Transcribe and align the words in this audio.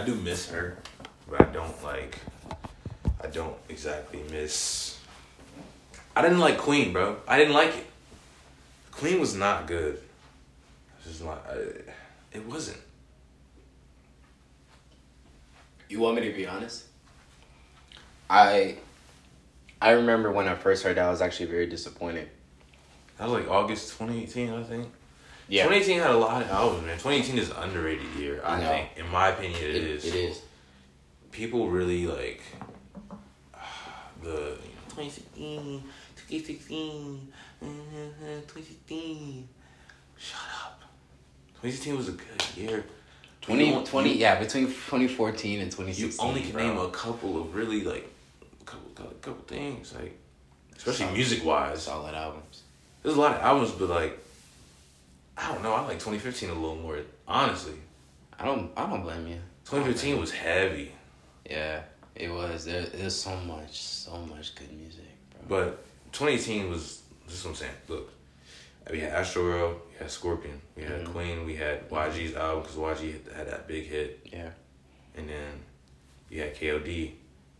I 0.00 0.02
do 0.02 0.14
miss 0.14 0.48
her, 0.48 0.78
but 1.28 1.42
I 1.42 1.44
don't 1.52 1.84
like. 1.84 2.16
I 3.22 3.26
don't 3.26 3.54
exactly 3.68 4.22
miss. 4.30 4.98
I 6.16 6.22
didn't 6.22 6.38
like 6.38 6.56
Queen, 6.56 6.94
bro. 6.94 7.18
I 7.28 7.36
didn't 7.36 7.52
like 7.52 7.76
it. 7.76 7.86
Queen 8.92 9.20
was 9.20 9.34
not 9.34 9.66
good. 9.66 10.00
It's 10.96 11.08
just 11.08 11.22
not. 11.22 11.44
I, 11.46 11.52
uh, 11.52 11.92
it 12.32 12.46
wasn't. 12.46 12.78
You 15.90 16.00
want 16.00 16.16
me 16.16 16.22
to 16.30 16.32
be 16.34 16.46
honest? 16.46 16.86
I 18.30 18.76
I 19.82 19.90
remember 19.90 20.32
when 20.32 20.48
I 20.48 20.54
first 20.54 20.82
heard 20.82 20.96
that 20.96 21.04
I 21.04 21.10
was 21.10 21.20
actually 21.20 21.50
very 21.50 21.66
disappointed. 21.66 22.30
That 23.18 23.28
was 23.28 23.42
like 23.42 23.50
August 23.50 23.98
2018, 23.98 24.50
I 24.50 24.62
think. 24.62 24.88
Yeah. 25.50 25.64
2018 25.64 25.98
had 26.00 26.10
a 26.12 26.16
lot 26.16 26.42
of 26.42 26.50
albums, 26.50 26.86
man. 26.86 26.96
2018 26.98 27.38
is 27.38 27.50
underrated 27.50 28.06
year, 28.18 28.40
I 28.44 28.60
No. 28.60 28.68
think. 28.68 28.88
In 28.96 29.08
my 29.10 29.28
opinion, 29.28 29.60
It- 29.62 29.74
it 29.76 29.82
is. 29.84 30.04
It 30.04 30.14
is. 30.14 30.40
People 31.32 31.68
really 31.68 32.06
like 32.06 32.42
the 34.22 34.56
2016, 34.90 35.82
2016, 36.28 37.32
2016. 37.60 39.48
Shut 40.16 40.40
up. 40.64 40.80
2016 41.62 41.96
was 41.96 42.08
a 42.08 42.12
good 42.12 42.44
year. 42.56 42.84
20, 43.40 43.84
20 43.84 44.10
you- 44.10 44.16
yeah, 44.16 44.38
between 44.38 44.66
2014 44.66 45.60
and 45.60 45.70
2016. 45.72 46.24
You 46.24 46.28
only 46.28 46.42
can 46.42 46.52
bro. 46.52 46.66
name 46.68 46.78
a 46.78 46.90
couple 46.90 47.40
of 47.40 47.54
really 47.54 47.82
like, 47.82 48.08
a 48.60 48.64
couple, 48.64 48.90
couple, 48.94 49.12
couple 49.22 49.44
things 49.46 49.94
like, 49.94 50.16
especially 50.76 51.06
Solid. 51.06 51.14
music 51.16 51.44
wise. 51.44 51.82
solid 51.82 52.14
albums. 52.14 52.62
There's 53.02 53.16
a 53.16 53.20
lot 53.20 53.34
of 53.36 53.42
albums, 53.42 53.70
but 53.72 53.88
like, 53.88 54.18
I 55.40 55.52
don't 55.52 55.62
know. 55.62 55.72
I 55.72 55.80
like 55.82 55.98
2015 55.98 56.50
a 56.50 56.54
little 56.54 56.76
more. 56.76 56.98
Honestly, 57.26 57.74
I 58.38 58.44
don't 58.44 58.70
I 58.76 58.86
don't 58.88 59.02
blame 59.02 59.26
you. 59.26 59.38
2015 59.64 60.20
was 60.20 60.32
heavy, 60.32 60.92
Yeah, 61.48 61.82
it 62.14 62.28
was. 62.30 62.64
There, 62.64 62.82
there's 62.82 63.14
so 63.16 63.34
much, 63.36 63.80
so 63.82 64.16
much 64.18 64.54
good 64.56 64.72
music, 64.72 65.04
bro. 65.46 65.60
but 65.64 65.84
2018 66.12 66.68
was. 66.70 67.02
This 67.26 67.38
is 67.38 67.44
what 67.44 67.50
I'm 67.52 67.56
saying. 67.56 67.72
Look, 67.88 68.12
we 68.90 69.00
had 69.00 69.12
Astro 69.12 69.44
World, 69.44 69.80
we 69.90 69.96
had 69.98 70.10
Scorpion, 70.10 70.60
we 70.76 70.82
had 70.82 71.04
Mhm. 71.04 71.12
Queen, 71.12 71.46
we 71.46 71.54
had 71.54 71.88
YG's 71.88 72.34
album 72.34 72.62
because 72.62 72.76
YG 72.76 73.12
had, 73.34 73.46
that 73.46 73.68
big 73.68 73.86
hit, 73.86 74.20
yeah, 74.24 74.50
and 75.16 75.28
then 75.28 75.60
you 76.28 76.40
had 76.40 76.56
KOD, 76.56 77.14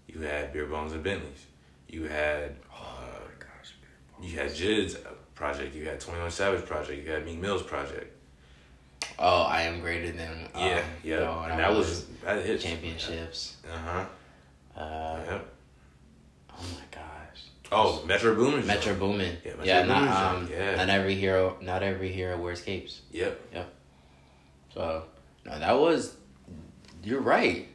you 0.09 0.21
had 0.21 0.53
Beer 0.53 0.67
Bongs 0.67 0.93
and 0.93 1.05
Bentleys, 1.05 1.47
you 1.89 2.05
had 2.09 2.57
uh, 2.73 3.21
gosh. 3.39 3.75
you 4.21 4.37
had 4.37 4.53
Jid's 4.53 4.97
project, 5.41 5.75
you 5.75 5.87
had 5.87 5.99
21 5.99 6.31
Savage 6.31 6.67
project, 6.67 7.03
you 7.03 7.11
had 7.11 7.25
Meek 7.25 7.39
Mill's 7.39 7.63
project. 7.63 8.15
Oh, 9.19 9.43
I 9.45 9.63
am 9.63 9.81
greater 9.81 10.13
than. 10.13 10.49
Um, 10.55 10.63
Yeah, 10.63 10.83
yeah, 11.03 11.19
no, 11.21 11.41
and 11.49 11.59
that 11.59 11.73
was 11.73 12.05
that 12.25 12.45
hit 12.45 12.61
championships. 12.61 13.57
Uh 13.67 13.79
huh. 13.79 14.81
Uh, 14.81 15.21
Yep. 15.31 15.53
Oh 16.53 16.67
my 16.75 16.85
gosh. 16.91 17.41
Oh, 17.73 18.05
Metro 18.07 18.35
Boomin. 18.35 18.67
Metro 18.67 18.95
Boomin. 18.95 19.39
Yeah, 19.43 19.53
Metro 19.53 19.65
yeah, 19.65 19.83
not 19.85 20.35
um, 20.35 20.49
yeah. 20.51 20.77
not 20.77 20.91
every 20.91 21.15
hero, 21.15 21.57
not 21.63 21.83
every 21.83 22.13
hero 22.13 22.37
wears 22.37 22.61
capes. 22.61 23.01
Yep. 23.11 23.41
Yep. 23.55 23.75
So, 24.75 25.05
no, 25.47 25.59
that 25.59 25.79
was. 25.79 26.17
You're 27.03 27.23
right. 27.23 27.67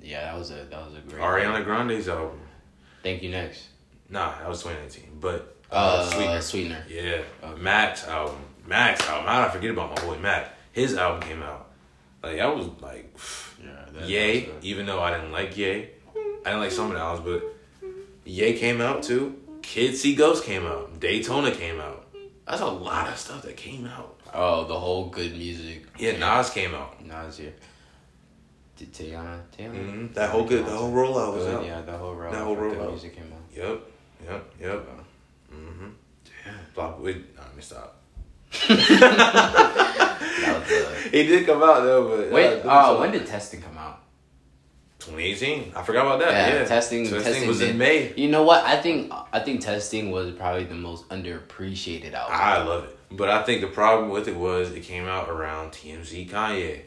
Yeah, 0.00 0.22
that 0.24 0.38
was 0.38 0.50
a 0.50 0.64
that 0.70 0.86
was 0.86 0.94
a 0.96 1.00
great. 1.00 1.20
Ariana 1.20 1.64
Grande's 1.64 2.08
album. 2.08 2.40
Thank 3.02 3.22
you 3.22 3.30
next. 3.30 3.68
Nah, 4.08 4.38
that 4.38 4.48
was 4.48 4.62
2019. 4.62 5.18
But 5.20 5.53
uh, 5.74 5.76
Uh, 5.76 6.10
Sweetener. 6.10 6.40
sweetener. 6.40 6.84
Yeah. 6.88 7.22
Okay. 7.42 7.60
Max 7.60 8.06
album. 8.08 8.36
Max 8.66 9.06
album. 9.08 9.26
How 9.26 9.40
did 9.42 9.50
I 9.50 9.52
forget 9.52 9.70
about 9.70 9.96
my 9.96 10.02
boy 10.06 10.18
Mac? 10.18 10.54
His 10.72 10.94
album 10.94 11.20
came 11.28 11.42
out. 11.42 11.70
Like 12.22 12.38
I 12.40 12.46
was 12.46 12.66
like, 12.80 13.14
Yeah. 13.62 14.04
Yay. 14.06 14.48
Even 14.62 14.86
though 14.86 15.00
I 15.00 15.10
didn't 15.14 15.32
like 15.32 15.56
Ye, 15.56 15.70
I 16.44 16.50
didn't 16.50 16.60
like 16.60 16.70
some 16.72 16.86
of 16.86 16.92
the 16.94 17.00
albums, 17.00 17.26
but 17.82 17.90
Ye 18.24 18.54
came 18.54 18.80
out 18.80 19.02
too. 19.02 19.36
Kids 19.62 20.00
See 20.00 20.14
Ghosts 20.14 20.44
came 20.44 20.66
out. 20.66 21.00
Daytona 21.00 21.50
came 21.50 21.80
out. 21.80 22.06
That's 22.46 22.60
a 22.60 22.66
lot 22.66 23.08
of 23.08 23.16
stuff 23.18 23.42
that 23.42 23.56
came 23.56 23.86
out. 23.86 24.20
Oh, 24.34 24.64
the 24.64 24.78
whole 24.78 25.08
good 25.08 25.32
music. 25.32 25.86
Yeah, 25.98 26.18
Nas 26.18 26.50
came 26.50 26.74
out. 26.74 27.02
Nasir. 27.04 27.52
Did 28.76 28.92
Teyana? 28.92 29.40
Teyana? 29.56 29.72
hmm 29.90 30.12
That 30.14 30.30
whole 30.30 30.44
good, 30.44 30.66
the 30.66 30.70
whole 30.72 30.90
rollout 30.92 31.34
was 31.36 31.44
Good, 31.44 31.54
out. 31.54 31.64
Yeah, 31.64 31.80
the 31.82 31.96
whole 31.96 32.14
roll. 32.14 32.32
That 32.32 32.42
whole 32.42 32.56
rollout. 32.56 32.90
music 32.90 33.14
came 33.16 33.32
out. 33.32 33.56
Yep, 33.56 33.80
yep, 34.28 34.44
yep. 34.60 34.88
Mm-hmm. 35.54 35.88
Damn. 36.44 36.54
Block. 36.74 37.02
Wait, 37.02 37.36
nah, 37.36 37.42
let 37.42 37.56
me 37.56 37.62
stop. 37.62 38.00
That 38.68 41.10
He 41.12 41.24
did 41.26 41.46
come 41.46 41.62
out 41.62 41.82
though, 41.82 42.16
but 42.16 42.30
Wait, 42.32 42.64
uh, 42.64 42.68
uh, 42.68 42.96
when 42.98 43.12
did 43.12 43.26
testing 43.26 43.60
come 43.62 43.76
out? 43.78 44.00
2018. 45.00 45.72
I 45.76 45.82
forgot 45.82 46.06
about 46.06 46.18
that. 46.20 46.32
Yeah, 46.32 46.60
Yeah, 46.60 46.64
testing- 46.64 47.04
Testing, 47.04 47.22
testing 47.22 47.48
was 47.48 47.58
did- 47.58 47.70
in 47.70 47.78
May. 47.78 48.12
You 48.16 48.28
know 48.30 48.42
what? 48.42 48.64
I 48.64 48.76
think 48.80 49.12
I 49.32 49.40
think 49.40 49.60
testing 49.60 50.10
was 50.10 50.32
probably 50.32 50.64
the 50.64 50.74
most 50.74 51.06
underappreciated 51.10 52.14
album. 52.14 52.34
I 52.36 52.62
love 52.62 52.84
it, 52.84 52.96
but 53.10 53.28
I 53.28 53.42
think 53.42 53.60
the 53.60 53.66
problem 53.68 54.08
with 54.10 54.28
it 54.28 54.36
was 54.36 54.70
it 54.72 54.80
came 54.80 55.06
out 55.06 55.28
around 55.28 55.72
TMZ 55.72 56.28
Kanye. 56.30 56.80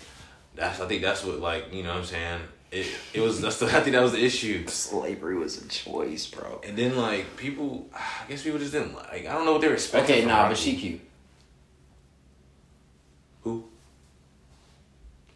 That's 0.55 0.79
I 0.81 0.88
think 0.88 1.03
that's 1.03 1.23
what 1.23 1.39
like 1.39 1.72
you 1.72 1.84
know 1.84 1.89
what 1.89 1.99
I'm 1.99 2.05
saying. 2.05 2.41
It 2.79 2.88
it 3.13 3.21
was 3.21 3.41
that's 3.41 3.57
the, 3.59 3.65
I 3.67 3.79
think 3.81 3.95
that 3.95 4.03
was 4.03 4.11
the 4.11 4.23
issue. 4.23 4.67
Slavery 4.67 5.35
was 5.38 5.63
a 5.63 5.67
choice, 5.67 6.27
bro. 6.27 6.61
And 6.65 6.77
then 6.77 6.95
like 6.97 7.35
people, 7.38 7.88
I 7.93 8.25
guess 8.29 8.43
people 8.43 8.59
just 8.59 8.71
didn't 8.73 8.93
like. 8.95 9.25
I 9.25 9.33
don't 9.33 9.45
know 9.45 9.53
what 9.53 9.61
they 9.61 9.67
were 9.67 9.73
expecting. 9.73 10.11
Okay, 10.15 10.21
from 10.21 10.29
nah, 10.31 10.38
Rocky. 10.43 10.49
but 10.49 10.57
she 10.57 10.75
cute. 10.77 11.01
who? 13.43 13.63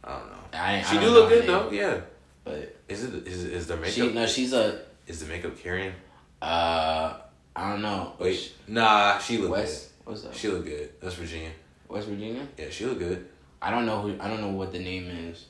I 0.03 0.09
don't 0.17 0.27
know. 0.27 0.37
I, 0.53 0.77
I 0.79 0.81
She 0.81 0.95
don't 0.95 1.03
do 1.05 1.09
look 1.11 1.29
good 1.29 1.39
name, 1.39 1.47
though. 1.47 1.71
Yeah. 1.71 2.01
But 2.43 2.75
Is 2.89 3.03
it 3.03 3.27
is 3.27 3.43
is 3.45 3.67
the 3.67 3.77
makeup? 3.77 3.93
she 3.93 4.11
no, 4.11 4.25
she's 4.25 4.53
a 4.53 4.81
Is 5.07 5.19
the 5.19 5.27
makeup 5.27 5.57
carrying? 5.57 5.93
uh, 6.41 7.13
I 7.55 7.69
don't 7.71 7.81
know. 7.81 8.13
Wait, 8.19 8.53
nah, 8.67 9.17
she 9.19 9.37
look 9.37 9.51
West. 9.51 9.89
What's 10.05 10.21
good. 10.21 10.29
up? 10.29 10.35
She 10.35 10.47
look 10.47 10.65
good. 10.65 10.89
That's 11.01 11.15
Virginia. 11.15 11.51
West 11.87 12.07
Virginia. 12.07 12.47
Yeah, 12.57 12.69
she 12.71 12.85
look 12.85 12.99
good. 12.99 13.27
I 13.61 13.69
don't 13.69 13.85
know 13.85 14.01
who. 14.01 14.15
I 14.19 14.27
don't 14.27 14.41
know 14.41 14.49
what 14.49 14.71
the 14.71 14.79
name 14.79 15.07
is. 15.09 15.45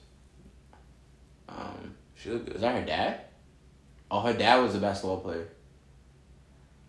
Um, 1.57 1.95
She 2.15 2.29
look 2.29 2.47
is 2.49 2.61
that 2.61 2.79
her 2.79 2.85
dad? 2.85 3.21
Oh, 4.09 4.19
her 4.21 4.33
dad 4.33 4.57
was 4.61 4.75
a 4.75 4.79
basketball 4.79 5.19
player. 5.21 5.47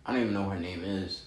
I 0.05 0.13
don't 0.13 0.21
even 0.21 0.33
know 0.33 0.43
what 0.43 0.55
her 0.57 0.59
name 0.61 0.83
is. 0.83 1.23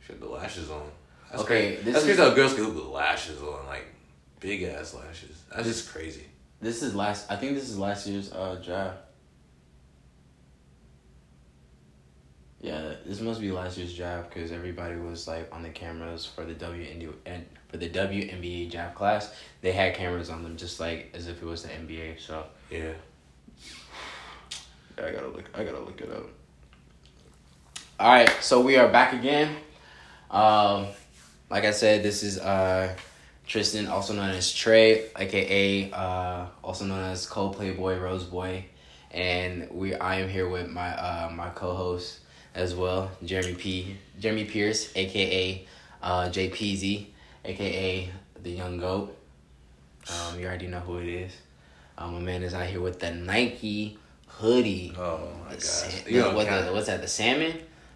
She 0.00 0.12
had 0.12 0.20
the 0.20 0.28
lashes 0.28 0.70
on. 0.70 0.90
That's 1.30 1.42
Okay, 1.42 1.74
crazy. 1.76 1.82
this 1.82 1.84
That's 1.94 1.98
is- 1.98 2.16
crazy 2.16 2.28
how 2.30 2.34
girls 2.34 2.54
can 2.54 2.64
look 2.64 2.74
with 2.74 2.84
lashes 2.84 3.40
on, 3.42 3.66
like 3.66 3.86
big 4.40 4.62
ass 4.64 4.94
lashes. 4.94 5.42
That's 5.54 5.66
just 5.66 5.90
crazy. 5.92 6.24
This 6.60 6.82
is 6.82 6.94
last. 6.94 7.30
I 7.30 7.36
think 7.36 7.54
this 7.54 7.68
is 7.68 7.78
last 7.78 8.06
year's 8.06 8.32
uh 8.32 8.60
draft. 8.64 8.98
Yeah, 12.62 12.92
this 13.06 13.20
must 13.22 13.40
be 13.40 13.50
last 13.50 13.78
year's 13.78 13.94
draft 13.94 14.32
because 14.34 14.52
everybody 14.52 14.96
was 14.96 15.26
like 15.26 15.48
on 15.50 15.62
the 15.62 15.70
cameras 15.70 16.26
for 16.26 16.44
the 16.44 16.54
WNBA 16.54 17.14
and 17.24 17.46
for 17.68 17.78
the 17.78 17.88
WNBA 17.88 18.70
draft 18.70 18.94
class. 18.94 19.34
They 19.62 19.72
had 19.72 19.94
cameras 19.94 20.28
on 20.28 20.42
them 20.42 20.56
just 20.58 20.78
like 20.78 21.10
as 21.14 21.26
if 21.26 21.40
it 21.42 21.46
was 21.46 21.62
the 21.62 21.70
NBA. 21.70 22.20
So 22.20 22.44
Yeah. 22.70 22.92
yeah 24.98 25.06
I 25.06 25.10
gotta 25.10 25.28
look. 25.28 25.48
I 25.54 25.64
gotta 25.64 25.80
look 25.80 26.00
it 26.02 26.10
up. 26.10 26.26
All 27.98 28.12
right, 28.12 28.30
so 28.42 28.60
we 28.60 28.76
are 28.76 28.88
back 28.88 29.12
again. 29.14 29.56
Um, 30.30 30.86
like 31.50 31.64
I 31.64 31.70
said, 31.70 32.02
this 32.02 32.22
is 32.22 32.38
uh 32.38 32.94
Tristan, 33.46 33.88
also 33.88 34.12
known 34.14 34.30
as 34.30 34.52
Trey, 34.52 35.06
aka 35.18 35.90
uh, 35.92 36.46
also 36.62 36.84
known 36.84 37.02
as 37.04 37.26
Cold 37.26 37.56
Playboy 37.56 37.98
Rose 37.98 38.24
Boy, 38.24 38.66
and 39.10 39.68
we 39.70 39.94
I 39.94 40.16
am 40.20 40.28
here 40.28 40.48
with 40.48 40.68
my 40.68 40.90
uh 40.94 41.30
my 41.30 41.48
co-host 41.50 42.20
as 42.54 42.74
well, 42.74 43.10
Jeremy 43.24 43.54
P. 43.54 43.96
Jeremy 44.18 44.44
Pierce, 44.44 44.90
aka 44.96 45.66
uh 46.02 46.28
JPZ, 46.28 47.06
aka 47.44 48.08
the 48.42 48.50
Young 48.50 48.78
Goat. 48.78 49.16
Um, 50.10 50.38
you 50.40 50.46
already 50.46 50.66
know 50.66 50.80
who 50.80 50.98
it 50.98 51.08
is. 51.08 51.32
Um, 51.98 52.14
my 52.14 52.20
man 52.20 52.42
is 52.42 52.54
out 52.54 52.66
here 52.66 52.80
with 52.80 52.98
the 53.00 53.12
Nike 53.12 53.98
hoodie. 54.26 54.94
Oh 54.96 55.28
my 55.44 55.52
gosh. 55.54 55.62
sa- 55.62 56.08
You 56.08 56.20
know, 56.20 56.34
what 56.34 56.46
kinda- 56.48 56.64
the, 56.66 56.72
what's 56.72 56.86
that? 56.86 57.00
The 57.02 57.08
salmon. 57.08 57.54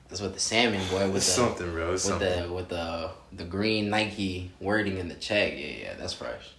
That's 0.08 0.20
what 0.20 0.34
the 0.34 0.40
salmon 0.40 0.86
boy 0.90 1.06
with 1.06 1.16
It's 1.16 1.26
the 1.26 1.32
something, 1.32 1.72
bro. 1.72 1.94
It's 1.94 2.04
with 2.04 2.20
something. 2.20 2.42
the 2.48 2.52
with 2.52 2.68
the 2.68 3.10
the 3.32 3.44
green 3.44 3.88
Nike 3.88 4.50
wording 4.60 4.98
in 4.98 5.08
the 5.08 5.14
check. 5.14 5.54
Yeah, 5.54 5.66
yeah, 5.66 5.94
that's 5.98 6.12
fresh. 6.12 6.50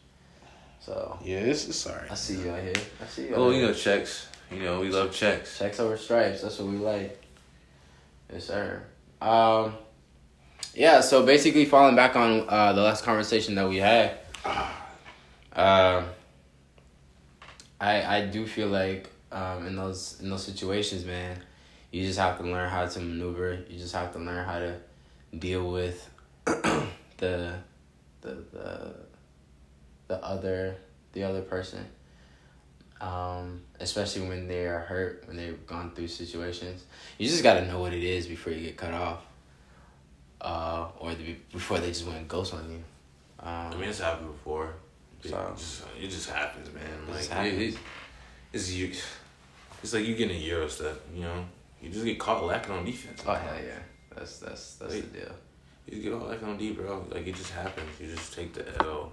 So 0.82 1.18
yeah, 1.24 1.38
it's, 1.38 1.68
it's 1.68 1.88
alright. 1.88 2.12
I 2.12 2.16
see 2.16 2.38
you 2.42 2.50
out 2.52 2.62
here. 2.62 2.74
I 3.02 3.06
see 3.08 3.28
you. 3.30 3.36
Oh, 3.36 3.52
you 3.52 3.62
know 3.62 3.74
checks. 3.74 4.28
You 4.52 4.60
know 4.64 4.80
we 4.82 4.90
love 4.90 5.14
checks. 5.14 5.58
checks 5.60 5.80
over 5.80 5.96
stripes. 5.98 6.42
That's 6.42 6.58
what 6.60 6.68
we 6.70 6.78
like. 6.78 7.22
Yes, 8.32 8.46
sir. 8.46 8.84
Um, 9.22 9.76
yeah. 10.74 11.02
So 11.02 11.26
basically, 11.26 11.66
falling 11.66 11.96
back 11.96 12.16
on 12.16 12.46
uh, 12.50 12.74
the 12.74 12.82
last 12.82 13.04
conversation 13.04 13.56
that 13.56 13.68
we 13.68 13.78
had, 13.78 14.18
um, 15.54 16.06
I 17.80 18.04
I 18.04 18.26
do 18.26 18.46
feel 18.46 18.68
like 18.68 19.10
um, 19.32 19.68
in 19.68 19.76
those 19.76 20.20
in 20.22 20.30
those 20.30 20.44
situations, 20.44 21.06
man, 21.06 21.42
you 21.92 22.06
just 22.06 22.20
have 22.20 22.38
to 22.40 22.44
learn 22.44 22.70
how 22.70 22.86
to 22.86 23.00
maneuver. 23.00 23.60
You 23.70 23.78
just 23.78 23.94
have 23.94 24.12
to 24.14 24.20
learn 24.20 24.46
how 24.46 24.60
to 24.60 24.76
deal 25.38 25.72
with 25.72 26.10
the 26.46 26.88
the 27.18 27.56
the 28.22 28.96
the 30.08 30.24
other 30.24 30.78
the 31.14 31.24
other 31.24 31.42
person. 31.42 31.86
Um, 33.06 33.62
especially 33.80 34.28
when 34.28 34.48
they 34.48 34.66
are 34.66 34.80
hurt, 34.80 35.24
when 35.28 35.38
they've 35.38 35.66
gone 35.68 35.92
through 35.92 36.08
situations. 36.08 36.86
You 37.20 37.28
just 37.30 37.44
gotta 37.44 37.66
know 37.68 37.80
what 37.80 37.94
it 37.94 38.04
is 38.04 38.26
before 38.26 38.52
you 38.54 38.62
get 38.62 38.78
cut 38.78 38.94
off. 38.94 39.20
Uh, 40.42 40.88
or 41.00 41.14
the, 41.14 41.36
before 41.52 41.80
they 41.80 41.88
just 41.90 42.06
went 42.08 42.28
ghost 42.28 42.54
on 42.54 42.70
you. 42.70 42.84
Um, 43.40 43.50
I 43.74 43.76
mean, 43.76 43.90
it's 43.90 44.00
happened 44.00 44.32
before. 44.32 44.74
It, 45.24 45.30
So- 45.30 45.54
just, 45.56 45.84
it 46.02 46.08
just 46.10 46.30
happens, 46.30 46.74
man. 46.74 46.84
It 46.84 47.08
Like 47.10 47.18
just 47.20 47.32
it, 47.32 47.34
happens. 47.34 47.74
it, 47.76 47.80
it's 48.54 48.72
you. 48.74 48.92
It's 49.84 49.94
like 49.94 50.06
you 50.06 50.16
getting 50.16 50.36
a 50.38 50.40
Euro 50.40 50.68
step. 50.68 51.00
You 51.14 51.22
know, 51.24 51.46
you 51.82 51.90
just 51.90 52.06
get 52.06 52.18
caught 52.20 52.44
lacking 52.44 52.74
on 52.74 52.86
defense. 52.86 53.22
oh 53.28 53.34
hell 53.34 53.54
yeah, 53.56 53.80
that's 54.16 54.40
that's 54.40 54.76
that's 54.76 54.94
Wait. 54.94 55.14
the 55.14 55.20
deal. 55.20 55.32
You 55.88 56.02
get 56.02 56.14
all 56.14 56.28
lacking 56.28 56.48
on 56.48 56.58
D, 56.58 56.72
bro. 56.72 57.06
Like 57.12 57.28
it 57.28 57.36
just 57.36 57.52
happens. 57.52 57.88
You 58.00 58.08
just 58.16 58.34
take 58.34 58.54
the 58.54 58.66
L. 58.84 59.12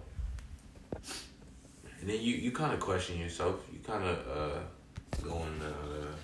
And 2.02 2.10
then 2.10 2.20
you, 2.20 2.34
you 2.34 2.50
kind 2.50 2.74
of 2.74 2.80
question 2.80 3.16
yourself. 3.16 3.60
You 3.72 3.78
kind 3.78 4.02
of 4.02 4.18
uh, 4.26 4.58
go 5.22 5.36
in 5.44 5.58
the. 5.60 5.68
Uh, 5.68 6.14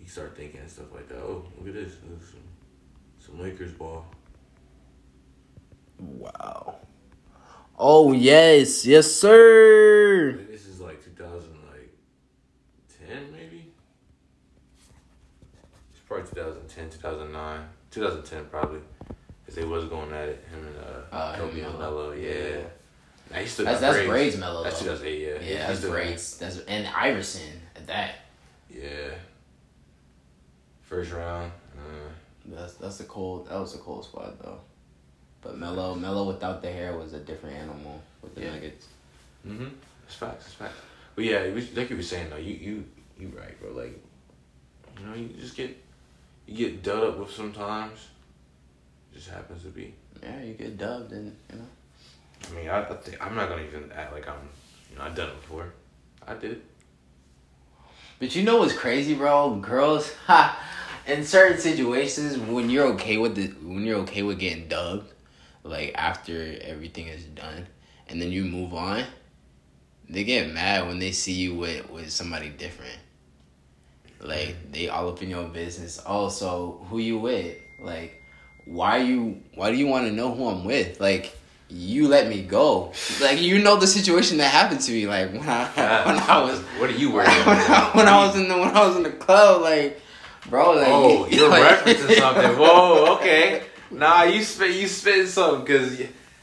you 0.00 0.06
start 0.06 0.36
thinking 0.36 0.60
and 0.60 0.70
stuff 0.70 0.86
like 0.94 1.08
that. 1.08 1.18
Oh, 1.18 1.44
look 1.58 1.66
at 1.66 1.74
this. 1.74 1.94
Some, 1.94 2.40
some 3.18 3.40
Lakers 3.42 3.72
ball. 3.72 4.06
Wow. 5.98 6.76
Oh 7.76 8.12
yes, 8.12 8.86
yes 8.86 9.12
sir. 9.12 10.38
This 10.48 10.66
is 10.66 10.80
like 10.80 11.02
2000, 11.04 11.50
like 11.72 11.92
10 13.08 13.32
maybe. 13.32 13.72
It's 15.90 16.00
probably 16.06 16.26
2010, 16.28 16.90
2009, 16.90 17.68
2010 17.90 18.44
probably, 18.46 18.80
because 19.40 19.56
they 19.56 19.64
was 19.64 19.84
going 19.86 20.12
at 20.12 20.28
it. 20.28 20.46
Him 20.48 20.64
and 20.64 20.76
uh, 20.76 21.16
Uh, 21.16 21.36
Kobe 21.36 21.60
and. 21.60 21.76
Melo. 21.76 22.12
Yeah. 22.12 22.57
He 23.40 23.46
still 23.46 23.64
That's 23.66 23.80
that's 23.80 24.06
braids, 24.06 24.36
Melo. 24.36 24.62
That's 24.64 24.78
though. 24.80 24.94
2008. 24.96 25.20
Yeah. 25.44 25.54
Yeah, 25.54 25.66
that's 25.68 25.84
braids. 25.84 26.38
That's 26.38 26.58
and 26.60 26.86
Iverson 26.88 27.60
at 27.76 27.86
that. 27.86 28.14
Yeah. 28.70 29.10
First 30.82 31.12
round. 31.12 31.52
Uh, 31.76 32.08
That's 32.46 32.74
that's 32.74 33.00
a 33.00 33.04
cold. 33.04 33.48
That 33.48 33.58
was 33.60 33.74
a 33.74 33.78
cold 33.78 34.04
spot 34.04 34.38
though. 34.42 34.60
But 35.42 35.58
Melo, 35.58 35.94
Melo 35.94 36.24
without 36.26 36.62
the 36.62 36.70
hair 36.72 36.96
was 36.96 37.12
a 37.12 37.18
different 37.20 37.56
animal 37.56 38.00
with 38.22 38.34
the 38.34 38.42
Yeah. 38.42 38.52
Nuggets. 38.54 38.86
mm-hmm. 39.46 39.66
It's 40.06 40.14
facts. 40.16 40.46
It's 40.46 40.54
facts. 40.54 40.74
But 41.14 41.24
yeah, 41.24 41.40
like 41.74 41.90
you 41.90 41.96
were 41.96 42.02
saying 42.02 42.30
though, 42.30 42.36
you 42.36 42.54
you 42.54 42.84
you 43.18 43.28
right, 43.36 43.58
bro. 43.60 43.72
Like, 43.72 44.02
you 44.98 45.06
know, 45.06 45.14
you 45.14 45.28
just 45.38 45.56
get 45.56 45.76
you 46.46 46.56
get 46.56 46.82
dealt 46.82 47.04
up 47.04 47.18
with 47.18 47.30
sometimes. 47.30 48.08
It 49.12 49.16
just 49.16 49.28
happens 49.30 49.62
to 49.62 49.68
be. 49.68 49.94
Yeah, 50.22 50.42
you 50.42 50.54
get 50.54 50.78
dubbed 50.78 51.12
and 51.12 51.36
you 51.52 51.58
know. 51.58 51.66
I 52.46 52.54
mean, 52.54 52.68
I, 52.68 52.82
I 52.82 52.94
think 52.94 53.24
I'm 53.24 53.34
not 53.34 53.48
gonna 53.48 53.62
even 53.62 53.90
act 53.92 54.12
like 54.12 54.28
I'm, 54.28 54.48
you 54.90 54.98
know, 54.98 55.04
I've 55.04 55.14
done 55.14 55.28
it 55.28 55.40
before. 55.40 55.72
I 56.26 56.34
did 56.34 56.52
it. 56.52 56.64
But 58.18 58.34
you 58.34 58.42
know 58.42 58.58
what's 58.58 58.72
crazy, 58.72 59.14
bro? 59.14 59.56
Girls, 59.56 60.12
ha, 60.26 60.60
in 61.06 61.24
certain 61.24 61.58
situations, 61.58 62.36
when 62.36 62.68
you're 62.68 62.86
okay 62.88 63.16
with 63.16 63.34
the, 63.34 63.48
when 63.66 63.84
you're 63.84 63.98
okay 64.00 64.22
with 64.22 64.38
getting 64.38 64.68
dubbed, 64.68 65.12
like 65.62 65.92
after 65.96 66.58
everything 66.62 67.08
is 67.08 67.24
done, 67.24 67.66
and 68.08 68.20
then 68.20 68.30
you 68.30 68.44
move 68.44 68.74
on, 68.74 69.04
they 70.08 70.24
get 70.24 70.52
mad 70.52 70.86
when 70.86 70.98
they 70.98 71.12
see 71.12 71.32
you 71.32 71.54
with 71.54 71.88
with 71.90 72.10
somebody 72.10 72.48
different. 72.48 72.98
Like 74.20 74.72
they 74.72 74.88
all 74.88 75.08
up 75.08 75.22
in 75.22 75.30
your 75.30 75.44
business. 75.48 76.00
Oh, 76.04 76.28
so 76.28 76.84
who 76.90 76.98
you 76.98 77.18
with? 77.18 77.56
Like, 77.80 78.20
why 78.64 78.98
you? 78.98 79.42
Why 79.54 79.70
do 79.70 79.76
you 79.76 79.86
want 79.86 80.06
to 80.06 80.12
know 80.12 80.34
who 80.34 80.48
I'm 80.48 80.64
with? 80.64 81.00
Like. 81.00 81.37
You 81.70 82.08
let 82.08 82.28
me 82.28 82.42
go. 82.42 82.92
Like 83.20 83.40
you 83.42 83.58
know 83.58 83.76
the 83.76 83.86
situation 83.86 84.38
that 84.38 84.50
happened 84.50 84.80
to 84.82 84.92
me. 84.92 85.06
Like 85.06 85.32
when 85.32 85.48
I 85.48 85.64
uh, 85.64 86.04
when 86.06 86.18
I 86.18 86.42
was 86.42 86.60
What 86.78 86.88
are 86.90 86.94
you 86.94 87.10
when, 87.12 87.26
I, 87.26 87.90
when 87.94 88.08
I 88.08 88.26
was 88.26 88.36
in 88.36 88.48
the 88.48 88.56
when 88.56 88.68
I 88.70 88.86
was 88.86 88.96
in 88.96 89.02
the 89.02 89.10
club, 89.10 89.60
like, 89.62 90.00
bro, 90.48 90.72
like, 90.72 90.88
Oh, 90.88 91.26
you're 91.30 91.48
like- 91.50 91.62
referencing 91.80 92.16
something. 92.18 92.56
Whoa, 92.58 93.16
okay. 93.16 93.62
Nah, 93.90 94.22
you 94.24 94.42
spit, 94.42 94.76
you 94.76 94.86
spitting 94.88 95.26
something 95.26 95.64
because. 95.64 96.00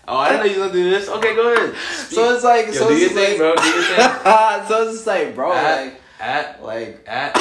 Oh, 0.07 0.17
I 0.17 0.29
didn't 0.33 0.45
know 0.45 0.53
you 0.53 0.59
was 0.61 0.69
gonna 0.71 0.83
do 0.83 0.89
this. 0.91 1.09
Okay, 1.09 1.35
go 1.35 1.51
ahead. 1.51 1.75
So 2.09 2.35
it's 2.35 2.43
like, 2.43 2.67
Yo, 2.67 2.73
so 2.73 2.87
do 2.89 2.93
it's 2.93 3.01
your 3.01 3.09
just 3.09 3.15
thing, 3.15 3.29
like, 3.31 3.37
bro. 3.39 3.55
Do 3.55 3.67
your 3.67 3.83
thing. 3.83 4.67
so 4.67 4.81
it's 4.83 4.91
just 4.93 5.07
like, 5.07 5.33
bro, 5.33 5.51
At, 5.53 5.99
at, 6.19 6.63
like, 6.63 7.03
at, 7.07 7.35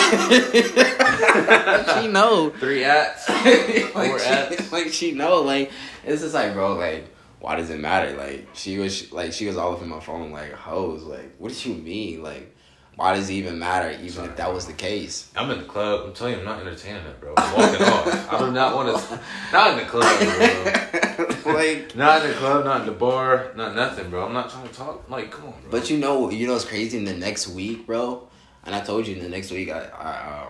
she 2.00 2.08
know, 2.08 2.48
three 2.50 2.84
ats. 2.84 3.28
like, 3.28 3.92
Four 3.92 4.18
she, 4.18 4.24
ats. 4.26 4.72
like 4.72 4.88
she 4.92 5.12
know, 5.12 5.42
like, 5.42 5.70
it's 6.04 6.22
just 6.22 6.32
like, 6.34 6.54
bro, 6.54 6.74
like, 6.76 7.04
why 7.44 7.56
does 7.56 7.68
it 7.68 7.78
matter? 7.78 8.16
Like, 8.16 8.48
she 8.54 8.78
was 8.78 9.12
like, 9.12 9.34
she 9.34 9.46
was 9.46 9.58
all 9.58 9.74
up 9.74 9.82
in 9.82 9.88
my 9.90 10.00
phone, 10.00 10.32
like, 10.32 10.52
hoes, 10.52 11.02
like, 11.02 11.36
what 11.36 11.52
do 11.52 11.70
you 11.70 11.76
mean, 11.76 12.22
like, 12.22 12.56
why 12.96 13.14
does 13.14 13.28
it 13.28 13.34
even 13.34 13.58
matter, 13.58 13.90
even 13.90 14.08
Sorry, 14.08 14.28
if 14.28 14.36
that 14.36 14.54
was 14.54 14.64
the 14.64 14.72
case? 14.72 15.30
I'm 15.36 15.50
in 15.50 15.58
the 15.58 15.64
club. 15.64 16.06
I'm 16.06 16.14
telling 16.14 16.34
you, 16.34 16.38
I'm 16.38 16.46
not 16.46 16.60
entertaining 16.60 17.04
it, 17.04 17.20
bro. 17.20 17.34
I'm 17.36 17.54
walking 17.54 17.86
off. 17.86 18.32
I 18.32 18.38
do 18.38 18.50
not 18.50 18.74
want 18.74 18.96
to. 18.96 19.20
Not 19.52 19.72
in 19.72 19.78
the 19.78 19.84
club, 19.84 21.44
bro. 21.44 21.52
like. 21.54 21.94
Not 21.94 22.24
in 22.24 22.30
the 22.30 22.36
club, 22.36 22.64
not 22.64 22.80
in 22.80 22.86
the 22.86 22.92
bar, 22.92 23.52
not 23.56 23.74
nothing, 23.74 24.08
bro. 24.08 24.24
I'm 24.24 24.32
not 24.32 24.48
trying 24.48 24.68
to 24.68 24.72
talk. 24.72 25.10
Like, 25.10 25.30
come 25.30 25.46
on, 25.46 25.60
bro. 25.60 25.70
But 25.70 25.90
you 25.90 25.98
know, 25.98 26.30
you 26.30 26.46
know 26.46 26.54
it's 26.54 26.64
crazy? 26.64 26.96
In 26.96 27.04
the 27.04 27.12
next 27.12 27.48
week, 27.48 27.84
bro, 27.84 28.26
and 28.62 28.74
I 28.74 28.80
told 28.80 29.06
you 29.06 29.16
in 29.16 29.22
the 29.22 29.28
next 29.28 29.50
week, 29.50 29.70
I, 29.70 29.80
I 29.80 30.46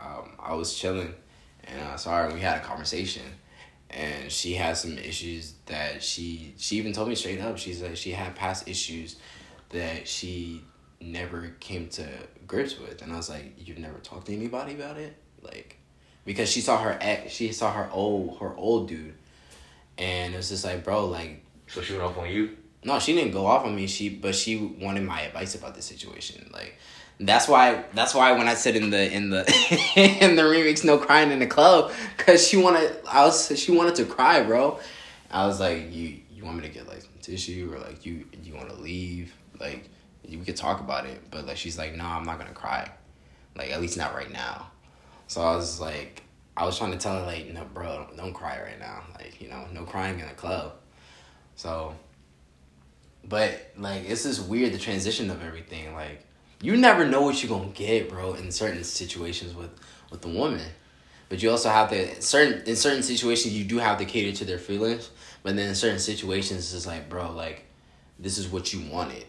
um, 0.00 0.06
um, 0.06 0.30
I 0.40 0.54
was 0.54 0.74
chilling, 0.74 1.14
and 1.64 1.80
I 1.80 1.96
saw 1.96 2.16
her, 2.16 2.24
and 2.24 2.34
we 2.34 2.40
had 2.40 2.56
a 2.56 2.60
conversation, 2.60 3.22
and 3.92 4.30
she 4.30 4.54
had 4.54 4.76
some 4.76 4.96
issues 4.98 5.54
that 5.66 6.02
she 6.02 6.54
she 6.56 6.76
even 6.76 6.92
told 6.92 7.08
me 7.08 7.14
straight 7.14 7.40
up. 7.40 7.58
She's 7.58 7.82
like 7.82 7.96
she 7.96 8.12
had 8.12 8.34
past 8.34 8.68
issues 8.68 9.16
that 9.70 10.06
she 10.08 10.62
never 11.00 11.54
came 11.60 11.88
to 11.88 12.06
grips 12.46 12.78
with, 12.78 13.02
and 13.02 13.12
I 13.12 13.16
was 13.16 13.28
like, 13.28 13.54
you've 13.58 13.78
never 13.78 13.98
talked 13.98 14.26
to 14.26 14.34
anybody 14.34 14.74
about 14.74 14.98
it, 14.98 15.16
like, 15.42 15.78
because 16.24 16.50
she 16.50 16.60
saw 16.60 16.78
her 16.78 16.96
ex, 17.00 17.32
she 17.32 17.52
saw 17.52 17.72
her 17.72 17.88
old 17.92 18.38
her 18.38 18.54
old 18.56 18.88
dude, 18.88 19.14
and 19.98 20.34
it 20.34 20.36
was 20.36 20.48
just 20.48 20.64
like, 20.64 20.84
bro, 20.84 21.06
like 21.06 21.44
so 21.66 21.80
she 21.80 21.92
went 21.92 22.04
off 22.04 22.18
on 22.18 22.30
you. 22.30 22.56
No, 22.84 22.98
she 22.98 23.14
didn't 23.14 23.32
go 23.32 23.46
off 23.46 23.64
on 23.64 23.74
me. 23.74 23.86
She 23.86 24.08
but 24.08 24.34
she 24.34 24.56
wanted 24.56 25.04
my 25.04 25.22
advice 25.22 25.54
about 25.54 25.74
the 25.74 25.82
situation. 25.82 26.50
Like 26.52 26.76
that's 27.20 27.46
why 27.46 27.84
that's 27.94 28.14
why 28.14 28.32
when 28.32 28.48
I 28.48 28.54
said 28.54 28.76
in 28.76 28.90
the 28.90 29.12
in 29.12 29.30
the 29.30 29.40
in 29.96 30.36
the 30.36 30.42
remix, 30.42 30.84
no 30.84 30.98
crying 30.98 31.30
in 31.30 31.38
the 31.38 31.46
club, 31.46 31.92
cause 32.18 32.46
she 32.46 32.56
wanted 32.56 32.96
I 33.08 33.24
was 33.24 33.58
she 33.58 33.72
wanted 33.72 33.94
to 33.96 34.04
cry, 34.04 34.42
bro. 34.42 34.78
I 35.30 35.46
was 35.46 35.60
like, 35.60 35.92
you 35.92 36.20
you 36.30 36.44
want 36.44 36.56
me 36.56 36.62
to 36.62 36.68
get 36.68 36.88
like 36.88 37.02
some 37.02 37.12
tissue 37.20 37.70
or 37.72 37.78
like 37.78 38.04
you 38.04 38.26
you 38.42 38.54
want 38.54 38.68
to 38.70 38.76
leave? 38.76 39.34
Like 39.60 39.88
we 40.28 40.38
could 40.38 40.56
talk 40.56 40.80
about 40.80 41.06
it, 41.06 41.20
but 41.30 41.46
like 41.46 41.56
she's 41.56 41.78
like, 41.78 41.94
no, 41.94 42.04
I'm 42.04 42.24
not 42.24 42.38
gonna 42.38 42.52
cry. 42.52 42.90
Like 43.56 43.70
at 43.70 43.80
least 43.80 43.96
not 43.96 44.14
right 44.14 44.30
now. 44.30 44.70
So 45.28 45.40
I 45.40 45.54
was 45.54 45.80
like, 45.80 46.22
I 46.56 46.66
was 46.66 46.76
trying 46.76 46.92
to 46.92 46.98
tell 46.98 47.16
her 47.16 47.26
like, 47.26 47.46
no, 47.52 47.64
bro, 47.72 48.08
don't 48.16 48.34
cry 48.34 48.60
right 48.60 48.78
now. 48.78 49.04
Like 49.14 49.40
you 49.40 49.48
know, 49.48 49.66
no 49.72 49.84
crying 49.84 50.18
in 50.18 50.26
the 50.26 50.34
club. 50.34 50.74
So 51.54 51.94
but 53.28 53.72
like 53.76 54.08
it's 54.08 54.24
just 54.24 54.46
weird 54.46 54.72
the 54.72 54.78
transition 54.78 55.30
of 55.30 55.42
everything. 55.42 55.94
Like 55.94 56.24
you 56.60 56.76
never 56.76 57.06
know 57.06 57.22
what 57.22 57.42
you're 57.42 57.56
gonna 57.56 57.72
get, 57.72 58.08
bro, 58.08 58.34
in 58.34 58.50
certain 58.52 58.84
situations 58.84 59.54
with 59.54 59.70
with 60.10 60.22
the 60.22 60.28
woman. 60.28 60.66
But 61.28 61.42
you 61.42 61.50
also 61.50 61.70
have 61.70 61.90
to 61.90 62.20
certain 62.20 62.62
in 62.66 62.76
certain 62.76 63.02
situations 63.02 63.54
you 63.54 63.64
do 63.64 63.78
have 63.78 63.98
to 63.98 64.04
cater 64.04 64.36
to 64.38 64.44
their 64.44 64.58
feelings. 64.58 65.10
But 65.42 65.56
then 65.56 65.68
in 65.68 65.74
certain 65.74 65.98
situations 65.98 66.72
it's 66.74 66.86
like, 66.86 67.08
bro, 67.08 67.32
like 67.32 67.64
this 68.18 68.38
is 68.38 68.48
what 68.48 68.72
you 68.72 68.90
wanted. 68.90 69.24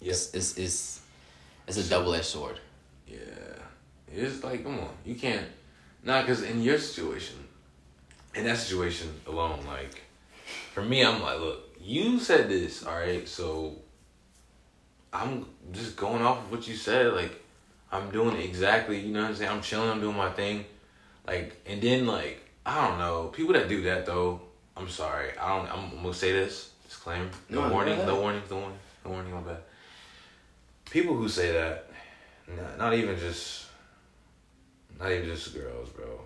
It's 0.00 0.34
it's 0.34 0.58
it's, 0.58 1.00
it's 1.66 1.78
a 1.78 1.88
double 1.88 2.14
edged 2.14 2.26
sword. 2.26 2.60
Yeah, 3.08 3.18
it's 4.12 4.42
like, 4.44 4.64
come 4.64 4.78
on, 4.80 4.90
you 5.04 5.14
can't. 5.14 5.46
Nah, 6.04 6.20
because 6.20 6.42
in 6.42 6.62
your 6.62 6.78
situation, 6.78 7.36
in 8.34 8.44
that 8.44 8.58
situation 8.58 9.08
alone, 9.26 9.60
like, 9.66 10.02
for 10.72 10.82
me, 10.82 11.04
I'm 11.04 11.22
like, 11.22 11.40
look, 11.40 11.65
you 11.86 12.18
said 12.18 12.48
this, 12.48 12.84
all 12.84 12.98
right, 12.98 13.26
so 13.28 13.76
I'm 15.12 15.46
just 15.70 15.96
going 15.96 16.22
off 16.22 16.38
of 16.38 16.50
what 16.50 16.66
you 16.66 16.74
said. 16.74 17.12
Like, 17.12 17.40
I'm 17.92 18.10
doing 18.10 18.36
exactly, 18.36 18.98
you 18.98 19.12
know 19.12 19.22
what 19.22 19.30
I'm 19.30 19.36
saying? 19.36 19.50
I'm 19.50 19.62
chilling, 19.62 19.90
I'm 19.90 20.00
doing 20.00 20.16
my 20.16 20.30
thing. 20.30 20.64
Like, 21.26 21.60
and 21.64 21.80
then, 21.80 22.06
like, 22.06 22.42
I 22.64 22.88
don't 22.88 22.98
know, 22.98 23.28
people 23.28 23.54
that 23.54 23.68
do 23.68 23.82
that, 23.82 24.04
though, 24.04 24.40
I'm 24.76 24.88
sorry. 24.88 25.30
I 25.38 25.56
don't, 25.56 25.72
I'm, 25.72 26.02
gonna 26.02 26.12
say 26.12 26.32
this, 26.32 26.72
disclaimer. 26.84 27.28
No, 27.48 27.68
No, 27.68 27.72
warning, 27.72 27.98
no 28.04 28.20
warning, 28.20 28.42
no 28.50 28.56
warning, 28.56 28.78
no 29.04 29.10
warning, 29.12 29.34
my 29.34 29.40
bad. 29.40 29.60
People 30.90 31.16
who 31.16 31.28
say 31.28 31.52
that, 31.52 31.88
not, 32.48 32.78
not 32.78 32.94
even 32.94 33.16
just, 33.16 33.66
not 34.98 35.12
even 35.12 35.26
just 35.26 35.54
girls, 35.54 35.90
bro. 35.90 36.20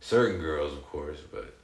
Certain 0.00 0.40
girls, 0.40 0.72
of 0.72 0.84
course, 0.86 1.18
but 1.30 1.54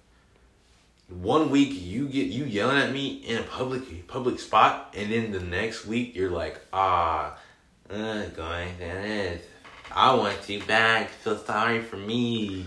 one 1.09 1.51
week 1.51 1.71
you 1.73 2.09
get 2.09 2.27
you 2.29 2.45
yelling 2.45 2.79
at 2.79 2.93
me 2.93 3.09
in 3.27 3.39
a 3.39 3.43
public 3.43 4.07
public 4.09 4.39
spot, 4.39 4.95
and 4.97 5.13
then 5.13 5.31
the 5.33 5.41
next 5.41 5.87
week 5.87 6.15
you're 6.17 6.31
like, 6.31 6.61
ah, 6.73 7.37
uh, 7.91 8.25
going 8.27 8.77
this. 8.79 9.43
I 9.95 10.15
want 10.15 10.49
you 10.49 10.63
back. 10.63 11.11
Feel 11.11 11.37
sorry 11.39 11.83
for 11.83 11.97
me. 11.97 12.65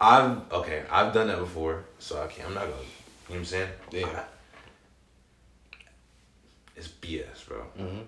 I've 0.00 0.50
okay. 0.52 0.84
I've 0.90 1.12
done 1.12 1.28
that 1.28 1.38
before, 1.38 1.84
so 1.98 2.22
I 2.22 2.26
can't. 2.28 2.48
I'm 2.48 2.54
not 2.54 2.64
gonna, 2.64 2.72
You 2.72 2.78
know 2.78 2.84
what 3.28 3.36
I'm 3.38 3.44
saying? 3.44 3.68
Yeah. 3.90 4.06
I- 4.06 4.24
it's 6.74 6.88
BS, 6.88 7.46
bro. 7.46 7.64
Mm-hmm. 7.78 8.00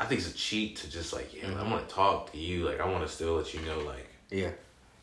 I 0.00 0.04
think 0.06 0.20
it's 0.20 0.30
a 0.30 0.34
cheat 0.34 0.76
to 0.78 0.90
just 0.90 1.12
like, 1.12 1.32
yeah, 1.34 1.48
I 1.48 1.62
Mhm. 1.62 1.70
want 1.70 1.88
to 1.88 1.94
talk 1.94 2.32
to 2.32 2.38
you. 2.38 2.64
Like, 2.68 2.80
I 2.80 2.86
want 2.86 3.06
to 3.06 3.08
still 3.12 3.34
let 3.34 3.54
you 3.54 3.60
know, 3.60 3.78
like, 3.80 4.08
Yeah. 4.30 4.50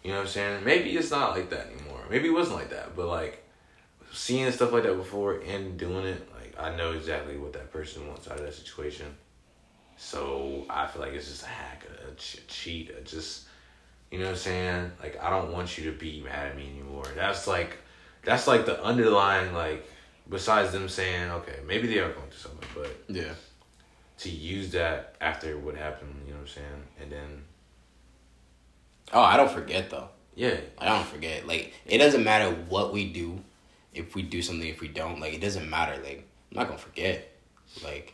you 0.03 0.11
know 0.11 0.17
what 0.17 0.21
I'm 0.23 0.27
saying? 0.27 0.63
Maybe 0.65 0.95
it's 0.97 1.09
not 1.11 1.31
like 1.31 1.49
that 1.51 1.67
anymore. 1.67 2.03
Maybe 2.09 2.27
it 2.27 2.31
wasn't 2.31 2.57
like 2.57 2.69
that, 2.71 2.95
but 2.95 3.07
like 3.07 3.43
seeing 4.11 4.51
stuff 4.51 4.71
like 4.71 4.83
that 4.83 4.95
before 4.97 5.39
and 5.39 5.77
doing 5.77 6.05
it, 6.05 6.27
like 6.33 6.55
I 6.59 6.75
know 6.75 6.93
exactly 6.93 7.37
what 7.37 7.53
that 7.53 7.71
person 7.71 8.07
wants 8.07 8.27
out 8.27 8.39
of 8.39 8.45
that 8.45 8.53
situation. 8.53 9.07
So 9.97 10.65
I 10.69 10.85
feel 10.87 11.01
like 11.01 11.13
it's 11.13 11.27
just 11.27 11.43
a 11.43 11.47
hack, 11.47 11.85
a, 12.07 12.13
ch- 12.15 12.45
cheat, 12.47 12.91
a 12.97 13.01
just 13.01 13.45
you 14.11 14.19
know 14.19 14.25
what 14.25 14.31
I'm 14.31 14.37
saying? 14.37 14.91
Like 15.01 15.21
I 15.21 15.29
don't 15.29 15.51
want 15.51 15.77
you 15.77 15.91
to 15.91 15.97
be 15.97 16.21
mad 16.21 16.47
at 16.47 16.55
me 16.57 16.69
anymore. 16.69 17.05
That's 17.15 17.47
like 17.47 17.77
that's 18.23 18.47
like 18.47 18.65
the 18.65 18.81
underlying 18.83 19.53
like 19.53 19.89
besides 20.29 20.71
them 20.71 20.89
saying 20.89 21.31
okay 21.31 21.59
maybe 21.65 21.87
they 21.87 21.99
are 21.99 22.11
going 22.11 22.27
through 22.29 22.51
something, 22.51 22.69
but 22.75 23.03
Yeah. 23.07 23.33
to 24.19 24.29
use 24.29 24.71
that 24.71 25.15
after 25.21 25.57
what 25.57 25.75
happened, 25.75 26.15
you 26.25 26.33
know 26.33 26.39
what 26.39 26.47
I'm 26.49 26.53
saying? 26.53 26.83
And 27.01 27.11
then 27.11 27.43
Oh, 29.13 29.21
I 29.21 29.37
don't 29.37 29.49
forget 29.51 29.89
though. 29.89 30.09
yeah, 30.35 30.57
I 30.77 30.85
don't 30.85 31.05
forget. 31.07 31.47
Like 31.47 31.73
it 31.85 31.97
doesn't 31.97 32.23
matter 32.23 32.51
what 32.69 32.93
we 32.93 33.11
do, 33.11 33.39
if 33.97 34.15
we 34.15 34.21
do 34.21 34.41
something, 34.41 34.67
if 34.67 34.81
we 34.81 34.87
don't. 34.87 35.19
Like 35.19 35.33
it 35.33 35.41
doesn't 35.41 35.69
matter. 35.69 36.01
Like 36.03 36.27
I'm 36.51 36.57
not 36.57 36.67
gonna 36.67 36.77
forget. 36.77 37.29
Like 37.83 38.13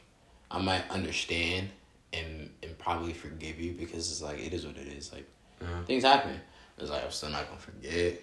I 0.50 0.60
might 0.62 0.90
understand 0.90 1.70
and 2.14 2.50
and 2.62 2.78
probably 2.78 3.14
forgive 3.14 3.60
you 3.60 3.74
because 3.74 4.12
it's 4.12 4.22
like 4.22 4.40
it 4.40 4.54
is 4.54 4.66
what 4.66 4.78
it 4.78 4.88
is. 4.88 5.12
Like 5.14 5.28
Mhm. 5.62 5.86
things 5.86 6.04
happen. 6.04 6.40
It's 6.78 6.90
like 6.90 7.04
I'm 7.04 7.12
still 7.12 7.30
not 7.30 7.48
gonna 7.48 7.60
forget. 7.60 8.22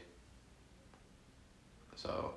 So 1.96 2.34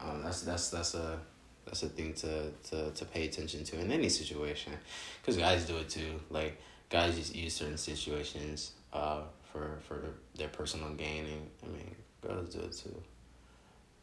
um, 0.00 0.22
that's 0.22 0.42
that's 0.42 0.70
that's 0.70 0.94
a 0.94 1.18
that's 1.66 1.82
a 1.82 1.88
thing 1.88 2.14
to, 2.14 2.50
to, 2.70 2.90
to 2.90 3.04
pay 3.04 3.26
attention 3.26 3.62
to 3.64 3.78
in 3.80 3.92
any 3.92 4.08
situation, 4.08 4.72
because 5.20 5.36
guys 5.36 5.64
do 5.66 5.76
it 5.76 5.88
too. 5.88 6.20
Like 6.30 6.58
guys 6.88 7.16
just 7.16 7.34
use 7.34 7.54
certain 7.54 7.76
situations 7.76 8.72
uh, 8.92 9.22
for 9.52 9.78
for 9.86 10.14
their 10.36 10.48
personal 10.48 10.90
gain, 10.94 11.26
and 11.26 11.50
I 11.64 11.76
mean 11.76 11.94
girls 12.22 12.54
do 12.54 12.60
it 12.60 12.72
too. 12.72 13.02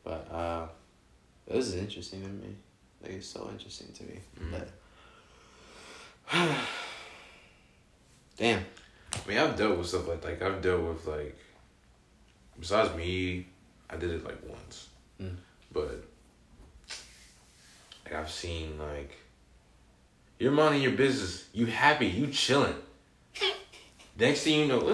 But 0.08 0.32
uh, 0.32 0.68
this 1.50 1.68
is 1.68 1.76
interesting 1.76 2.22
to 2.22 2.30
me. 2.30 2.56
Like 3.04 3.12
it's 3.12 3.28
so 3.28 3.50
interesting 3.52 3.92
to 3.92 4.04
me. 4.04 4.20
Mhm. 4.40 4.52
But 4.52 4.70
damn. 8.38 8.64
I 9.14 9.28
mean, 9.28 9.38
I've 9.38 9.58
dealt 9.58 9.78
with 9.78 9.88
stuff 9.88 10.08
like 10.08 10.24
like 10.24 10.42
I've 10.42 10.62
dealt 10.62 10.82
with 10.82 11.06
like 11.06 11.38
besides 12.58 12.96
me, 12.96 13.48
I 13.90 13.98
did 13.98 14.12
it 14.12 14.24
like 14.24 14.38
once, 14.48 14.88
Mm. 15.22 15.36
but 15.74 15.90
like 18.06 18.14
I've 18.14 18.32
seen 18.32 18.78
like 18.80 19.12
you're 20.40 20.54
minding 20.54 20.84
your 20.84 20.94
business, 20.94 21.50
you 21.52 21.66
happy, 21.66 22.08
you 22.08 22.28
chilling. 22.28 22.76
Next 24.18 24.44
thing 24.44 24.60
you 24.62 24.68
know, 24.68 24.80
what 24.80 24.94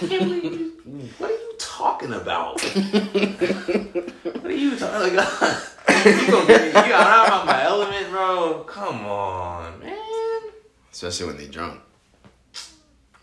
are 0.00 1.32
you 1.32 1.35
talking 1.76 2.12
about? 2.14 2.60
what 2.62 4.44
are 4.44 4.50
you 4.50 4.76
talking? 4.78 5.12
about? 5.14 5.62
you 6.06 6.30
gonna 6.30 6.46
get 6.46 6.74
me? 6.74 6.88
You 6.88 6.94
out 6.94 7.40
of 7.40 7.46
my 7.46 7.62
element, 7.64 8.10
bro? 8.10 8.64
Come 8.66 9.04
on, 9.04 9.80
man. 9.80 9.96
Especially 10.90 11.26
when 11.26 11.36
they 11.36 11.48
drunk. 11.48 11.80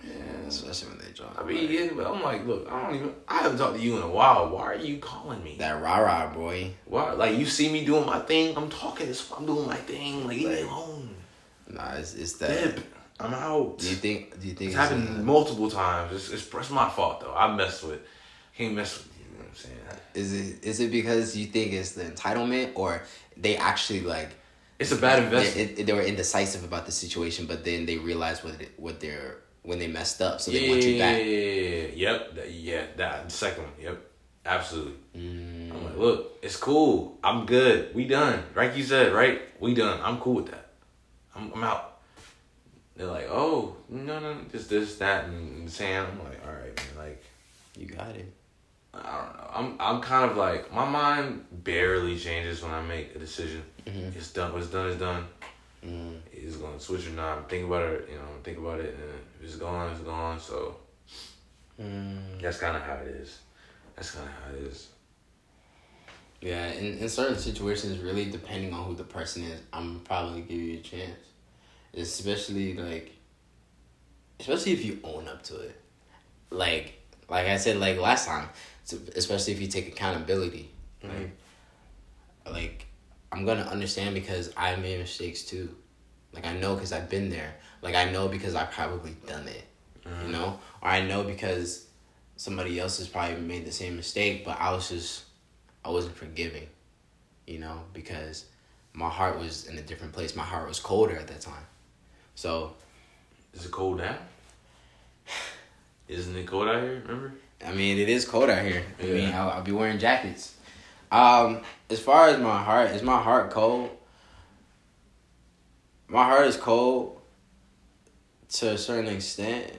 Yeah, 0.06 0.14
especially 0.48 0.90
when 0.90 1.00
they 1.00 1.12
drunk. 1.14 1.34
I 1.40 1.44
mean, 1.44 1.72
yeah, 1.72 1.90
but 1.96 2.06
I'm 2.06 2.22
like, 2.22 2.46
look, 2.46 2.72
I 2.72 2.84
don't 2.84 2.96
even, 2.96 3.16
I 3.28 3.40
haven't 3.40 3.58
talked 3.58 3.78
to 3.78 3.82
you 3.82 3.98
in 3.98 4.04
a 4.04 4.10
while. 4.10 4.50
Why 4.50 4.74
are 4.74 4.76
you 4.76 5.00
calling 5.00 5.44
me? 5.44 5.56
that 5.58 5.82
rah 5.82 5.98
rah 5.98 6.32
boy. 6.32 6.74
Why? 6.86 7.14
Like, 7.14 7.38
you 7.38 7.46
see 7.48 7.72
me 7.72 7.84
doing 7.84 8.06
my 8.06 8.20
thing. 8.20 8.56
I'm 8.56 8.70
talking 8.70 9.08
this. 9.08 9.32
I'm 9.36 9.48
doing 9.48 9.66
my 9.66 9.78
thing. 9.78 10.28
Like, 10.28 10.38
leave 10.38 10.48
me 10.50 10.56
Like, 10.58 10.66
alone. 10.66 11.10
Nah, 11.70 11.94
it's 11.94 12.14
it's 12.14 12.34
that. 12.34 12.76
Dip. 12.76 12.86
I'm 13.20 13.34
out. 13.34 13.78
Do 13.80 13.90
you 13.90 13.96
think? 13.96 14.40
Do 14.40 14.48
you 14.48 14.54
think 14.54 14.72
It's 14.72 14.78
happened 14.80 15.08
uh, 15.08 15.24
multiple 15.24 15.72
times. 15.72 16.14
It's, 16.14 16.30
it's, 16.32 16.54
it's 16.54 16.70
my 16.70 16.90
fault 16.90 17.22
though. 17.22 17.34
I 17.34 17.56
messed 17.56 17.84
with. 17.86 18.02
Can't 18.58 18.74
mess 18.76 18.98
with 18.98 19.08
you. 19.18 19.26
You 19.26 19.38
know 19.38 19.44
what 19.44 19.50
I'm 19.50 19.56
saying? 19.56 19.78
Is 20.14 20.34
it 20.34 20.64
is 20.64 20.80
it 20.80 20.92
because 20.92 21.36
you 21.36 21.48
think 21.48 21.74
it's 21.74 21.94
the 21.94 22.04
entitlement, 22.04 22.72
or 22.76 23.04
they 23.36 23.58
actually 23.58 24.02
like 24.02 24.30
It's 24.80 24.92
a 24.92 24.96
bad 24.98 25.20
they, 25.20 25.26
investment. 25.26 25.80
it, 25.80 25.86
they 25.86 25.94
were 25.94 26.02
indecisive 26.02 26.64
about 26.64 26.86
the 26.86 26.92
situation, 26.92 27.46
but 27.48 27.64
then 27.64 27.86
they 27.86 27.98
realized 27.98 28.44
what 28.44 28.62
it, 28.62 28.72
what 28.78 29.00
they're 29.00 29.38
when 29.64 29.80
they 29.80 29.88
messed 29.88 30.22
up, 30.22 30.42
so 30.42 30.52
yeah, 30.52 30.60
they 30.60 30.70
want 30.70 30.84
you 30.84 30.92
yeah, 30.92 31.12
back. 31.12 31.18
yeah, 31.20 31.26
yeah, 31.26 31.88
yeah. 31.96 32.12
Yep. 32.12 32.36
That, 32.36 32.52
yeah. 32.52 32.86
That 32.98 33.26
the 33.26 33.32
second 33.32 33.64
one. 33.64 33.74
Yep. 33.82 34.10
Absolutely. 34.46 34.96
Mm, 35.16 35.72
I'm 35.72 35.86
like, 35.86 35.98
look, 35.98 36.38
it's 36.42 36.58
cool. 36.58 37.18
I'm 37.24 37.46
good. 37.46 37.96
We 37.96 38.06
done. 38.06 38.44
Like 38.56 38.76
you 38.76 38.84
said, 38.84 39.14
right? 39.14 39.42
We 39.62 39.74
done. 39.74 40.02
I'm 40.04 40.20
cool 40.20 40.34
with 40.36 40.52
that. 40.52 40.72
I'm, 41.34 41.52
I'm 41.54 41.64
out. 41.64 42.02
They're 42.98 43.08
like, 43.08 43.28
oh, 43.30 43.78
no, 43.88 44.20
no, 44.20 44.36
just 44.52 44.70
this, 44.70 44.98
that, 44.98 45.26
and 45.26 45.70
saying. 45.72 45.96
I'm 45.98 46.20
like, 46.20 46.46
all 46.46 46.52
right, 46.54 46.76
man. 46.76 47.08
Like, 47.08 47.24
you 47.78 47.88
got 47.88 48.16
it. 48.16 48.32
I 48.94 48.98
don't 48.98 49.38
know. 49.38 49.50
I'm, 49.54 49.76
I'm 49.80 50.02
kind 50.02 50.30
of 50.30 50.38
like, 50.38 50.72
my 50.74 50.88
mind 50.88 51.46
barely 51.52 52.18
changes 52.18 52.62
when 52.62 52.72
I 52.72 52.82
make 52.82 53.16
a 53.16 53.20
decision. 53.20 53.64
Mhm. 53.86 54.16
It's 54.16 54.32
done. 54.32 54.54
What's 54.54 54.68
done 54.68 54.90
is 54.90 54.98
done. 55.00 55.26
Mm, 55.86 56.20
It's 56.32 56.56
gonna 56.58 56.80
switch 56.80 57.08
or 57.08 57.12
not. 57.12 57.50
Think 57.50 57.66
about 57.66 57.84
it. 57.90 58.08
You 58.10 58.16
know, 58.18 58.28
think 58.44 58.58
about 58.58 58.80
it, 58.80 58.96
and 58.96 59.14
if 59.40 59.44
it's 59.46 59.56
gone, 59.58 59.92
it's 59.92 60.00
gone. 60.02 60.40
So 60.40 60.78
mm. 61.80 62.42
that's 62.42 62.58
kind 62.60 62.78
of 62.78 62.84
how 62.84 62.94
it 62.96 63.08
is. 63.08 63.40
That's 63.96 64.12
kind 64.12 64.28
of 64.28 64.34
how 64.34 64.56
it 64.58 64.64
is. 64.72 64.88
Yeah, 66.42 66.68
in, 66.72 66.98
in 67.00 67.10
certain 67.10 67.38
situations, 67.38 68.00
really 68.00 68.26
depending 68.26 68.74
on 68.74 68.86
who 68.86 68.96
the 68.96 69.04
person 69.04 69.44
is, 69.44 69.60
I'm 69.72 70.00
probably 70.02 70.42
gonna 70.42 70.52
give 70.52 70.60
you 70.60 70.78
a 70.80 70.82
chance. 70.82 71.20
Especially 71.96 72.76
like, 72.76 73.12
especially 74.40 74.72
if 74.74 74.84
you 74.86 75.00
own 75.04 75.28
up 75.28 75.44
to 75.44 75.60
it. 75.60 75.80
Like, 76.50 76.94
like 77.30 77.48
I 77.48 77.58
said, 77.58 77.78
like 77.78 77.98
last 78.00 78.28
time, 78.28 78.48
so- 78.84 79.00
especially 79.16 79.54
if 79.54 79.62
you 79.62 79.68
take 79.68 79.88
accountability. 79.88 80.70
Like, 81.04 81.32
like 82.52 82.86
I'm 83.32 83.46
gonna 83.46 83.64
understand 83.64 84.16
because 84.16 84.54
I 84.56 84.76
made 84.76 85.00
mistakes 85.00 85.44
too. 85.44 85.76
Like 86.34 86.46
I 86.46 86.56
know 86.58 86.76
because 86.76 86.94
I've 86.94 87.10
been 87.10 87.30
there. 87.30 87.56
Like 87.82 87.96
I 87.96 88.10
know 88.12 88.28
because 88.28 88.56
I 88.56 88.66
probably 88.66 89.16
done 89.28 89.48
it. 89.48 89.66
You 90.06 90.12
mm-hmm. 90.12 90.32
know, 90.32 90.60
or 90.82 90.90
I 90.90 91.02
know 91.02 91.24
because 91.24 91.88
somebody 92.36 92.80
else 92.80 92.98
has 92.98 93.08
probably 93.08 93.38
made 93.38 93.66
the 93.66 93.72
same 93.72 93.96
mistake, 93.96 94.46
but 94.46 94.60
I 94.60 94.72
was 94.72 94.90
just 94.90 95.24
I 95.84 95.90
wasn't 95.90 96.16
forgiving, 96.16 96.68
you 97.48 97.60
know, 97.60 97.82
because 97.94 98.46
my 98.94 99.10
heart 99.10 99.40
was 99.40 99.68
in 99.68 99.78
a 99.78 99.82
different 99.82 100.14
place. 100.14 100.36
My 100.36 100.44
heart 100.44 100.68
was 100.68 100.80
colder 100.80 101.18
at 101.18 101.28
that 101.28 101.42
time. 101.42 101.66
So, 102.36 102.74
Is 103.54 103.66
it 103.66 103.72
cold 103.72 103.98
now? 103.98 104.18
Isn't 106.08 106.36
it 106.36 106.48
cold 106.48 106.68
out 106.68 106.82
here? 106.82 107.02
Remember? 107.06 107.34
I 107.66 107.74
mean, 107.74 107.98
it 107.98 108.10
is 108.10 108.26
cold 108.26 108.50
out 108.50 108.66
here. 108.66 108.84
I 109.00 109.06
mean, 109.06 109.34
I'll 109.34 109.50
I'll 109.50 109.62
be 109.64 109.72
wearing 109.72 110.00
jackets. 110.00 110.56
Um, 111.12 111.62
as 111.90 112.00
far 112.00 112.30
as 112.30 112.40
my 112.40 112.62
heart, 112.62 112.92
is 112.92 113.04
my 113.04 113.22
heart 113.22 113.52
cold? 113.52 113.90
My 116.08 116.24
heart 116.24 116.48
is 116.48 116.58
cold 116.58 117.22
to 118.54 118.72
a 118.72 118.78
certain 118.78 119.14
extent. 119.14 119.72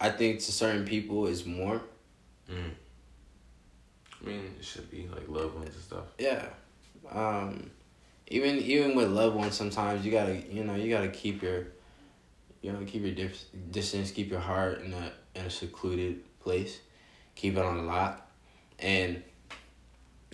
I 0.00 0.10
think 0.10 0.40
to 0.40 0.52
certain 0.52 0.84
people 0.84 1.26
it's 1.26 1.44
warm. 1.44 1.80
Mm. 2.50 2.70
I 4.20 4.28
mean, 4.28 4.54
it 4.58 4.64
should 4.64 4.90
be 4.90 5.08
like 5.12 5.28
loved 5.28 5.54
ones 5.56 5.74
and 5.74 5.82
stuff. 5.82 6.04
Yeah. 6.18 6.46
Um, 7.10 7.70
even 8.28 8.56
even 8.58 8.96
with 8.96 9.10
loved 9.10 9.36
ones, 9.36 9.54
sometimes 9.54 10.04
you 10.04 10.10
gotta 10.10 10.36
you 10.50 10.64
know 10.64 10.74
you 10.74 10.90
gotta 10.90 11.08
keep 11.08 11.42
your, 11.42 11.68
you 12.62 12.72
know 12.72 12.84
keep 12.86 13.02
your 13.02 13.14
dif- 13.14 13.46
distance, 13.70 14.10
keep 14.10 14.30
your 14.30 14.40
heart 14.40 14.82
in 14.82 14.92
a 14.92 15.12
in 15.34 15.46
a 15.46 15.50
secluded 15.50 16.22
place, 16.40 16.80
keep 17.36 17.56
it 17.56 17.64
on 17.64 17.76
the 17.76 17.84
lock, 17.84 18.28
and 18.80 19.22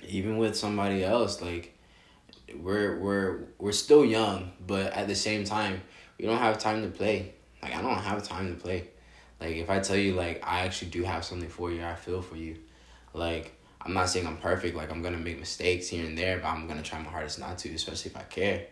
even 0.09 0.39
with 0.39 0.57
somebody 0.57 1.05
else, 1.05 1.43
like 1.43 1.77
we're 2.57 2.99
we're 2.99 3.41
we're 3.59 3.73
still 3.73 4.05
young, 4.05 4.53
but 4.67 4.93
at 4.95 5.09
the 5.09 5.15
same 5.15 5.45
time, 5.45 5.83
we 6.19 6.25
don't 6.25 6.39
have 6.39 6.59
time 6.59 6.83
to 6.83 6.89
play. 6.89 7.35
Like 7.63 7.75
I 7.75 7.83
don't 7.83 7.99
have 7.99 8.23
time 8.23 8.55
to 8.55 8.61
play. 8.61 8.89
Like 9.41 9.57
if 9.57 9.71
I 9.71 9.81
tell 9.81 9.97
you 9.97 10.15
like 10.15 10.43
I 10.47 10.61
actually 10.61 10.91
do 10.91 11.03
have 11.03 11.25
something 11.25 11.49
for 11.49 11.71
you, 11.71 11.85
I 11.85 11.95
feel 11.95 12.23
for 12.23 12.37
you. 12.37 12.57
Like 13.13 13.53
I'm 13.81 13.93
not 13.93 14.09
saying 14.09 14.27
I'm 14.27 14.37
perfect. 14.37 14.77
Like 14.77 14.91
I'm 14.91 15.03
gonna 15.03 15.19
make 15.19 15.39
mistakes 15.39 15.89
here 15.89 16.07
and 16.07 16.17
there, 16.17 16.39
but 16.39 16.49
I'm 16.49 16.67
gonna 16.67 16.83
try 16.83 16.99
my 16.99 17.11
hardest 17.11 17.39
not 17.39 17.59
to, 17.59 17.75
especially 17.75 18.11
if 18.11 18.17
I 18.17 18.23
care. 18.23 18.67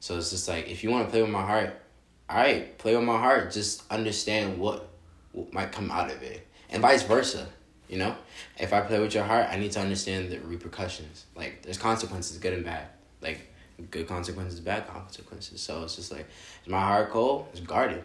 So 0.00 0.16
it's 0.16 0.30
just 0.30 0.48
like 0.48 0.68
if 0.68 0.82
you 0.82 0.90
want 0.90 1.06
to 1.06 1.10
play 1.10 1.22
with 1.22 1.30
my 1.30 1.44
heart, 1.44 1.80
all 2.28 2.36
right, 2.36 2.76
play 2.78 2.96
with 2.96 3.04
my 3.04 3.18
heart. 3.18 3.52
Just 3.52 3.82
understand 3.90 4.58
what, 4.58 4.88
what 5.32 5.52
might 5.52 5.72
come 5.72 5.90
out 5.90 6.10
of 6.10 6.22
it, 6.22 6.46
and 6.70 6.82
vice 6.82 7.02
versa. 7.02 7.46
You 7.92 7.98
know, 7.98 8.16
if 8.58 8.72
I 8.72 8.80
play 8.80 8.98
with 9.00 9.12
your 9.12 9.24
heart, 9.24 9.48
I 9.50 9.58
need 9.58 9.72
to 9.72 9.80
understand 9.80 10.30
the 10.30 10.40
repercussions. 10.40 11.26
Like 11.36 11.60
there's 11.60 11.76
consequences, 11.76 12.38
good 12.38 12.54
and 12.54 12.64
bad. 12.64 12.86
Like 13.20 13.52
good 13.90 14.08
consequences, 14.08 14.60
bad 14.60 14.88
consequences. 14.88 15.60
So 15.60 15.82
it's 15.82 15.96
just 15.96 16.10
like 16.10 16.26
is 16.64 16.70
my 16.70 16.80
heart 16.80 17.10
cold? 17.10 17.48
It's 17.52 17.60
guarded. 17.60 18.02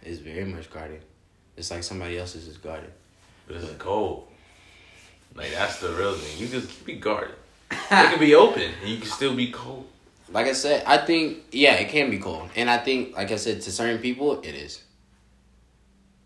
It's 0.00 0.20
very 0.20 0.46
much 0.46 0.70
guarded. 0.70 1.02
It's 1.54 1.70
like 1.70 1.82
somebody 1.82 2.16
else's 2.16 2.48
is 2.48 2.56
guarded. 2.56 2.92
But 3.46 3.56
is 3.56 3.64
it 3.64 3.78
cold? 3.78 4.26
Like 5.34 5.52
that's 5.52 5.80
the 5.80 5.90
real 5.90 6.14
thing. 6.14 6.40
You 6.40 6.48
just 6.48 6.86
be 6.86 6.94
guarded. 6.94 7.34
It 7.70 7.78
can 7.88 8.18
be 8.18 8.34
open 8.34 8.72
and 8.80 8.88
you 8.88 9.00
can 9.00 9.10
still 9.10 9.36
be 9.36 9.52
cold. 9.52 9.86
Like 10.32 10.46
I 10.46 10.54
said, 10.54 10.82
I 10.86 10.96
think 10.96 11.40
yeah, 11.52 11.74
it 11.74 11.90
can 11.90 12.08
be 12.08 12.18
cold, 12.18 12.48
and 12.56 12.70
I 12.70 12.78
think 12.78 13.14
like 13.14 13.30
I 13.32 13.36
said 13.36 13.60
to 13.60 13.70
certain 13.70 13.98
people 13.98 14.40
it 14.40 14.54
is. 14.54 14.82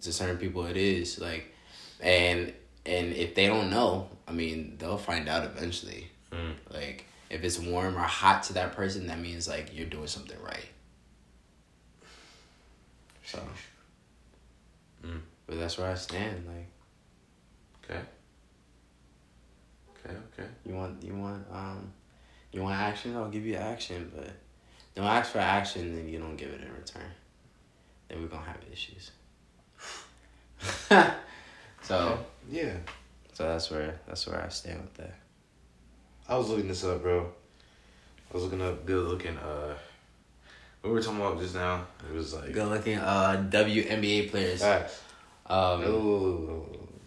To 0.02 0.12
certain 0.12 0.36
people 0.36 0.64
it 0.66 0.76
is 0.76 1.18
like, 1.18 1.52
and 2.00 2.52
and 2.86 3.12
if 3.12 3.34
they 3.34 3.46
don't 3.46 3.70
know, 3.70 4.08
I 4.28 4.32
mean 4.32 4.76
they'll 4.78 4.98
find 4.98 5.28
out 5.28 5.44
eventually. 5.44 6.08
Mm. 6.30 6.54
Like 6.72 7.06
if 7.30 7.42
it's 7.42 7.58
warm 7.58 7.96
or 7.96 8.00
hot 8.00 8.42
to 8.44 8.54
that 8.54 8.74
person, 8.74 9.06
that 9.06 9.18
means 9.18 9.48
like 9.48 9.76
you're 9.76 9.86
doing 9.86 10.06
something 10.06 10.40
right. 10.42 10.66
So. 13.24 13.40
Mm. 15.04 15.20
But 15.46 15.58
that's 15.58 15.78
where 15.78 15.90
I 15.90 15.94
stand. 15.94 16.46
Like 16.46 16.68
Okay. 17.84 18.00
Okay, 19.90 20.16
okay. 20.32 20.48
you 20.64 20.74
want 20.74 21.02
you 21.02 21.14
want 21.14 21.44
um 21.52 21.92
you 22.52 22.62
want 22.62 22.78
action, 22.78 23.16
I'll 23.16 23.28
give 23.28 23.44
you 23.44 23.56
action, 23.56 24.10
but 24.14 24.30
don't 24.94 25.06
ask 25.06 25.32
for 25.32 25.38
action 25.38 25.96
then 25.96 26.08
you 26.08 26.18
don't 26.18 26.36
give 26.36 26.50
it 26.50 26.60
in 26.60 26.72
return. 26.72 27.10
Then 28.08 28.22
we're 28.22 28.28
gonna 28.28 28.44
have 28.44 28.60
issues. 28.70 29.10
so 31.84 32.18
Yeah. 32.50 32.72
so 33.32 33.44
that's 33.48 33.70
where 33.70 34.00
that's 34.06 34.26
where 34.26 34.42
I 34.44 34.48
stand 34.48 34.80
with 34.82 34.94
that. 34.94 35.14
I 36.28 36.36
was 36.36 36.48
looking 36.48 36.68
this 36.68 36.84
up, 36.84 37.02
bro. 37.02 37.30
I 38.30 38.34
was 38.34 38.42
looking 38.44 38.62
up 38.62 38.84
good 38.86 39.06
looking 39.06 39.36
uh 39.38 39.74
what 40.80 40.90
we 40.90 40.96
were 40.96 41.02
talking 41.02 41.20
about 41.20 41.38
just 41.38 41.54
now. 41.54 41.86
It 42.10 42.14
was 42.14 42.34
like 42.34 42.52
Good 42.52 42.68
looking 42.68 42.98
uh 42.98 43.46
WNBA 43.50 44.30
players. 44.30 44.60
facts. 44.60 45.00
Um. 45.46 45.82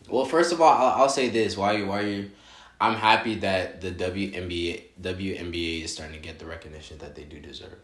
Well, 0.09 0.25
first 0.25 0.53
of 0.53 0.61
all, 0.61 0.69
I'll, 0.71 1.01
I'll 1.01 1.09
say 1.09 1.29
this: 1.29 1.57
why 1.57 1.73
you, 1.73 1.87
why 1.87 2.01
you, 2.01 2.31
I'm 2.79 2.93
happy 2.93 3.35
that 3.35 3.81
the 3.81 3.91
WNBA 3.91 4.83
WNBA 5.01 5.83
is 5.83 5.91
starting 5.93 6.15
to 6.15 6.21
get 6.21 6.39
the 6.39 6.45
recognition 6.45 6.97
that 6.99 7.13
they 7.15 7.23
do 7.23 7.39
deserve. 7.39 7.75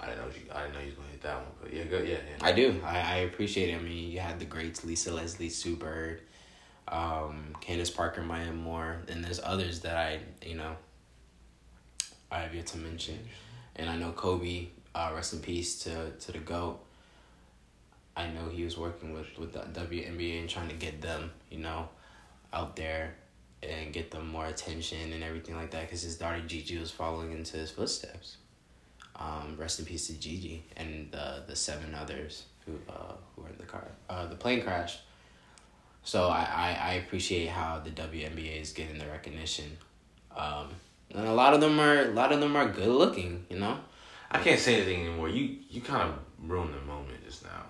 I 0.00 0.06
didn't 0.06 0.20
know 0.20 0.26
you 0.26 0.42
I 0.52 0.62
didn't 0.62 0.74
know 0.74 0.80
you 0.80 0.86
was 0.86 0.94
gonna 0.94 1.08
hit 1.10 1.22
that 1.22 1.36
one, 1.36 1.52
but 1.62 1.72
yeah, 1.72 1.84
go 1.84 1.98
yeah, 1.98 2.08
yeah. 2.08 2.18
I 2.40 2.52
do. 2.52 2.80
I, 2.84 3.00
I 3.00 3.16
appreciate 3.18 3.70
it. 3.70 3.76
I 3.76 3.82
mean, 3.82 4.10
you 4.10 4.20
had 4.20 4.38
the 4.38 4.46
greats: 4.46 4.84
Lisa 4.84 5.12
Leslie, 5.12 5.50
Sue 5.50 5.76
Bird, 5.76 6.22
um, 6.88 7.54
Candace 7.60 7.90
Parker, 7.90 8.22
Maya 8.22 8.52
Moore, 8.52 9.02
and 9.08 9.22
there's 9.22 9.40
others 9.42 9.80
that 9.80 9.96
I 9.96 10.20
you 10.46 10.56
know. 10.56 10.76
I 12.32 12.40
have 12.40 12.54
yet 12.54 12.66
to 12.68 12.78
mention, 12.78 13.18
and 13.76 13.90
I 13.90 13.96
know 13.96 14.12
Kobe. 14.12 14.68
Uh, 14.92 15.12
rest 15.14 15.34
in 15.34 15.38
peace 15.40 15.78
to 15.84 16.10
to 16.10 16.32
the 16.32 16.38
goat. 16.38 16.80
I 18.16 18.26
know 18.28 18.48
he 18.50 18.64
was 18.64 18.76
working 18.76 19.12
with 19.12 19.38
with 19.38 19.52
the 19.52 19.60
WNBA 19.60 20.40
and 20.40 20.48
trying 20.48 20.68
to 20.68 20.74
get 20.74 21.00
them, 21.00 21.30
you 21.50 21.58
know, 21.58 21.88
out 22.52 22.74
there 22.74 23.14
and 23.62 23.92
get 23.92 24.10
them 24.10 24.28
more 24.28 24.46
attention 24.46 25.12
and 25.12 25.22
everything 25.22 25.54
like 25.54 25.70
that 25.72 25.82
because 25.82 26.02
his 26.02 26.16
daughter 26.16 26.40
Gigi 26.46 26.78
was 26.78 26.90
following 26.90 27.32
into 27.32 27.56
his 27.56 27.70
footsteps. 27.70 28.36
Um, 29.20 29.54
rest 29.58 29.78
in 29.78 29.84
peace 29.84 30.06
to 30.06 30.14
Gigi 30.14 30.64
and 30.78 31.12
the 31.12 31.42
the 31.46 31.54
seven 31.54 31.94
others 31.94 32.44
who 32.64 32.72
uh 32.88 33.12
who 33.36 33.42
were 33.42 33.48
in 33.50 33.58
the 33.58 33.66
car 33.66 33.86
uh 34.08 34.26
the 34.26 34.34
plane 34.34 34.62
crash. 34.62 34.98
So 36.02 36.28
I, 36.28 36.40
I, 36.40 36.78
I 36.82 36.92
appreciate 36.94 37.48
how 37.48 37.80
the 37.84 37.90
WNBA 37.90 38.62
is 38.62 38.72
getting 38.72 38.98
the 38.98 39.06
recognition. 39.06 39.76
Um, 40.34 40.68
and 41.14 41.26
a 41.26 41.34
lot 41.34 41.52
of 41.52 41.60
them 41.60 41.78
are 41.78 42.02
a 42.06 42.12
lot 42.12 42.32
of 42.32 42.40
them 42.40 42.56
are 42.56 42.68
good 42.68 42.88
looking, 42.88 43.44
you 43.50 43.58
know. 43.58 43.78
I 44.30 44.38
can't 44.38 44.60
say 44.60 44.76
anything 44.76 45.06
anymore. 45.06 45.28
You 45.28 45.56
you 45.68 45.80
kind 45.80 46.08
of 46.08 46.14
ruined 46.48 46.74
the 46.74 46.80
moment 46.80 47.24
just 47.24 47.44
now. 47.44 47.64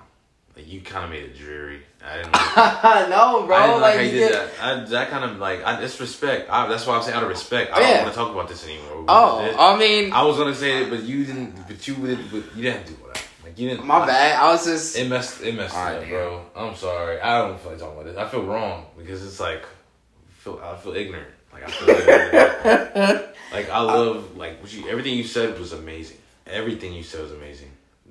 Like 0.61 0.71
you 0.71 0.83
kind 0.83 1.05
of 1.07 1.11
made 1.11 1.23
it 1.25 1.39
dreary. 1.39 1.81
I 2.05 2.17
didn't. 2.17 2.35
Like, 2.57 3.09
no, 3.09 3.47
bro. 3.47 3.57
I 3.57 3.67
didn't 3.67 3.81
like, 3.81 3.95
how 3.95 4.01
you 4.03 4.11
did 4.11 4.33
that. 4.35 4.51
I, 4.61 4.85
that 4.85 5.09
kind 5.09 5.25
of 5.25 5.39
like 5.39 5.65
I, 5.65 5.83
it's 5.83 5.99
respect. 5.99 6.51
I, 6.51 6.67
that's 6.69 6.87
why 6.87 6.97
I'm 6.97 7.03
saying 7.03 7.17
out 7.17 7.23
of 7.23 7.31
respect. 7.31 7.73
I 7.73 7.81
Yeah. 7.81 7.87
don't 7.95 8.03
want 8.03 8.13
to 8.13 8.19
talk 8.19 8.31
about 8.33 8.49
this 8.49 8.65
anymore. 8.65 9.07
Oh, 9.09 9.55
I 9.59 9.79
mean, 9.79 10.13
I 10.13 10.23
was 10.23 10.37
gonna 10.37 10.55
say 10.55 10.83
it, 10.83 10.91
but 10.91 11.03
you 11.03 11.25
didn't. 11.25 11.67
But 11.67 11.89
you 11.89 11.95
did. 11.95 12.31
But 12.31 12.57
you 12.57 12.63
didn't 12.63 12.87
do 12.89 12.93
what 12.95 13.17
I 13.17 13.21
like. 13.47 13.59
You 13.59 13.71
didn't. 13.71 13.87
my 13.87 14.05
bad. 14.07 14.39
I 14.39 14.49
was 14.53 14.67
just. 14.67 14.99
It 14.99 15.09
messed. 15.09 15.41
It 15.41 15.55
messed 15.55 15.75
Alright, 15.75 16.03
up, 16.03 16.09
bro. 16.11 16.45
I'm 16.55 16.77
sorry. 16.77 17.19
I 17.23 17.39
don't 17.39 17.59
feel 17.59 17.71
like 17.71 17.81
talking 17.81 17.95
about 17.95 18.05
this. 18.05 18.19
I 18.19 18.29
feel 18.29 18.45
wrong 18.45 18.85
because 18.99 19.25
it's 19.25 19.41
like, 19.41 19.63
I 19.63 20.33
feel. 20.43 20.61
I 20.63 20.77
feel 20.77 20.95
ignorant. 20.95 21.29
Like 21.55 21.63
I 21.63 21.71
feel 21.71 21.89
ignorant. 21.89 23.27
like 23.53 23.71
I 23.71 23.81
love 23.81 24.37
like 24.37 24.61
what 24.61 24.71
you. 24.71 24.91
Everything 24.91 25.15
you 25.15 25.25
said 25.25 25.59
was 25.59 25.73
amazing. 25.73 26.19
Everything 26.47 26.93
you 26.93 27.03
said 27.03 27.23
was 27.23 27.33
amazing, 27.33 27.71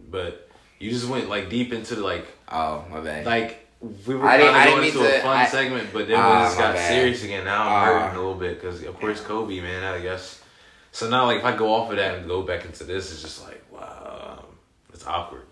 but 0.10 0.49
you 0.80 0.90
just 0.92 1.08
went 1.08 1.30
like 1.30 1.50
deep 1.50 1.74
into 1.74 1.96
the 1.96 2.04
like 2.04 2.26
oh, 2.50 2.86
my 2.90 3.00
bad. 3.02 3.26
like 3.26 3.68
we 4.06 4.16
were 4.16 4.26
kind 4.28 4.42
of 4.42 4.54
going 4.74 4.88
into 4.88 5.02
a 5.08 5.12
to- 5.12 5.22
fun 5.22 5.38
I- 5.38 5.46
segment, 5.48 5.90
but 5.94 6.08
then 6.08 6.18
Ah, 6.20 6.40
we 6.40 6.46
just 6.48 6.58
got 6.58 6.76
bad. 6.76 6.90
serious 6.90 7.24
again. 7.24 7.46
Now 7.46 7.64
I'm 7.64 7.68
Ah. 7.72 7.86
hurting 7.86 8.16
a 8.18 8.20
little 8.22 8.36
bit 8.36 8.60
because 8.62 8.84
of 8.84 9.00
course 9.00 9.22
Kobe, 9.22 9.60
man. 9.62 9.84
I 9.84 10.00
guess. 10.00 10.42
So 10.92 11.08
now, 11.10 11.26
like, 11.28 11.38
if 11.40 11.46
I 11.46 11.56
go 11.56 11.72
off 11.74 11.92
of 11.92 11.98
that 11.98 12.18
and 12.18 12.28
go 12.28 12.42
back 12.42 12.66
into 12.66 12.84
this, 12.84 13.12
it's 13.12 13.22
just 13.22 13.46
like, 13.46 13.62
wow, 13.72 14.44
it's 14.92 15.06
awkward. 15.06 15.44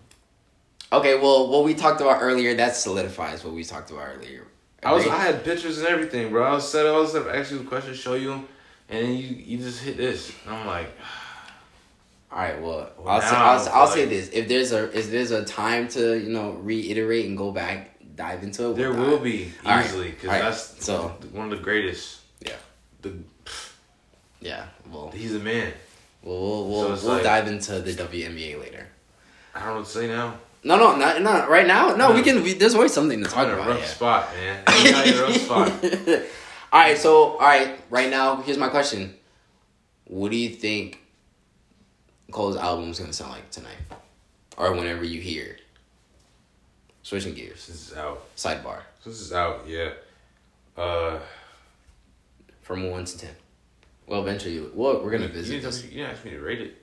okay, 0.92 1.16
well, 1.20 1.48
what 1.50 1.64
we 1.64 1.74
talked 1.76 2.02
about 2.02 2.22
earlier 2.22 2.56
that 2.56 2.76
solidifies 2.76 3.44
what 3.44 3.54
we 3.54 3.64
talked 3.64 3.92
about 3.92 4.08
earlier. 4.16 4.48
I 4.84 4.94
was, 4.94 5.06
I 5.08 5.18
had 5.18 5.44
pictures 5.44 5.78
and 5.80 5.88
everything, 5.88 6.30
bro. 6.32 6.44
I 6.44 6.54
was 6.54 6.68
set, 6.72 6.86
I 6.88 6.92
was 6.98 7.16
asking 7.16 7.60
you 7.60 7.64
questions, 7.66 7.98
show 8.00 8.16
you, 8.16 8.32
and 8.34 9.06
then 9.06 9.12
you, 9.16 9.28
you 9.28 9.58
just 9.60 9.82
hit 9.84 9.98
this, 9.98 10.32
and 10.46 10.56
I'm 10.56 10.66
like, 10.66 10.90
All 12.38 12.44
right. 12.44 12.62
Well, 12.62 12.92
Well, 13.00 13.16
I'll 13.16 13.22
say 13.22 13.36
I'll, 13.36 13.60
I 13.68 13.80
I'll 13.82 13.88
say 13.88 14.06
this: 14.06 14.30
if 14.30 14.48
there's 14.48 14.72
a 14.72 14.96
if 14.96 15.10
there's 15.10 15.32
a 15.32 15.44
time 15.44 15.88
to 15.90 16.16
you 16.20 16.30
know 16.30 16.52
reiterate 16.52 17.26
and 17.26 17.36
go 17.36 17.52
back, 17.52 17.96
dive 18.16 18.44
into 18.44 18.70
it. 18.70 18.76
there 18.76 18.92
we'll 18.92 19.00
will 19.02 19.12
dive. 19.16 19.24
be 19.24 19.52
All 19.66 19.72
right, 19.72 19.86
easily 19.86 20.12
because 20.12 20.30
all 20.30 20.36
right, 20.36 20.42
that's 20.44 20.86
so- 20.86 21.18
one 21.32 21.52
of 21.52 21.58
the 21.58 21.64
greatest. 21.64 22.20
Yeah. 22.42 22.54
The 23.02 23.14
Yeah. 24.40 24.68
Well, 24.92 25.10
he's 25.10 25.34
a 25.34 25.40
man. 25.40 25.74
we'll 26.22 26.68
we'll, 26.70 26.82
So 26.82 26.86
we'll, 26.86 26.94
it's 26.94 27.04
we'll 27.04 27.14
like- 27.16 27.24
dive 27.24 27.48
into 27.48 27.80
the 27.82 27.92
WNBA 27.94 28.60
later. 28.62 28.88
I 29.56 29.60
don't 29.62 29.70
know 29.70 29.76
what 29.78 29.86
to 29.86 29.92
say 29.92 30.08
now. 30.08 30.36
No, 30.64 30.78
no, 30.78 30.96
not 30.96 31.20
not 31.24 31.50
right 31.50 31.66
now. 31.66 31.96
No, 31.96 32.12
we 32.14 32.22
can. 32.22 32.44
We, 32.44 32.54
there's 32.54 32.76
always 32.76 32.94
something 32.94 33.24
to 33.24 33.28
talk 33.30 33.48
about. 33.48 33.68
rough 33.68 33.80
yeah. 33.80 33.86
spot, 33.88 34.30
man. 34.36 34.64
Rough 35.22 35.36
spot. 35.42 35.72
all 36.72 36.80
right, 36.82 36.98
so 37.00 37.16
all 37.34 37.40
right, 37.40 37.80
right 37.90 38.12
now, 38.12 38.36
here's 38.44 38.60
my 38.60 38.68
question: 38.70 39.16
What 40.06 40.30
do 40.30 40.38
you 40.38 40.50
think 40.50 41.00
Cole's 42.32 42.58
album 42.58 42.90
is 42.92 43.00
gonna 43.00 43.14
sound 43.14 43.32
like 43.32 43.50
tonight, 43.52 43.78
or 44.58 44.74
whenever 44.74 45.04
you 45.04 45.22
hear? 45.22 45.58
Switching 47.04 47.34
gears. 47.34 47.68
This 47.68 47.92
is 47.92 47.98
out. 47.98 48.36
Sidebar 48.36 48.80
This 49.06 49.22
is 49.22 49.32
out. 49.32 49.66
Yeah. 49.68 49.92
Uh, 50.76 51.20
from 52.62 52.90
one 52.92 53.06
to 53.06 53.18
ten. 53.18 53.34
Well, 54.08 54.22
eventually, 54.22 54.60
well, 54.74 55.02
we're 55.04 55.12
gonna 55.12 55.26
you, 55.28 55.32
visit 55.32 55.52
didn't, 55.54 55.64
this. 55.64 55.84
you 55.86 55.90
didn't 55.92 56.12
ask 56.12 56.26
me 56.26 56.32
to 56.32 56.40
rate 56.40 56.62
it. 56.62 56.82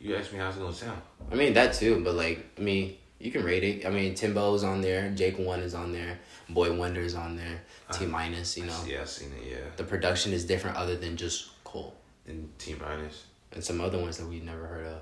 You 0.00 0.14
asked 0.16 0.32
me 0.32 0.38
how 0.38 0.48
it's 0.48 0.56
gonna 0.58 0.72
sound. 0.72 1.00
I 1.30 1.34
mean 1.34 1.54
that 1.54 1.74
too, 1.74 2.00
but 2.04 2.14
like, 2.14 2.44
I 2.58 2.60
mean, 2.60 2.96
you 3.18 3.32
can 3.32 3.42
rate 3.44 3.64
it. 3.64 3.86
I 3.86 3.90
mean, 3.90 4.14
Timbo's 4.14 4.62
on 4.62 4.80
there, 4.82 5.10
Jake 5.10 5.38
One 5.38 5.60
is 5.60 5.74
on 5.74 5.92
there, 5.92 6.18
Boy 6.48 6.72
Wonder's 6.72 7.14
on 7.14 7.36
there, 7.36 7.62
T 7.92 8.06
minus. 8.06 8.56
You 8.56 8.66
know, 8.66 8.80
Yeah, 8.86 9.00
I've 9.00 9.08
seen 9.08 9.32
it. 9.32 9.50
Yeah. 9.50 9.56
the 9.76 9.84
production 9.84 10.32
is 10.32 10.44
different 10.44 10.76
other 10.76 10.96
than 10.96 11.16
just 11.16 11.50
Cole 11.64 11.94
And 12.28 12.48
T 12.58 12.76
minus. 12.80 13.24
And 13.52 13.62
some 13.62 13.80
other 13.80 13.98
ones 13.98 14.18
that 14.18 14.26
we've 14.26 14.44
never 14.44 14.66
heard 14.66 14.86
of. 14.86 14.98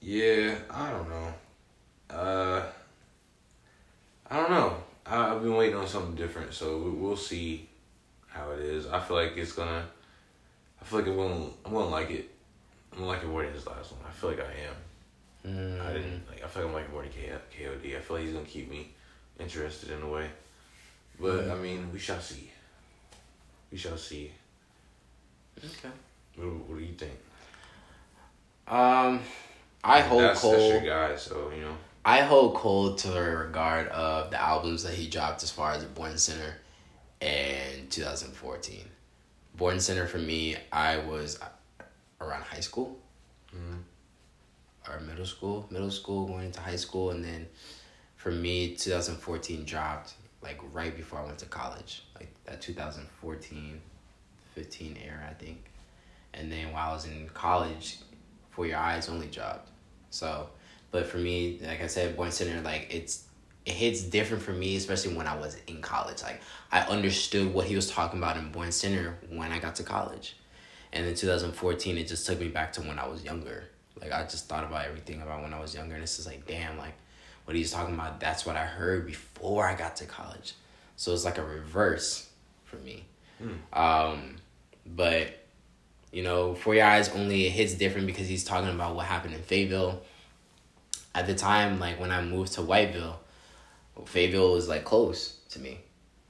Yeah, 0.00 0.56
I 0.70 0.90
don't 0.90 1.08
know. 1.08 1.34
Uh, 2.08 2.62
I 4.30 4.36
don't 4.36 4.50
know. 4.50 4.76
I, 5.06 5.34
I've 5.34 5.42
been 5.42 5.54
waiting 5.54 5.76
on 5.76 5.86
something 5.86 6.14
different, 6.14 6.54
so 6.54 6.78
we, 6.78 6.90
we'll 6.90 7.16
see 7.16 7.68
how 8.28 8.50
it 8.52 8.60
is. 8.60 8.86
I 8.86 9.00
feel 9.00 9.16
like 9.16 9.36
it's 9.36 9.52
gonna. 9.52 9.86
I 10.80 10.84
feel 10.84 11.00
like 11.00 11.08
I'm 11.08 11.16
gonna. 11.16 11.44
I'm 11.64 11.72
gonna 11.72 11.88
like 11.88 12.10
it. 12.10 12.30
I'm 12.92 12.98
gonna 12.98 13.10
like 13.10 13.22
it 13.22 13.28
more 13.28 13.42
than 13.44 13.52
his 13.52 13.66
last 13.66 13.92
one. 13.92 14.00
I 14.08 14.12
feel 14.12 14.30
like 14.30 14.40
I 14.40 14.52
am. 14.66 15.52
Mm. 15.52 15.80
I 15.80 15.92
didn't 15.92 16.22
like. 16.28 16.42
I 16.44 16.46
feel 16.46 16.62
like 16.62 16.70
I'm 16.70 16.74
liking 16.74 16.92
more 16.92 17.02
than 17.02 17.12
K- 17.12 17.64
KOD. 17.64 17.96
I 17.96 18.00
feel 18.00 18.16
like 18.16 18.24
he's 18.24 18.34
gonna 18.34 18.46
keep 18.46 18.70
me 18.70 18.88
interested 19.38 19.90
in 19.90 20.02
a 20.02 20.08
way. 20.08 20.28
But 21.18 21.50
I 21.50 21.54
mean, 21.56 21.92
we 21.92 21.98
shall 21.98 22.20
see. 22.20 22.50
We 23.70 23.76
shall 23.78 23.98
see. 23.98 24.32
Okay. 25.58 25.94
What, 26.36 26.46
what 26.68 26.78
do 26.78 26.84
you 26.84 26.94
think? 26.94 27.18
Um, 28.70 29.20
I 29.82 30.00
hold 30.00 30.22
that's, 30.22 30.40
Cole. 30.40 30.52
That's 30.52 30.84
your 30.84 31.08
guy, 31.08 31.16
so 31.16 31.50
you 31.54 31.62
know. 31.62 31.76
I 32.04 32.20
hold 32.20 32.54
Cole 32.54 32.94
to 32.94 33.08
the 33.08 33.20
regard 33.20 33.88
of 33.88 34.30
the 34.30 34.40
albums 34.40 34.84
that 34.84 34.94
he 34.94 35.08
dropped 35.08 35.42
as 35.42 35.50
far 35.50 35.72
as 35.72 35.84
Born 35.84 36.16
Sinner 36.16 36.54
and 37.20 37.90
2014. 37.90 38.84
Born 39.56 39.80
Sinner 39.80 40.06
for 40.06 40.18
me, 40.18 40.56
I 40.72 40.98
was 40.98 41.38
around 42.20 42.42
high 42.44 42.60
school 42.60 42.98
Mhm. 43.54 43.82
or 44.88 45.00
middle 45.00 45.26
school, 45.26 45.66
middle 45.70 45.90
school 45.90 46.26
going 46.26 46.46
into 46.46 46.60
high 46.60 46.76
school, 46.76 47.10
and 47.10 47.24
then 47.24 47.48
for 48.16 48.30
me, 48.30 48.76
2014 48.76 49.64
dropped 49.64 50.14
like 50.42 50.58
right 50.72 50.96
before 50.96 51.18
I 51.18 51.24
went 51.24 51.38
to 51.40 51.46
college, 51.46 52.02
like 52.14 52.32
that 52.44 52.62
2014, 52.62 53.82
15 54.54 54.96
era, 54.96 55.26
I 55.28 55.34
think. 55.34 55.66
And 56.32 56.50
then 56.50 56.72
while 56.72 56.90
I 56.90 56.94
was 56.94 57.04
in 57.04 57.28
college, 57.30 57.98
For 58.50 58.66
Your 58.66 58.78
Eyes 58.78 59.08
only 59.08 59.28
job. 59.28 59.60
So, 60.10 60.48
but 60.90 61.06
for 61.06 61.18
me, 61.18 61.60
like 61.64 61.82
I 61.82 61.86
said, 61.86 62.16
Born 62.16 62.32
Sinner, 62.32 62.60
like 62.62 62.88
it's 62.90 63.24
it 63.66 63.72
hits 63.72 64.02
different 64.02 64.42
for 64.42 64.52
me, 64.52 64.76
especially 64.76 65.14
when 65.14 65.26
I 65.26 65.36
was 65.36 65.56
in 65.66 65.80
college. 65.82 66.22
Like 66.22 66.40
I 66.72 66.80
understood 66.80 67.52
what 67.52 67.66
he 67.66 67.76
was 67.76 67.90
talking 67.90 68.18
about 68.18 68.36
in 68.36 68.50
Born 68.50 68.72
Sinner 68.72 69.18
when 69.30 69.52
I 69.52 69.58
got 69.58 69.76
to 69.76 69.82
college. 69.82 70.36
And 70.92 71.06
in 71.06 71.14
2014, 71.14 71.98
it 71.98 72.08
just 72.08 72.26
took 72.26 72.40
me 72.40 72.48
back 72.48 72.72
to 72.74 72.80
when 72.80 72.98
I 72.98 73.06
was 73.06 73.22
younger. 73.22 73.64
Like 74.00 74.12
I 74.12 74.22
just 74.24 74.48
thought 74.48 74.64
about 74.64 74.86
everything 74.86 75.22
about 75.22 75.42
when 75.42 75.52
I 75.54 75.60
was 75.60 75.74
younger, 75.74 75.94
and 75.94 76.02
it's 76.02 76.16
just 76.16 76.26
like, 76.26 76.46
damn, 76.46 76.78
like 76.78 76.94
what 77.44 77.56
he's 77.56 77.70
talking 77.70 77.94
about. 77.94 78.18
That's 78.20 78.46
what 78.46 78.56
I 78.56 78.64
heard 78.64 79.06
before 79.06 79.66
I 79.66 79.74
got 79.74 79.96
to 79.96 80.06
college. 80.06 80.54
So 80.96 81.12
it's 81.12 81.24
like 81.24 81.38
a 81.38 81.44
reverse 81.44 82.28
for 82.64 82.76
me. 82.76 83.04
Hmm. 83.38 83.78
Um, 83.78 84.36
but 84.86 85.38
you 86.12 86.22
know, 86.22 86.54
for 86.54 86.74
your 86.74 86.84
eyes 86.84 87.08
only, 87.10 87.46
it 87.46 87.50
hits 87.50 87.74
different 87.74 88.06
because 88.06 88.28
he's 88.28 88.44
talking 88.44 88.70
about 88.70 88.94
what 88.96 89.06
happened 89.06 89.34
in 89.34 89.42
Fayetteville. 89.42 90.02
At 91.14 91.26
the 91.26 91.34
time, 91.34 91.80
like 91.80 91.98
when 92.00 92.10
I 92.12 92.22
moved 92.22 92.52
to 92.52 92.60
Whiteville, 92.60 93.16
Fayetteville 94.06 94.52
was 94.52 94.68
like 94.68 94.84
close 94.84 95.36
to 95.50 95.58
me, 95.58 95.80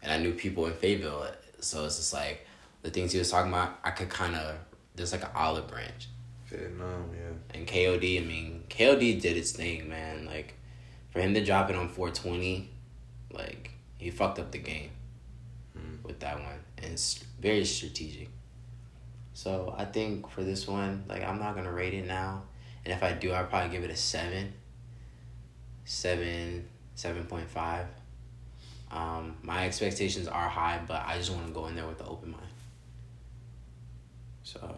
and 0.03 0.11
I 0.11 0.19
knew 0.19 0.33
people 0.33 0.67
in 0.67 0.73
Fayetteville. 0.73 1.29
So 1.61 1.85
it's 1.85 1.97
just 1.97 2.13
like 2.13 2.47
the 2.83 2.91
things 2.91 3.13
he 3.13 3.19
was 3.19 3.31
talking 3.31 3.53
about. 3.53 3.79
I 3.85 3.91
could 3.91 4.09
kind 4.09 4.35
of 4.35 4.57
there's 4.95 5.13
like 5.13 5.23
an 5.23 5.31
olive 5.35 5.69
branch. 5.69 6.09
Vietnam, 6.47 7.11
yeah. 7.15 7.57
And 7.59 7.67
KOD, 7.67 8.23
I 8.23 8.25
mean, 8.27 8.65
KOD 8.69 9.21
did 9.21 9.37
its 9.37 9.53
thing, 9.53 9.89
man. 9.89 10.27
Like, 10.27 10.55
for 11.11 11.21
him 11.21 11.33
to 11.35 11.45
drop 11.45 11.71
it 11.71 11.77
on 11.77 11.89
420, 11.89 12.69
like, 13.33 13.71
he 13.99 14.11
fucked 14.11 14.39
up 14.39 14.51
the 14.51 14.59
game 14.59 14.91
Mm. 15.79 16.05
with 16.05 16.19
that 16.21 16.41
one. 16.41 16.59
And 16.79 16.93
it's 16.93 17.23
very 17.41 17.65
strategic. 17.65 18.29
So, 19.43 19.75
I 19.75 19.87
think 19.87 20.29
for 20.29 20.45
this 20.45 20.69
one, 20.69 21.03
like, 21.09 21.25
I'm 21.25 21.39
not 21.39 21.55
going 21.55 21.65
to 21.65 21.73
rate 21.73 21.95
it 21.95 22.07
now. 22.07 22.43
And 22.85 22.93
if 22.93 23.03
I 23.03 23.15
do, 23.15 23.33
I'll 23.33 23.47
probably 23.47 23.71
give 23.71 23.83
it 23.83 23.91
a 23.91 23.97
7. 23.97 24.53
7, 25.87 26.69
7.5. 26.95 27.87
Um, 28.91 29.37
my 29.41 29.65
expectations 29.65 30.29
are 30.29 30.47
high, 30.47 30.83
but 30.87 31.07
I 31.07 31.17
just 31.17 31.31
want 31.33 31.47
to 31.47 31.55
go 31.55 31.69
in 31.69 31.75
there 31.75 31.87
with 31.87 31.99
an 32.01 32.07
open 32.11 32.33
mind. 32.33 32.43
So, 34.43 34.77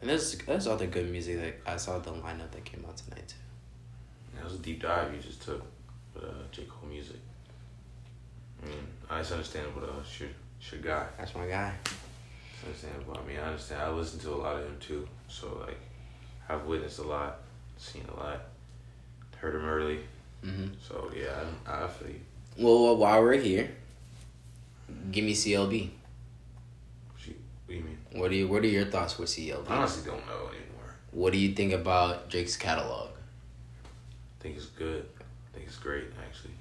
and 0.00 0.08
there's 0.08 0.38
there's 0.38 0.66
other 0.66 0.86
good 0.86 1.10
music 1.10 1.38
that 1.38 1.70
I 1.70 1.76
saw 1.76 1.98
the 1.98 2.12
lineup 2.12 2.52
that 2.52 2.64
came 2.64 2.82
out 2.88 2.96
tonight 2.96 3.28
too. 3.28 3.36
That 4.36 4.44
was 4.44 4.54
a 4.54 4.58
deep 4.58 4.80
dive 4.80 5.12
you 5.12 5.20
just 5.20 5.42
took 5.42 5.62
with 6.14 6.24
uh, 6.24 6.28
J. 6.52 6.62
Cole 6.62 6.88
music. 6.88 7.20
I 8.62 8.66
mean, 8.66 8.86
I 9.10 9.18
just 9.18 9.32
understand 9.32 9.74
what 9.76 9.84
uh, 9.84 10.00
it's 10.00 10.20
your, 10.20 10.30
it's 10.58 10.72
your 10.72 10.80
guy. 10.80 11.06
That's 11.18 11.34
my 11.34 11.46
guy. 11.46 11.74
It's 12.62 12.84
understandable. 12.84 13.18
I 13.22 13.26
mean, 13.26 13.38
I 13.38 13.48
understand. 13.48 13.82
I 13.82 13.90
listen 13.90 14.18
to 14.20 14.30
a 14.30 14.36
lot 14.36 14.56
of 14.56 14.64
him 14.66 14.76
too. 14.80 15.08
So, 15.28 15.64
like, 15.66 15.78
I've 16.48 16.64
witnessed 16.64 16.98
a 16.98 17.02
lot, 17.04 17.38
seen 17.78 18.04
a 18.14 18.16
lot, 18.20 18.42
heard 19.36 19.54
him 19.54 19.64
early. 19.64 20.00
hmm 20.42 20.66
So, 20.86 21.10
yeah, 21.16 21.44
I, 21.66 21.84
I 21.84 21.88
feel 21.88 22.08
you. 22.08 22.20
Well, 22.58 22.96
while 22.96 23.22
we're 23.22 23.34
here, 23.34 23.70
give 25.10 25.24
me 25.24 25.32
CLB. 25.32 25.90
What 27.12 27.26
what 27.26 27.68
do 27.68 27.74
you 27.74 27.82
mean? 27.82 27.98
What 28.12 28.30
do 28.30 28.36
you 28.36 28.48
What 28.48 28.62
are 28.62 28.66
your 28.66 28.86
thoughts 28.86 29.18
with 29.18 29.28
CLB? 29.30 29.70
I 29.70 29.76
honestly 29.76 30.10
don't 30.10 30.26
know 30.26 30.48
anymore. 30.48 30.96
What 31.12 31.32
do 31.32 31.38
you 31.38 31.54
think 31.54 31.72
about 31.72 32.28
Drake's 32.28 32.56
catalog? 32.56 33.08
I 33.10 34.42
think 34.42 34.56
it's 34.56 34.66
good. 34.66 35.06
I 35.18 35.56
think 35.56 35.68
it's 35.68 35.76
great, 35.78 36.04
actually. 36.26 36.54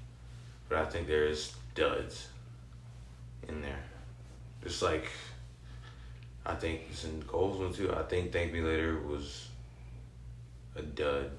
But 0.70 0.78
I 0.80 0.86
think 0.86 1.08
there 1.08 1.26
is 1.26 1.54
duds 1.76 2.28
in 3.48 3.62
there. 3.62 3.80
Just 4.64 4.82
like, 4.82 5.06
I 6.50 6.56
think 6.56 6.82
it's 6.90 7.04
in 7.06 7.22
Cole's 7.24 7.60
one 7.60 7.72
too. 7.74 7.94
I 7.94 8.02
think 8.04 8.32
Thank 8.32 8.52
Me 8.52 8.62
Later 8.62 9.00
was 9.00 9.48
a 10.76 10.82
dud. 10.82 11.30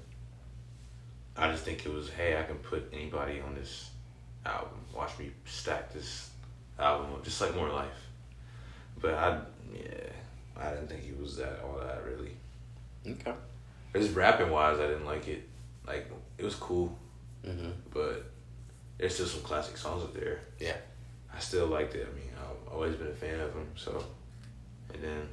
I 1.35 1.51
just 1.51 1.63
think 1.63 1.85
it 1.85 1.93
was, 1.93 2.09
hey, 2.09 2.37
I 2.37 2.43
can 2.43 2.57
put 2.57 2.89
anybody 2.93 3.41
on 3.41 3.55
this 3.55 3.89
album. 4.45 4.79
Watch 4.95 5.17
me 5.19 5.31
stack 5.45 5.93
this 5.93 6.29
album 6.79 7.13
up, 7.13 7.23
just 7.23 7.41
like 7.41 7.55
More 7.55 7.69
Life. 7.69 8.07
But 9.01 9.13
I, 9.15 9.39
yeah, 9.73 10.09
I 10.57 10.69
didn't 10.71 10.87
think 10.87 11.03
he 11.03 11.11
was 11.13 11.37
that 11.37 11.59
all 11.63 11.79
that 11.79 12.03
really. 12.05 12.35
Okay. 13.05 13.33
Just 13.93 14.15
rapping 14.15 14.49
wise, 14.49 14.79
I 14.79 14.87
didn't 14.87 15.05
like 15.05 15.27
it. 15.27 15.47
Like 15.85 16.09
it 16.37 16.45
was 16.45 16.55
cool, 16.55 16.97
hmm 17.43 17.71
but 17.93 18.23
there's 18.97 19.15
still 19.15 19.25
some 19.25 19.41
classic 19.41 19.75
songs 19.75 20.03
up 20.03 20.13
there. 20.13 20.39
Yeah. 20.59 20.77
I 21.35 21.39
still 21.39 21.67
liked 21.67 21.95
it. 21.95 22.07
I 22.09 22.15
mean, 22.15 22.29
I've 22.37 22.73
always 22.73 22.95
been 22.95 23.07
a 23.07 23.15
fan 23.15 23.39
of 23.39 23.53
him. 23.53 23.67
So, 23.75 24.03
and 24.93 25.03
then, 25.03 25.27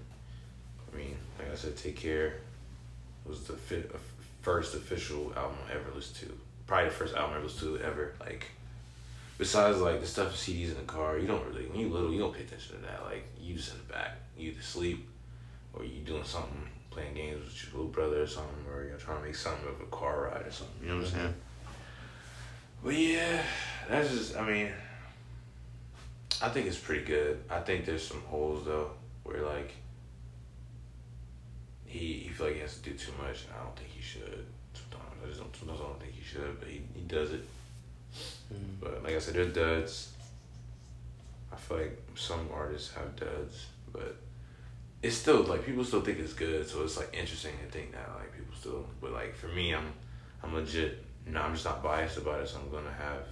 I 0.92 0.97
mean, 0.97 1.16
like 1.38 1.53
I 1.53 1.55
said, 1.55 1.77
Take 1.77 1.97
Care 1.97 2.35
was 3.27 3.44
the 3.44 3.55
uh, 3.55 3.99
first 4.42 4.75
official 4.75 5.33
album 5.37 5.59
I 5.68 5.75
ever 5.75 5.90
listened 5.94 6.29
to. 6.29 6.38
Probably 6.66 6.88
the 6.88 6.94
first 6.94 7.14
album 7.14 7.38
I 7.38 7.42
listened 7.42 7.79
to 7.79 7.85
ever. 7.85 8.14
Like, 8.21 8.47
besides 9.37 9.79
like 9.79 10.01
the 10.01 10.07
stuff 10.07 10.35
CDs 10.35 10.68
in 10.71 10.77
the 10.77 10.83
car, 10.83 11.18
you 11.18 11.27
don't 11.27 11.47
really 11.47 11.66
when 11.66 11.81
you 11.81 11.88
little, 11.88 12.12
you 12.12 12.18
don't 12.18 12.35
pay 12.35 12.42
attention 12.42 12.77
to 12.77 12.83
that. 12.83 13.05
Like, 13.05 13.25
you 13.40 13.55
just 13.55 13.73
in 13.73 13.79
the 13.87 13.92
back, 13.92 14.16
you 14.37 14.51
either 14.51 14.62
sleep 14.62 15.07
or 15.73 15.85
you 15.85 16.01
doing 16.01 16.25
something, 16.25 16.68
playing 16.90 17.14
games 17.14 17.44
with 17.44 17.64
your 17.64 17.73
little 17.73 17.92
brother 17.92 18.23
or 18.23 18.27
something, 18.27 18.64
or 18.73 18.85
you're 18.85 18.97
trying 18.97 19.21
to 19.21 19.27
make 19.27 19.35
something 19.35 19.68
of 19.68 19.81
a 19.81 19.87
car 19.87 20.31
ride 20.33 20.47
or 20.47 20.51
something. 20.51 20.77
You 20.83 20.88
know 20.88 20.97
what 20.97 21.07
I'm 21.07 21.12
saying? 21.12 21.35
But 22.83 22.94
yeah, 22.94 23.42
that's 23.88 24.11
just. 24.11 24.37
I 24.37 24.47
mean, 24.47 24.68
I 26.40 26.49
think 26.49 26.66
it's 26.66 26.79
pretty 26.79 27.05
good. 27.05 27.42
I 27.51 27.61
think 27.61 27.85
there's 27.85 28.07
some 28.07 28.23
holes 28.23 28.64
though, 28.64 28.92
where 29.29 29.43
like 29.43 29.73
he 31.85 32.14
he 32.25 32.29
feel 32.29 32.47
like 32.47 32.57
he 32.57 32.61
has 32.62 32.79
to 32.79 32.91
do 32.91 32.97
too 32.97 33.12
much, 33.23 33.45
and 33.45 33.55
I 33.59 33.64
don't 33.64 33.77
think 33.77 33.91
he 33.91 34.03
should. 34.03 34.45
Sometimes 34.75 35.14
I 35.23 35.27
just 35.29 35.41
don't. 35.41 35.57
Sometimes 35.57 35.81
I 35.81 35.85
don't 35.85 36.01
think 36.01 36.12
he 36.14 36.23
should, 36.25 36.59
but 36.59 36.69
he 36.69 36.83
he 36.95 37.03
does 37.03 37.33
it. 37.33 37.45
Mhm. 38.53 38.81
But 38.81 39.03
like 39.03 39.14
I 39.14 39.19
said, 39.19 39.35
there's 39.35 39.53
duds. 39.53 40.12
I 41.53 41.57
feel 41.57 41.79
like 41.79 41.99
some 42.14 42.49
artists 42.53 42.93
have 42.95 43.17
duds, 43.17 43.67
but 43.93 44.17
it's 45.03 45.17
still 45.17 45.43
like 45.45 45.64
people 45.64 45.85
still 45.85 46.03
think 46.03 46.19
it's 46.19 46.35
good, 46.35 46.69
so 46.69 46.83
it's 46.83 46.97
like 46.99 47.11
interesting 47.12 47.53
to 47.64 47.71
think 47.71 47.93
that 47.93 48.09
like 48.19 48.33
people 48.33 48.55
still. 48.59 48.87
But 49.01 49.12
like 49.12 49.35
for 49.35 49.49
me, 49.49 49.75
I'm 49.75 49.93
I'm 50.43 50.55
legit. 50.55 51.05
No, 51.27 51.41
I'm 51.43 51.53
just 51.53 51.64
not 51.64 51.83
biased 51.83 52.19
about 52.19 52.41
it, 52.41 52.49
so 52.49 52.59
I'm 52.59 52.71
gonna 52.71 52.93
have. 52.93 53.23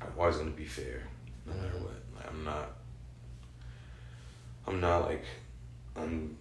I'm 0.00 0.12
always 0.18 0.36
gonna 0.36 0.50
be 0.50 0.64
fair, 0.64 1.02
no 1.46 1.52
matter 1.54 1.74
Mhm. 1.76 1.82
what. 1.82 2.02
Like 2.16 2.28
I'm 2.30 2.44
not. 2.44 2.70
I'm 4.68 4.80
not 4.80 5.06
like, 5.06 5.24
I'm. 5.96 6.36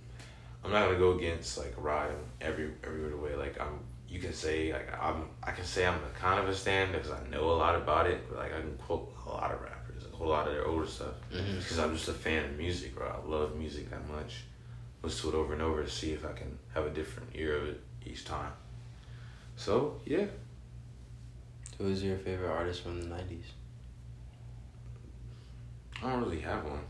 I'm 0.64 0.72
not 0.72 0.86
gonna 0.88 0.98
go 1.00 1.12
against 1.18 1.58
like 1.58 1.74
Ride 1.78 2.12
every 2.42 2.72
every 2.84 3.16
way. 3.16 3.36
Like 3.36 3.60
I'm, 3.62 3.80
you 4.10 4.20
can 4.20 4.34
say 4.34 4.74
like 4.74 4.90
I'm, 5.02 5.30
I 5.42 5.52
can 5.52 5.64
say 5.64 5.86
I'm 5.88 5.96
a 5.96 6.20
kind 6.20 6.40
of 6.42 6.50
a 6.50 6.54
stand 6.56 6.92
because 6.92 7.10
I 7.10 7.26
know 7.32 7.46
a 7.52 7.58
lot 7.64 7.76
about 7.76 8.08
it. 8.08 8.22
But 8.28 8.40
like 8.40 8.54
I 8.54 8.60
can 8.60 8.76
quote 8.78 9.14
a 9.26 9.30
lot 9.30 9.52
of 9.52 9.62
rappers, 9.62 10.04
a 10.12 10.16
whole 10.16 10.28
lot 10.28 10.48
of 10.48 10.54
their 10.54 10.66
older 10.68 10.86
stuff, 10.88 11.14
Mhm. 11.32 11.60
because 11.60 11.80
I'm 11.80 11.94
just 11.96 12.10
a 12.10 12.14
fan 12.14 12.44
of 12.46 12.58
music, 12.58 12.96
bro. 12.96 13.08
I 13.08 13.26
love 13.30 13.56
music 13.56 13.90
that 13.92 14.06
much. 14.10 14.44
Listen 15.04 15.32
to 15.32 15.38
it 15.38 15.40
over 15.40 15.54
and 15.54 15.62
over 15.62 15.84
to 15.84 15.90
see 15.90 16.12
if 16.12 16.26
I 16.26 16.34
can 16.34 16.58
have 16.74 16.86
a 16.86 16.90
different 16.90 17.30
ear 17.36 17.56
of 17.56 17.68
it 17.70 17.82
each 18.06 18.26
time. 18.26 18.52
So 19.56 20.02
yeah, 20.06 20.26
Who 21.78 21.88
is 21.88 22.04
your 22.04 22.18
favorite 22.18 22.52
artist 22.52 22.82
from 22.82 23.00
the 23.02 23.08
nineties? 23.08 23.46
I 26.04 26.10
don't 26.12 26.24
really 26.24 26.42
have 26.42 26.66
one. 26.66 26.82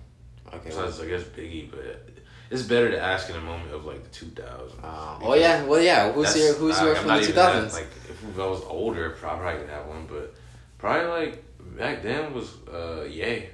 Okay. 0.54 0.70
Besides, 0.70 1.00
I 1.02 1.08
guess 1.08 1.24
Biggie, 1.24 1.70
but 1.70 2.08
it's 2.50 2.64
better 2.64 2.90
to 2.92 3.00
ask 3.00 3.30
in 3.30 3.36
a 3.36 3.42
moment 3.42 3.74
of 3.74 3.86
like 3.86 4.04
the 4.04 4.26
2000s. 4.26 4.72
Uh, 4.82 5.20
oh 5.22 5.34
yeah. 5.36 5.64
Well 5.66 5.82
yeah. 5.82 6.12
Who's 6.12 6.36
your 6.38 6.54
Who's 6.54 6.80
like, 6.82 6.98
from 6.98 7.08
the 7.08 7.14
even 7.16 7.28
two 7.28 7.34
thousands? 7.34 7.74
that- 7.74 7.80
Like 7.82 7.90
if 8.10 8.40
I 8.40 8.46
was 8.46 8.62
older, 8.64 9.10
probably, 9.12 9.68
have 9.68 9.88
one, 9.88 10.08
but 10.08 10.34
probably 10.78 11.08
like 11.08 11.44
back 11.78 12.02
then 12.04 12.34
was 12.34 12.54
uh 12.72 13.04
Ye. 13.10 13.48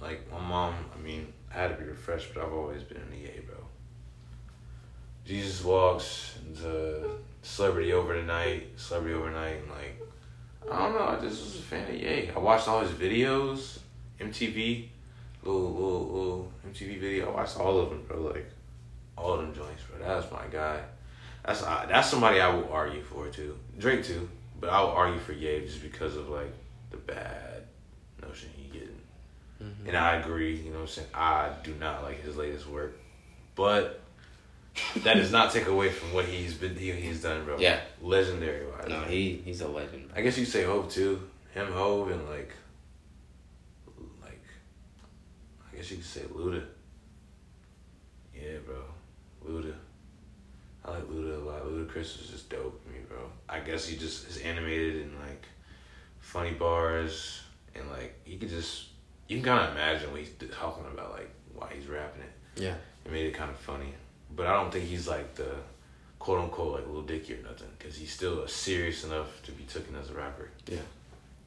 Like 0.00 0.30
my 0.30 0.38
mom, 0.40 0.74
I 0.96 1.00
mean, 1.00 1.32
I 1.52 1.54
had 1.58 1.68
to 1.76 1.82
be 1.82 1.88
refreshed, 1.88 2.32
but 2.34 2.44
I've 2.44 2.52
always 2.52 2.82
been 2.82 2.98
in 2.98 3.10
the 3.10 3.16
Ye, 3.16 3.40
bro. 3.46 3.56
Jesus 5.24 5.62
walks 5.64 6.38
into 6.46 7.10
Celebrity 7.42 7.92
Over 7.92 8.14
Tonight, 8.14 8.68
Celebrity 8.76 9.14
Overnight, 9.14 9.56
and 9.62 9.70
like 9.70 10.00
I 10.70 10.78
don't 10.84 10.94
know, 10.94 11.04
I 11.06 11.14
just 11.20 11.42
was 11.44 11.56
a 11.58 11.62
fan 11.62 11.88
of 11.88 11.94
Ye. 12.00 12.30
I 12.34 12.38
watched 12.38 12.68
all 12.68 12.80
his 12.80 12.90
videos, 12.92 13.78
MTV, 14.20 14.88
little 15.42 15.72
little 15.72 16.06
little 16.06 16.52
MTV 16.68 17.00
video. 17.00 17.30
I 17.30 17.34
watched 17.36 17.58
all 17.58 17.78
of 17.78 17.90
them, 17.90 18.04
bro. 18.06 18.20
Like 18.22 18.50
all 19.16 19.34
of 19.34 19.40
them 19.40 19.54
joints, 19.54 19.82
bro. 19.82 20.06
That's 20.06 20.30
my 20.30 20.46
guy. 20.50 20.80
That's 21.44 21.62
uh, 21.62 21.86
that's 21.88 22.08
somebody 22.08 22.40
I 22.40 22.48
will 22.54 22.70
argue 22.72 23.02
for 23.02 23.28
too. 23.28 23.58
Drake 23.78 24.04
too, 24.04 24.28
but 24.60 24.70
I 24.70 24.80
will 24.80 24.90
argue 24.90 25.20
for 25.20 25.32
Ye 25.32 25.60
just 25.60 25.82
because 25.82 26.16
of 26.16 26.28
like 26.28 26.52
the 26.90 26.96
bad 26.96 27.64
notion 28.22 28.50
he 28.56 28.64
getting. 28.70 29.00
Mhm. 29.62 29.88
And 29.88 29.96
I 29.96 30.16
agree, 30.16 30.56
you 30.56 30.70
know 30.70 30.76
what 30.76 30.82
I'm 30.82 30.86
saying? 30.88 31.08
I 31.14 31.50
do 31.62 31.74
not 31.74 32.02
like 32.02 32.22
his 32.22 32.36
latest 32.36 32.68
work. 32.68 32.96
But 33.54 34.00
that 35.02 35.14
does 35.14 35.32
not 35.32 35.52
take 35.52 35.66
away 35.66 35.90
from 35.90 36.12
what 36.12 36.26
he's 36.26 36.54
been 36.54 36.76
he, 36.76 36.92
he's 36.92 37.22
done, 37.22 37.44
bro. 37.44 37.58
Yeah. 37.58 37.80
Legendary 38.00 38.66
wise. 38.66 38.88
No, 38.88 39.00
he 39.02 39.40
he's 39.44 39.60
a 39.60 39.68
legend. 39.68 40.10
I 40.14 40.20
guess 40.20 40.38
you 40.38 40.44
say 40.44 40.64
Hove 40.64 40.90
too. 40.90 41.28
Him, 41.54 41.72
Hove, 41.72 42.10
and 42.10 42.28
like, 42.28 42.52
I 45.67 45.67
guess 45.78 45.90
you 45.92 45.98
could 45.98 46.06
say 46.06 46.20
Luda. 46.22 46.62
Yeah, 48.34 48.58
bro, 48.66 48.82
Luda. 49.46 49.74
I 50.84 50.90
like 50.90 51.04
Luda 51.04 51.36
a 51.36 51.44
lot. 51.44 51.64
Ludacris 51.64 52.20
is 52.20 52.28
just 52.30 52.50
dope 52.50 52.82
to 52.82 52.88
me, 52.90 52.98
bro. 53.08 53.18
I 53.48 53.60
guess 53.60 53.86
he 53.86 53.96
just 53.96 54.28
is 54.28 54.38
animated 54.38 55.02
and 55.02 55.12
like 55.20 55.44
funny 56.18 56.52
bars, 56.52 57.42
and 57.76 57.88
like 57.90 58.18
he 58.24 58.36
could 58.36 58.48
just 58.48 58.88
you 59.28 59.36
can 59.36 59.44
kind 59.44 59.68
of 59.68 59.72
imagine 59.72 60.10
what 60.10 60.20
he's 60.20 60.32
talking 60.50 60.84
about, 60.92 61.12
like 61.12 61.30
why 61.54 61.72
he's 61.74 61.86
rapping 61.86 62.22
it. 62.22 62.62
Yeah. 62.62 62.74
It 63.04 63.12
made 63.12 63.26
it 63.26 63.34
kind 63.34 63.50
of 63.50 63.56
funny, 63.58 63.94
but 64.34 64.46
I 64.46 64.54
don't 64.54 64.72
think 64.72 64.84
he's 64.84 65.06
like 65.06 65.36
the 65.36 65.54
quote 66.18 66.40
unquote 66.40 66.74
like 66.74 66.88
Lil 66.88 67.02
Dicky 67.02 67.34
or 67.34 67.42
nothing, 67.42 67.68
because 67.78 67.96
he's 67.96 68.12
still 68.12 68.48
serious 68.48 69.04
enough 69.04 69.42
to 69.44 69.52
be 69.52 69.62
taken 69.62 69.94
as 69.94 70.10
a 70.10 70.14
rapper. 70.14 70.50
Yeah. 70.66 70.78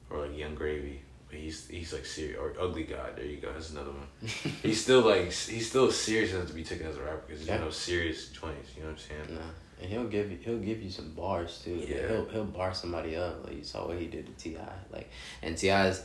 Or 0.10 0.26
like 0.26 0.38
Yung 0.38 0.56
Gravy. 0.56 1.02
He's 1.32 1.68
he's 1.68 1.94
like 1.94 2.06
serious 2.06 2.38
or 2.40 2.54
Ugly 2.60 2.84
God. 2.84 3.16
There 3.16 3.26
you 3.26 3.38
go. 3.38 3.52
That's 3.54 3.72
another 3.72 3.92
one. 3.92 4.08
he's 4.64 4.82
still 4.82 5.02
like 5.02 5.26
he's 5.32 5.70
still 5.70 5.92
serious 5.92 6.34
enough 6.34 6.48
to 6.48 6.54
be 6.54 6.64
taken 6.64 6.88
as 6.88 6.98
a 6.98 7.02
rapper 7.02 7.24
because 7.28 7.40
he's 7.40 7.50
Yeah. 7.50 7.58
no 7.60 7.70
serious 7.70 8.30
joints. 8.30 8.72
You 8.76 8.84
know 8.84 8.90
what 8.90 8.94
I'm 8.94 9.26
saying? 9.28 9.36
Nah. 9.40 9.42
And 9.82 9.90
he'll 9.90 10.08
give 10.08 10.32
you 10.32 10.38
he'll 10.44 10.60
give 10.60 10.82
you 10.82 10.90
some 10.92 11.12
bars 11.14 11.62
too. 11.64 11.76
Like, 11.78 11.90
Yeah. 11.90 12.08
he'll 12.10 12.26
he'll 12.30 12.46
bar 12.46 12.74
somebody 12.74 13.16
up. 13.16 13.44
Like 13.46 13.58
you 13.58 13.64
saw 13.64 13.88
what 13.88 13.98
he 13.98 14.08
did 14.08 14.26
to 14.28 14.34
Ti. 14.34 14.58
Like 14.92 15.10
and 15.42 15.58
T.I.'s 15.58 16.04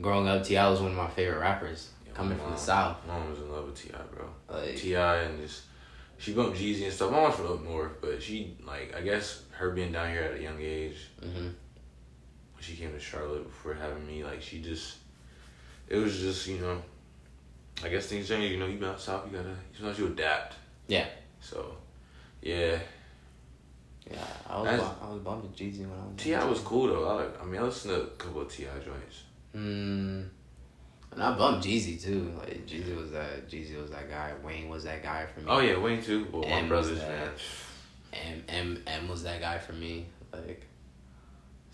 growing 0.00 0.26
up, 0.28 0.42
T.I. 0.44 0.68
was 0.68 0.80
one 0.80 0.90
of 0.90 0.96
my 0.96 1.08
favorite 1.08 1.38
rappers 1.40 1.90
Yeah, 2.06 2.12
coming 2.14 2.36
my 2.36 2.42
from 2.44 2.52
the 2.52 2.58
south. 2.58 2.98
Mom 3.06 3.30
was 3.30 3.38
in 3.38 3.50
love 3.50 3.66
with 3.66 3.76
T.I., 3.80 4.02
bro. 4.14 4.26
Like 4.48 4.76
T.I. 4.76 5.16
and 5.22 5.40
just 5.40 5.62
she 6.18 6.32
bumped 6.32 6.58
Jeezy 6.58 6.84
and 6.84 6.92
stuff. 6.92 7.10
Mom's 7.10 7.36
from 7.36 7.46
up 7.52 7.62
north, 7.64 7.92
but 8.00 8.22
she 8.22 8.56
like 8.64 8.94
I 8.96 9.00
guess 9.02 9.42
her 9.52 9.70
being 9.70 9.92
down 9.92 10.10
here 10.10 10.22
at 10.22 10.38
a 10.38 10.42
young 10.42 10.60
age 10.60 10.96
hmm 11.22 11.28
when 11.32 11.54
she 12.64 12.74
came 12.76 12.92
to 12.92 13.00
Charlotte 13.00 13.44
before 13.44 13.74
having 13.74 14.06
me, 14.06 14.24
like 14.24 14.40
she 14.42 14.60
just 14.60 14.96
it 15.88 15.96
was 15.96 16.18
just 16.18 16.46
you 16.46 16.58
know 16.58 16.80
I 17.82 17.88
guess 17.88 18.06
things 18.06 18.28
change. 18.28 18.50
You 18.50 18.58
know, 18.58 18.66
you 18.66 18.78
been 18.78 18.88
out 18.88 19.00
south, 19.00 19.26
you 19.30 19.36
gotta 19.36 19.54
sometimes 19.76 19.98
you 19.98 20.06
adapt. 20.06 20.54
Yeah. 20.88 21.06
So 21.40 21.76
yeah, 22.42 22.78
Yeah, 24.10 24.18
I 24.48 24.56
was 24.60 24.64
That's- 24.70 24.90
I 25.02 25.08
was 25.12 25.20
bumping 25.22 25.50
Jeezy 25.50 25.80
when 25.80 25.98
I 25.98 26.06
was 26.06 26.14
T.I. 26.16 26.44
was 26.44 26.60
cool 26.60 26.88
though. 26.88 27.08
I 27.08 27.12
like. 27.22 27.42
I 27.42 27.44
mean, 27.46 27.60
I 27.60 27.64
listened 27.64 27.94
to 27.94 28.02
a 28.02 28.06
couple 28.16 28.42
of 28.42 28.50
T.I. 28.52 28.78
joints. 28.78 29.22
Mm, 29.56 30.28
and 31.12 31.22
I 31.22 31.36
bumped 31.38 31.66
Jeezy 31.66 32.02
too. 32.02 32.32
Like 32.38 32.66
Jeezy 32.66 32.94
was 32.96 33.10
that 33.12 33.48
Jeezy 33.48 33.80
was 33.80 33.90
that 33.92 34.08
guy. 34.10 34.32
Wayne 34.42 34.68
was 34.68 34.84
that 34.84 35.02
guy 35.02 35.26
for 35.26 35.40
me. 35.40 35.46
Oh 35.48 35.60
yeah, 35.60 35.78
Wayne 35.78 36.02
too. 36.02 36.26
Well, 36.32 36.44
And 36.44 36.62
my 36.64 36.68
brothers, 36.68 36.98
that- 36.98 37.08
man. 37.08 37.30
M 38.12 38.44
M 38.48 38.82
M 38.86 39.08
was 39.08 39.22
that 39.24 39.40
guy 39.40 39.58
for 39.58 39.72
me. 39.72 40.06
Like, 40.32 40.64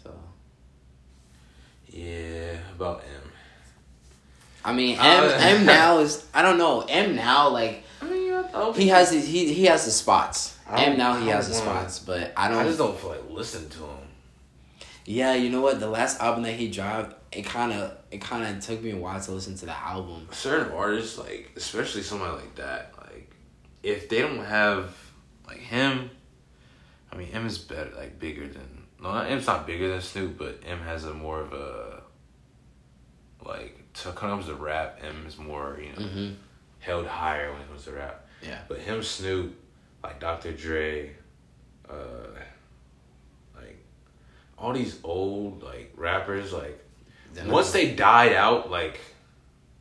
so 0.03 0.13
Yeah, 1.89 2.57
about 2.81 3.03
M. 3.03 3.31
I 4.65 4.73
mean 4.73 4.97
M 4.99 5.25
Uh, 5.25 5.37
M 5.39 5.67
now 5.79 5.99
is 5.99 6.27
I 6.33 6.43
don't 6.43 6.59
know 6.59 6.85
M 6.89 7.15
now 7.15 7.51
like 7.51 7.85
I 8.01 8.09
mean, 8.09 8.33
I, 8.33 8.43
I 8.53 8.73
he 8.73 8.89
has 8.89 9.13
his, 9.13 9.27
he 9.27 9.53
he 9.53 9.67
has 9.67 9.85
the 9.85 9.91
spots. 9.91 10.59
M 10.69 10.97
now 10.97 11.21
he 11.21 11.29
has 11.29 11.49
the 11.49 11.55
spots, 11.55 11.99
but 11.99 12.33
I 12.37 12.49
don't. 12.49 12.59
I 12.59 12.65
just 12.65 12.79
don't 12.79 12.99
feel 12.99 13.11
like 13.11 13.29
listening 13.29 13.69
to 13.71 13.79
him. 13.79 14.09
Yeah, 15.05 15.35
you 15.35 15.51
know 15.51 15.61
what? 15.61 15.81
The 15.81 15.89
last 15.89 16.21
album 16.21 16.45
that 16.45 16.53
he 16.53 16.71
dropped, 16.71 17.35
it 17.35 17.45
kind 17.45 17.73
of 17.73 17.97
it 18.11 18.21
kind 18.21 18.45
of 18.45 18.65
took 18.65 18.83
me 18.83 18.93
a 18.93 18.97
while 18.97 19.21
to 19.21 19.33
listen 19.33 19.57
to 19.57 19.67
the 19.67 19.77
album. 19.77 20.29
certain 20.31 20.73
artists, 20.73 21.19
like 21.19 21.51
especially 21.57 22.03
somebody 22.03 22.37
like 22.37 22.55
that, 22.55 22.95
like 22.99 23.31
if 23.83 24.09
they 24.09 24.21
don't 24.21 24.45
have 24.45 24.97
like 25.47 25.59
him, 25.59 26.11
I 27.13 27.17
mean 27.17 27.29
M 27.33 27.47
is 27.47 27.59
better, 27.59 27.91
like 27.97 28.21
bigger 28.21 28.47
than 28.47 28.81
no, 29.03 29.13
not, 29.13 29.31
M's 29.31 29.47
not 29.47 29.67
bigger 29.67 29.89
than 29.89 30.01
Snoop, 30.01 30.37
but 30.39 30.61
M 30.67 30.81
has 30.81 31.05
a 31.05 31.15
more 31.15 31.41
of 31.41 31.53
a 31.53 31.90
like 33.45 33.77
to 33.95 34.13
comes 34.13 34.47
to 34.47 34.55
rap, 34.55 35.01
M 35.03 35.25
is 35.27 35.39
more 35.39 35.79
you 35.83 35.89
know 35.93 36.09
Mm-hmm. 36.09 36.35
held 36.81 37.07
higher 37.07 37.53
when 37.53 37.61
it 37.63 37.69
comes 37.69 37.85
to 37.85 37.93
rap. 37.93 38.27
Yeah. 38.43 38.59
But 38.69 38.79
him, 38.79 39.03
Snoop, 39.03 39.55
like 40.03 40.19
Dr. 40.21 40.53
Dre, 40.53 41.11
uh, 41.89 41.95
like 43.57 43.79
all 44.59 44.73
these 44.73 44.99
old 45.05 45.63
like 45.63 45.93
rappers, 45.97 46.53
like 46.53 46.83
once 47.47 47.73
they 47.73 47.95
died 47.95 48.33
out, 48.33 48.71
like 48.71 49.01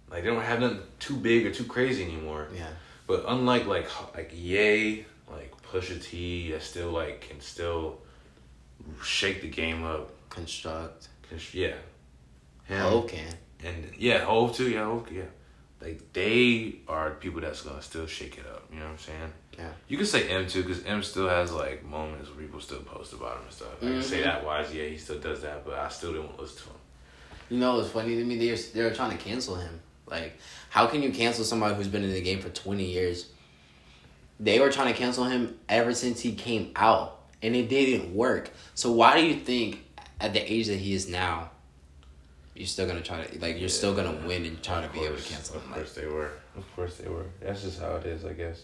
like 0.10 0.24
they 0.24 0.30
don't 0.30 0.42
have 0.44 0.60
nothing 0.60 0.80
too 1.00 1.16
big 1.16 1.46
or 1.46 1.52
too 1.52 1.66
crazy 1.66 2.04
anymore. 2.04 2.48
yeah 2.56 2.68
But 3.08 3.24
unlike 3.28 3.66
like 3.68 3.88
like 4.16 4.32
Ye, 4.34 5.06
like 5.32 5.54
Pusha 5.62 6.04
T, 6.04 6.52
that 6.52 6.64
still 6.64 6.92
like 6.92 7.22
can 7.22 7.40
still 7.40 8.00
shake 9.04 9.42
the 9.42 9.50
game 9.50 9.84
up. 9.84 10.12
construct 10.30 11.08
Cause 11.30 11.54
yeah, 11.54 11.76
him 12.66 12.82
can 13.08 13.34
and 13.64 13.92
yeah, 13.98 14.20
Hove 14.20 14.56
too. 14.56 14.70
Yeah, 14.70 14.86
Hove, 14.86 15.12
yeah. 15.12 15.24
Like 15.82 16.14
they 16.14 16.80
are 16.88 17.12
people 17.12 17.42
that's 17.42 17.62
gonna 17.62 17.82
still 17.82 18.06
shake 18.06 18.38
it 18.38 18.46
up. 18.46 18.66
You 18.72 18.80
know 18.80 18.86
what 18.86 18.92
I'm 18.92 18.98
saying? 18.98 19.34
Yeah. 19.58 19.70
You 19.88 19.98
can 19.98 20.06
say 20.06 20.30
M 20.30 20.48
too, 20.48 20.64
because 20.64 20.84
M 20.84 21.04
still 21.04 21.30
has 21.30 21.52
like 21.52 21.86
moments 21.86 22.30
where 22.30 22.40
people 22.40 22.60
still 22.60 22.82
post 22.82 23.14
about 23.14 23.38
him 23.38 23.44
and 23.44 23.54
stuff. 23.54 23.70
I 23.82 23.86
can 23.86 24.02
say 24.02 24.18
mm-hmm. 24.18 24.24
that 24.26 24.46
wise, 24.46 24.74
yeah, 24.74 24.86
he 24.86 24.98
still 24.98 25.20
does 25.20 25.42
that, 25.42 25.66
but 25.66 25.76
I 25.76 25.90
still 25.90 26.14
didn't 26.14 26.40
listen 26.40 26.64
to 26.64 26.64
him. 26.70 26.76
You 27.50 27.58
know, 27.60 27.80
it's 27.80 27.90
funny 27.90 28.16
to 28.16 28.24
me. 28.24 28.38
They're 28.38 28.58
they're 28.74 28.94
trying 28.94 29.18
to 29.18 29.24
cancel 29.24 29.56
him. 29.56 29.80
Like, 30.06 30.38
how 30.70 30.88
can 30.88 31.04
you 31.04 31.12
cancel 31.12 31.46
somebody 31.46 31.76
who's 31.76 31.88
been 31.88 32.04
in 32.04 32.12
the 32.12 32.22
game 32.22 32.40
for 32.40 32.50
twenty 32.50 32.86
years? 32.86 33.28
They 34.40 34.60
were 34.60 34.72
trying 34.72 34.94
to 34.94 34.98
cancel 34.98 35.26
him 35.26 35.60
ever 35.68 35.94
since 35.94 36.20
he 36.22 36.34
came 36.34 36.72
out, 36.76 37.20
and 37.42 37.56
it 37.56 37.70
didn't 37.70 38.14
work. 38.16 38.52
So 38.76 38.92
why 38.92 39.20
do 39.20 39.26
you 39.26 39.36
think, 39.36 39.84
at 40.20 40.34
the 40.34 40.52
age 40.52 40.68
that 40.68 40.78
he 40.78 40.94
is 40.94 41.10
now, 41.10 41.52
you're 42.60 42.68
still 42.68 42.86
gonna 42.86 43.02
try 43.02 43.24
to 43.24 43.40
like 43.40 43.60
you're 43.60 43.70
still 43.70 43.96
gonna 43.96 44.28
win 44.28 44.46
and 44.46 44.62
try 44.62 44.82
to 44.82 44.88
Of 44.88 44.94
be 44.94 45.00
able 45.06 45.16
to 45.16 45.24
cancel 45.24 45.56
Of? 45.56 45.66
Like, 45.68 45.76
course 45.76 45.94
they 45.96 46.06
were. 46.06 46.32
Of 46.58 46.76
course 46.76 46.98
they 46.98 47.08
were. 47.10 47.26
That's 47.42 47.62
just 47.64 47.80
how 47.80 47.96
it 47.96 48.06
is, 48.06 48.26
I 48.26 48.34
guess. 48.34 48.64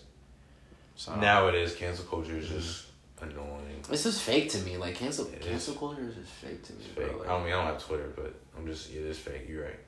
so 0.95 1.13
it 1.47 1.55
is 1.55 1.73
cancel 1.75 2.05
culture 2.05 2.35
is 2.37 2.49
just 2.49 2.85
annoying. 3.21 3.81
This 3.89 4.05
is 4.05 4.19
fake 4.21 4.49
to 4.51 4.57
me. 4.59 4.77
Like 4.77 4.95
cancel 4.95 5.25
It 5.27 5.41
cancel 5.41 5.73
is. 5.73 5.79
culture 5.79 6.07
is 6.09 6.15
just 6.15 6.29
fake 6.31 6.61
to 6.65 6.73
me. 6.73 6.85
Bro. 6.93 7.07
fake. 7.07 7.19
Like, 7.19 7.29
I 7.29 7.37
mean, 7.39 7.47
I 7.47 7.51
don't 7.51 7.65
have 7.65 7.83
Twitter, 7.83 8.11
but 8.15 8.33
I'm 8.57 8.67
just 8.67 8.89
it 8.91 8.97
is 8.97 9.17
fake. 9.17 9.45
You're 9.47 9.63
right. 9.63 9.79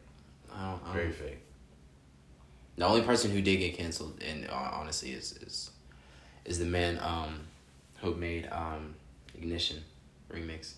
I 0.55 0.71
don't, 0.71 0.81
I 0.81 0.85
don't- 0.85 0.93
Very 0.95 1.11
fake. 1.11 1.39
The 2.77 2.85
only 2.85 3.01
person 3.01 3.31
who 3.31 3.41
did 3.41 3.57
get 3.57 3.75
canceled, 3.75 4.21
and 4.23 4.47
uh, 4.49 4.69
honestly, 4.73 5.09
is 5.11 5.33
is 5.41 5.71
is 6.45 6.59
the 6.59 6.65
man 6.65 6.99
um 7.01 7.41
who 8.01 8.13
made 8.15 8.47
um 8.51 8.95
Ignition 9.35 9.83
remix. 10.31 10.73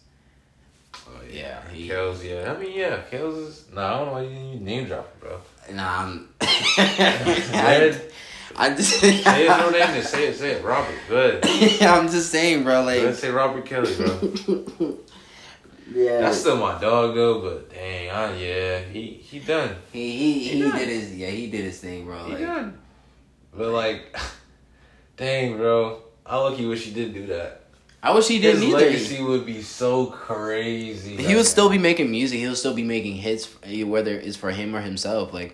Oh 0.95 1.21
Yeah, 1.31 1.61
he- 1.69 1.87
Kels, 1.89 2.23
yeah. 2.23 2.53
I 2.53 2.57
mean, 2.61 2.77
yeah. 2.77 3.01
Kels 3.11 3.47
is. 3.47 3.65
Nah, 3.73 3.87
I 3.87 3.97
don't 3.97 4.05
know 4.07 4.13
why 4.13 4.21
you, 4.23 4.59
name 4.59 4.85
dropping, 4.87 5.19
bro. 5.19 5.39
Nah, 5.73 6.01
I'm. 6.03 6.29
Red. 6.77 8.11
I 8.57 8.69
just. 8.75 8.99
Say 8.99 9.11
his 9.11 9.25
real 9.25 9.71
name. 9.71 9.93
Just 9.95 10.11
say 10.11 10.27
it. 10.27 10.35
Say 10.35 10.51
it. 10.51 10.63
Robert. 10.63 10.95
Good. 11.07 11.45
I'm 11.81 12.09
just 12.09 12.31
saying, 12.31 12.63
bro. 12.63 12.83
Let's 12.83 13.05
Like, 13.05 13.15
say 13.15 13.29
Robert 13.29 13.65
Kelly, 13.65 13.95
bro. 13.95 14.97
yeah, 15.93 16.21
That's 16.21 16.37
still 16.39 16.57
my 16.57 16.79
dog 16.79 17.15
though, 17.15 17.41
but 17.41 17.69
dang, 17.69 18.09
I, 18.09 18.35
yeah, 18.37 18.79
he 18.79 19.01
he 19.23 19.39
done. 19.39 19.75
he 19.93 20.11
he 20.17 20.33
he, 20.39 20.49
He 20.55 20.61
done. 20.61 20.77
did 20.77 20.87
his 20.89 21.15
yeah 21.15 21.29
he 21.29 21.47
did 21.49 21.65
his 21.65 21.79
thing, 21.79 22.05
bro. 22.05 22.25
He 22.25 22.31
Like, 22.33 22.41
done. 22.41 22.77
But 23.53 23.69
like, 23.69 24.15
dang, 25.17 25.57
bro, 25.57 26.01
I 26.25 26.37
lucky 26.37 26.65
wish 26.65 26.83
he 26.85 26.91
did 26.93 27.13
do 27.13 27.27
that. 27.27 27.63
I 28.01 28.13
wish 28.13 28.27
he 28.29 28.39
didn't 28.39 28.63
either. 28.63 28.77
legacy 28.77 29.21
would 29.21 29.45
be 29.45 29.61
so 29.61 30.05
crazy. 30.07 31.17
He 31.17 31.35
would 31.35 31.45
still 31.45 31.69
be 31.69 31.77
making 31.77 32.09
music. 32.09 32.39
He'll 32.39 32.55
still 32.55 32.73
be 32.73 32.83
making 32.83 33.15
hits, 33.15 33.49
whether 33.85 34.13
it's 34.17 34.37
for 34.37 34.51
him 34.51 34.73
or 34.75 34.81
himself, 34.81 35.33
like, 35.33 35.53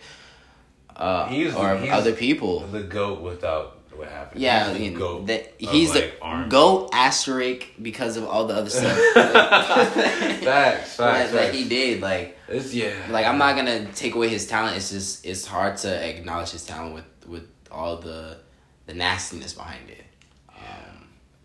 uh, 0.95 1.27
He's- 1.27 1.55
or 1.55 1.75
he's- 1.77 1.91
other 1.93 2.13
people. 2.13 2.59
the 2.67 2.83
goat 2.83 3.21
without 3.21 3.79
what 3.95 4.09
happened. 4.09 4.41
Yeah, 4.41 4.67
he's 4.69 4.77
the 4.77 4.83
you 4.83 4.91
know, 4.91 4.99
goat. 4.99 5.27
that 5.27 5.53
he's 5.57 5.89
like, 5.95 6.19
the 6.19 6.25
R&B. 6.25 6.49
goat 6.49 6.89
asterisk 6.93 7.63
because 7.81 8.17
of 8.17 8.25
all 8.27 8.45
the 8.45 8.53
other 8.53 8.69
stuff 8.69 8.95
facts, 9.13 10.43
facts, 10.43 10.97
that, 10.97 11.31
that 11.31 11.55
he 11.55 11.67
did. 11.67 12.01
Like, 12.01 12.37
It's 12.47 12.73
yeah. 12.73 12.93
like 13.09 13.25
I'm 13.25 13.37
not 13.37 13.55
gonna 13.55 13.85
take 13.93 14.15
away 14.15 14.27
his 14.29 14.45
talent. 14.47 14.75
It's 14.77 14.91
just 14.91 15.25
it's 15.25 15.45
hard 15.45 15.77
to 15.77 15.89
acknowledge 16.09 16.51
his 16.51 16.65
talent 16.65 16.93
with 16.93 17.05
with 17.27 17.47
all 17.71 17.97
the 17.97 18.37
the 18.85 18.93
nastiness 18.93 19.53
behind 19.53 19.89
it. 19.89 20.03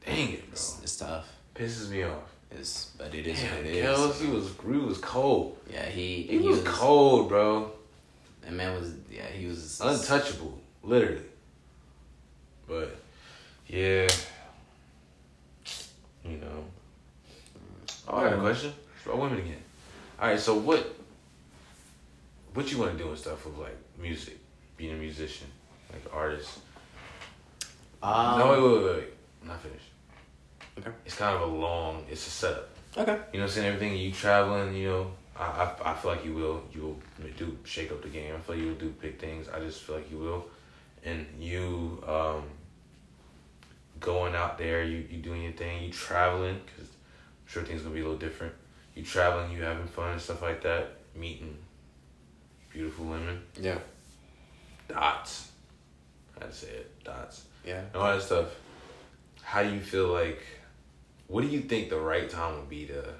Dang 0.04 0.32
it, 0.32 0.40
bro. 0.42 0.52
it's, 0.52 0.80
it's 0.82 0.96
tough. 0.96 1.28
Pisses 1.54 1.90
me 1.90 2.02
off. 2.04 2.22
It's 2.50 2.90
but 2.98 3.14
it 3.14 3.26
is 3.26 3.40
Damn, 3.40 3.56
what 3.56 3.66
it 3.66 3.74
is. 3.76 3.84
Kels, 3.86 4.20
he 4.20 4.26
was 4.28 4.50
he 4.62 4.78
was 4.78 4.98
cold. 4.98 5.56
Yeah, 5.72 5.86
he 5.86 6.22
He, 6.22 6.38
was, 6.38 6.62
cold, 6.64 7.28
bro. 7.28 7.70
That 8.42 8.52
man 8.52 8.74
was 8.80 8.92
yeah 9.10 9.26
he 9.26 9.46
was 9.46 9.80
Untouchable, 9.80 10.58
literally. 10.82 11.22
But 12.66 12.96
yeah, 13.68 14.08
you 16.24 16.36
know. 16.38 16.64
Oh, 18.08 18.16
I 18.18 18.30
got 18.30 18.32
a 18.32 18.40
question. 18.40 18.72
It's 18.96 19.06
about 19.06 19.18
women 19.18 19.38
again. 19.38 19.62
All 20.20 20.28
right, 20.28 20.40
so 20.40 20.58
what? 20.58 20.96
What 22.54 22.70
you 22.72 22.78
want 22.78 22.92
to 22.92 22.98
do 22.98 23.08
and 23.08 23.18
stuff 23.18 23.46
with 23.46 23.58
like 23.58 23.76
music, 24.00 24.38
being 24.76 24.92
a 24.92 24.96
musician, 24.96 25.46
like 25.92 26.02
artist? 26.12 26.58
Um, 28.02 28.38
no, 28.38 28.50
wait, 28.50 28.62
wait, 28.62 28.72
wait, 28.72 28.96
wait. 28.96 29.08
I'm 29.42 29.48
not 29.48 29.60
finished. 29.60 29.89
Okay. 30.80 30.90
It's 31.06 31.16
kind 31.16 31.34
of 31.36 31.42
a 31.42 31.52
long. 31.54 32.04
It's 32.10 32.26
a 32.26 32.30
setup. 32.30 32.68
Okay. 32.96 33.12
You 33.12 33.14
know, 33.14 33.20
what 33.20 33.42
I'm 33.42 33.48
saying 33.48 33.66
everything. 33.74 33.96
You 33.96 34.12
traveling. 34.12 34.74
You 34.74 34.88
know, 34.88 35.10
I, 35.36 35.44
I 35.44 35.90
I 35.90 35.94
feel 35.94 36.10
like 36.12 36.24
you 36.24 36.34
will. 36.34 36.62
You 36.72 36.80
will 36.82 37.00
do 37.36 37.56
shake 37.64 37.90
up 37.92 38.02
the 38.02 38.08
game. 38.08 38.34
I 38.34 38.38
feel 38.40 38.56
like 38.56 38.62
you 38.64 38.70
will 38.72 38.78
do 38.80 38.90
big 39.00 39.18
things. 39.18 39.48
I 39.48 39.60
just 39.60 39.82
feel 39.82 39.96
like 39.96 40.10
you 40.10 40.18
will, 40.18 40.46
and 41.04 41.26
you 41.38 42.02
um. 42.06 42.44
Going 43.98 44.34
out 44.34 44.56
there, 44.56 44.82
you 44.82 45.06
you 45.10 45.18
doing 45.18 45.42
your 45.42 45.52
thing. 45.52 45.82
You 45.82 45.92
traveling 45.92 46.58
because 46.64 46.88
I'm 46.88 47.46
sure 47.52 47.62
things 47.62 47.82
gonna 47.82 47.94
be 47.94 48.00
a 48.00 48.04
little 48.04 48.18
different. 48.18 48.54
you 48.94 49.02
traveling, 49.02 49.52
you 49.52 49.62
having 49.62 49.86
fun 49.86 50.12
and 50.12 50.20
stuff 50.20 50.40
like 50.40 50.62
that, 50.62 50.92
meeting 51.14 51.56
beautiful 52.70 53.04
women, 53.04 53.42
Yeah. 53.60 53.78
dots. 54.88 55.50
I 56.38 56.44
had 56.44 56.50
to 56.52 56.56
say 56.56 56.68
it, 56.68 57.04
dots. 57.04 57.44
Yeah. 57.64 57.80
and 57.80 57.96
all 57.96 58.10
that 58.12 58.22
stuff. 58.22 58.48
How 59.42 59.62
do 59.62 59.70
you 59.74 59.80
feel 59.80 60.08
like? 60.08 60.40
What 61.30 61.42
do 61.42 61.46
you 61.46 61.60
think 61.60 61.90
the 61.90 62.00
right 62.00 62.28
time 62.28 62.56
would 62.56 62.68
be 62.68 62.86
to 62.86 63.14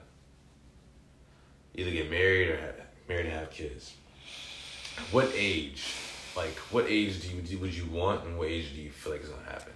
either 1.77 1.93
get 1.93 2.11
married 2.11 2.49
or 2.49 2.57
have, 2.57 2.75
married 3.09 3.27
and 3.27 3.35
have 3.35 3.53
kids? 3.53 3.95
What 5.13 5.31
age? 5.33 5.95
Like, 6.37 6.57
what 6.73 6.87
age 6.89 7.23
do 7.23 7.29
you 7.29 7.59
would 7.59 7.73
you 7.73 7.87
want, 7.87 8.25
and 8.25 8.37
what 8.37 8.49
age 8.49 8.75
do 8.75 8.81
you 8.81 8.91
feel 8.91 9.13
like 9.13 9.23
is 9.23 9.29
gonna 9.29 9.45
happen? 9.45 9.73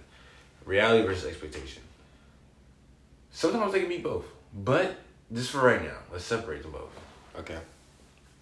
Reality 0.65 1.07
versus 1.07 1.25
expectation. 1.25 1.81
Sometimes 3.31 3.71
they 3.71 3.79
can 3.79 3.87
be 3.89 3.99
both, 3.99 4.25
but 4.53 4.97
just 5.31 5.51
for 5.51 5.59
right 5.59 5.81
now, 5.81 5.97
let's 6.11 6.25
separate 6.25 6.61
them 6.61 6.73
both. 6.73 6.91
Okay. 7.39 7.59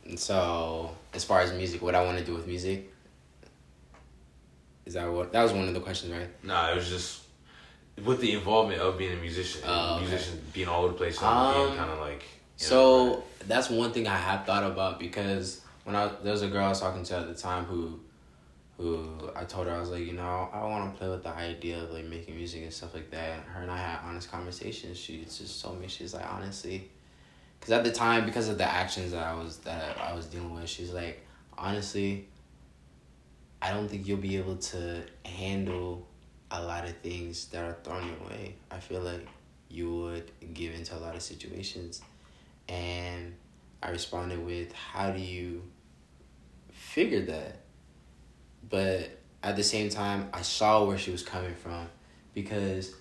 And 0.06 0.19
so, 0.19 0.95
as 1.13 1.23
far 1.23 1.41
as 1.41 1.53
music, 1.53 1.84
what 1.84 1.93
I 1.93 2.03
want 2.03 2.17
to 2.17 2.25
do 2.25 2.34
with 2.34 2.47
music, 2.47 2.91
is 4.88 4.95
that 4.95 5.12
what 5.12 5.32
that 5.34 5.43
was 5.43 5.53
one 5.53 5.67
of 5.67 5.73
the 5.75 5.82
questions, 5.82 6.12
right? 6.12 6.29
Nah, 6.43 6.71
it 6.71 6.75
was 6.75 6.89
just 6.89 7.22
with 8.03 8.19
the 8.21 8.34
involvement 8.34 8.82
of 8.82 8.97
being 8.97 9.13
a 9.13 9.21
musician, 9.21 9.62
and 9.63 9.71
Oh, 9.71 9.95
okay. 9.95 10.10
musician 10.10 10.41
being 10.53 10.67
all 10.67 10.84
over 10.84 10.93
the 10.93 10.97
place, 10.97 11.21
and 11.21 11.27
Um, 11.27 11.65
being 11.67 11.77
kind 11.77 11.91
of 11.91 11.99
like. 11.99 12.23
you 12.60 12.65
know, 12.65 12.69
So 12.69 13.23
that's 13.47 13.69
one 13.69 13.91
thing 13.91 14.08
I 14.08 14.15
have 14.17 14.45
thought 14.45 14.63
about 14.63 14.99
because 14.99 15.62
when 15.84 15.95
I 15.95 16.08
there 16.23 16.32
was 16.32 16.41
a 16.41 16.47
girl 16.47 16.65
I 16.65 16.69
was 16.69 16.79
talking 16.79 17.03
to 17.03 17.17
at 17.17 17.27
the 17.27 17.34
time 17.36 17.65
who, 17.65 17.99
who 18.77 19.29
I 19.36 19.43
told 19.43 19.67
her 19.67 19.73
I 19.73 19.79
was 19.79 19.89
like 19.89 20.06
you 20.06 20.13
know 20.13 20.49
I 20.53 20.63
want 20.65 20.91
to 20.91 20.97
play 20.97 21.10
with 21.10 21.23
the 21.23 21.29
idea 21.29 21.84
of 21.84 21.91
like 21.91 22.06
making 22.06 22.36
music 22.36 22.63
and 22.63 22.73
stuff 22.73 22.93
like 22.93 23.12
that. 23.12 23.39
Her 23.43 23.62
and 23.62 23.69
I 23.71 23.77
had 23.77 23.99
honest 24.06 24.32
conversations. 24.32 24.97
She 24.97 25.23
just 25.25 25.62
told 25.62 25.79
me 25.79 25.88
she's 25.88 26.13
like 26.13 26.25
honestly, 26.32 26.89
because 27.60 27.71
at 27.73 27.84
the 27.84 27.91
time 27.91 28.25
because 28.25 28.47
of 28.49 28.58
the 28.58 28.65
actions 28.69 29.12
that 29.12 29.23
I 29.23 29.34
was 29.34 29.58
that 29.60 29.97
I 29.99 30.13
was 30.13 30.25
dealing 30.27 30.53
with, 30.56 30.69
she's 30.69 30.91
like 30.93 31.25
honestly. 31.58 32.27
I 33.62 33.71
don't 33.71 33.88
think 33.88 34.06
you'll 34.08 34.17
be 34.17 34.36
able 34.36 34.58
to 34.58 35.03
handle 35.25 36.06
a 36.53 36.61
lot 36.61 36.85
of 36.85 36.95
things 36.97 37.47
that 37.47 37.65
are 37.65 37.77
thrown 37.83 38.07
your 38.07 38.29
way. 38.29 38.55
I 38.71 38.79
feel 38.79 39.01
like 39.01 39.27
you 39.69 39.93
would 39.93 40.31
give 40.53 40.73
into 40.73 40.95
a 40.95 40.99
lot 40.99 41.15
of 41.15 41.23
situations 41.23 42.01
and 42.69 43.35
I 43.81 43.89
responded 43.89 44.45
with, 44.45 44.71
How 44.71 45.11
do 45.11 45.19
you 45.19 45.63
figure 46.71 47.25
that? 47.25 47.57
But 48.69 49.19
at 49.41 49.55
the 49.55 49.63
same 49.63 49.89
time, 49.89 50.29
I 50.31 50.43
saw 50.43 50.85
where 50.85 50.97
she 50.97 51.11
was 51.11 51.23
coming 51.23 51.55
from 51.55 51.89
because 52.33 52.93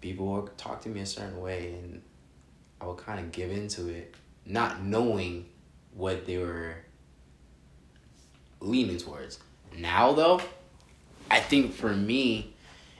people 0.00 0.26
would 0.26 0.58
talk 0.58 0.82
to 0.82 0.88
me 0.88 1.00
a 1.00 1.06
certain 1.06 1.40
way 1.40 1.74
and 1.74 2.02
I 2.80 2.86
would 2.86 2.98
kind 2.98 3.20
of 3.20 3.32
give 3.32 3.50
into 3.50 3.88
it, 3.88 4.14
not 4.44 4.82
knowing 4.82 5.46
what 5.94 6.26
they 6.26 6.38
were 6.38 6.74
leaning 8.60 8.98
towards. 8.98 9.38
Now, 9.78 10.12
though, 10.12 10.40
I 11.30 11.40
think 11.40 11.72
for 11.72 11.94
me, 11.94 12.53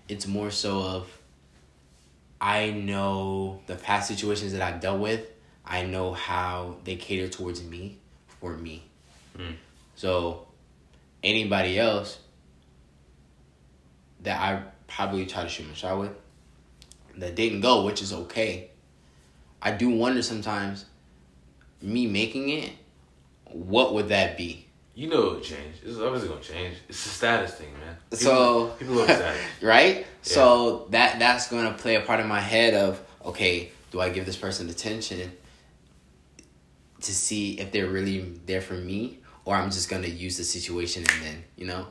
it's 0.08 0.26
more 0.26 0.50
so 0.50 0.82
of 0.82 1.18
I 2.40 2.70
know 2.70 3.62
the 3.66 3.76
past 3.76 4.08
situations 4.08 4.52
that 4.52 4.62
I've 4.62 4.80
dealt 4.80 5.00
with. 5.00 5.26
I 5.64 5.84
know 5.84 6.12
how 6.12 6.76
they 6.84 6.96
cater 6.96 7.28
towards 7.28 7.62
me 7.62 7.98
for 8.40 8.54
me. 8.56 8.84
Mm. 9.38 9.54
So 9.94 10.46
anybody 11.22 11.78
else 11.78 12.18
that 14.20 14.40
I 14.40 14.62
probably 14.86 15.26
try 15.26 15.42
to 15.42 15.48
shoot 15.48 15.66
my 15.66 15.74
shot 15.74 15.98
with 15.98 16.12
that 17.16 17.34
didn't 17.34 17.60
go, 17.60 17.84
which 17.84 18.02
is 18.02 18.12
okay. 18.12 18.70
I 19.62 19.70
do 19.70 19.88
wonder 19.88 20.22
sometimes 20.22 20.84
me 21.80 22.06
making 22.06 22.50
it, 22.50 22.72
what 23.44 23.94
would 23.94 24.08
that 24.08 24.36
be? 24.36 24.63
You 24.94 25.08
know 25.08 25.26
it'll 25.26 25.40
change. 25.40 25.76
It's 25.84 25.98
obviously 25.98 26.28
gonna 26.28 26.40
change. 26.40 26.76
It's 26.88 27.04
a 27.04 27.08
status 27.08 27.54
thing, 27.54 27.72
man. 27.84 27.96
People, 28.10 28.18
So 28.18 28.66
people 28.78 28.94
love 28.94 29.10
status. 29.10 29.40
right? 29.62 30.06
So 30.22 30.86
that 30.90 31.18
that's 31.18 31.48
going 31.48 31.66
to 31.66 31.74
play 31.74 31.96
a 31.96 32.00
part 32.00 32.20
in 32.20 32.28
my 32.28 32.40
head 32.40 32.74
of 32.74 33.00
okay, 33.24 33.72
do 33.90 34.00
I 34.00 34.08
give 34.08 34.26
this 34.26 34.36
person 34.36 34.68
attention 34.68 35.32
to 37.00 37.14
see 37.14 37.58
if 37.58 37.72
they're 37.72 37.88
really 37.88 38.20
there 38.46 38.60
for 38.60 38.74
me 38.74 39.18
or 39.44 39.56
I'm 39.56 39.70
just 39.70 39.88
going 39.88 40.02
to 40.02 40.10
use 40.10 40.36
the 40.36 40.44
situation 40.44 41.04
and 41.10 41.22
then, 41.22 41.44
you 41.56 41.66
know? 41.66 41.86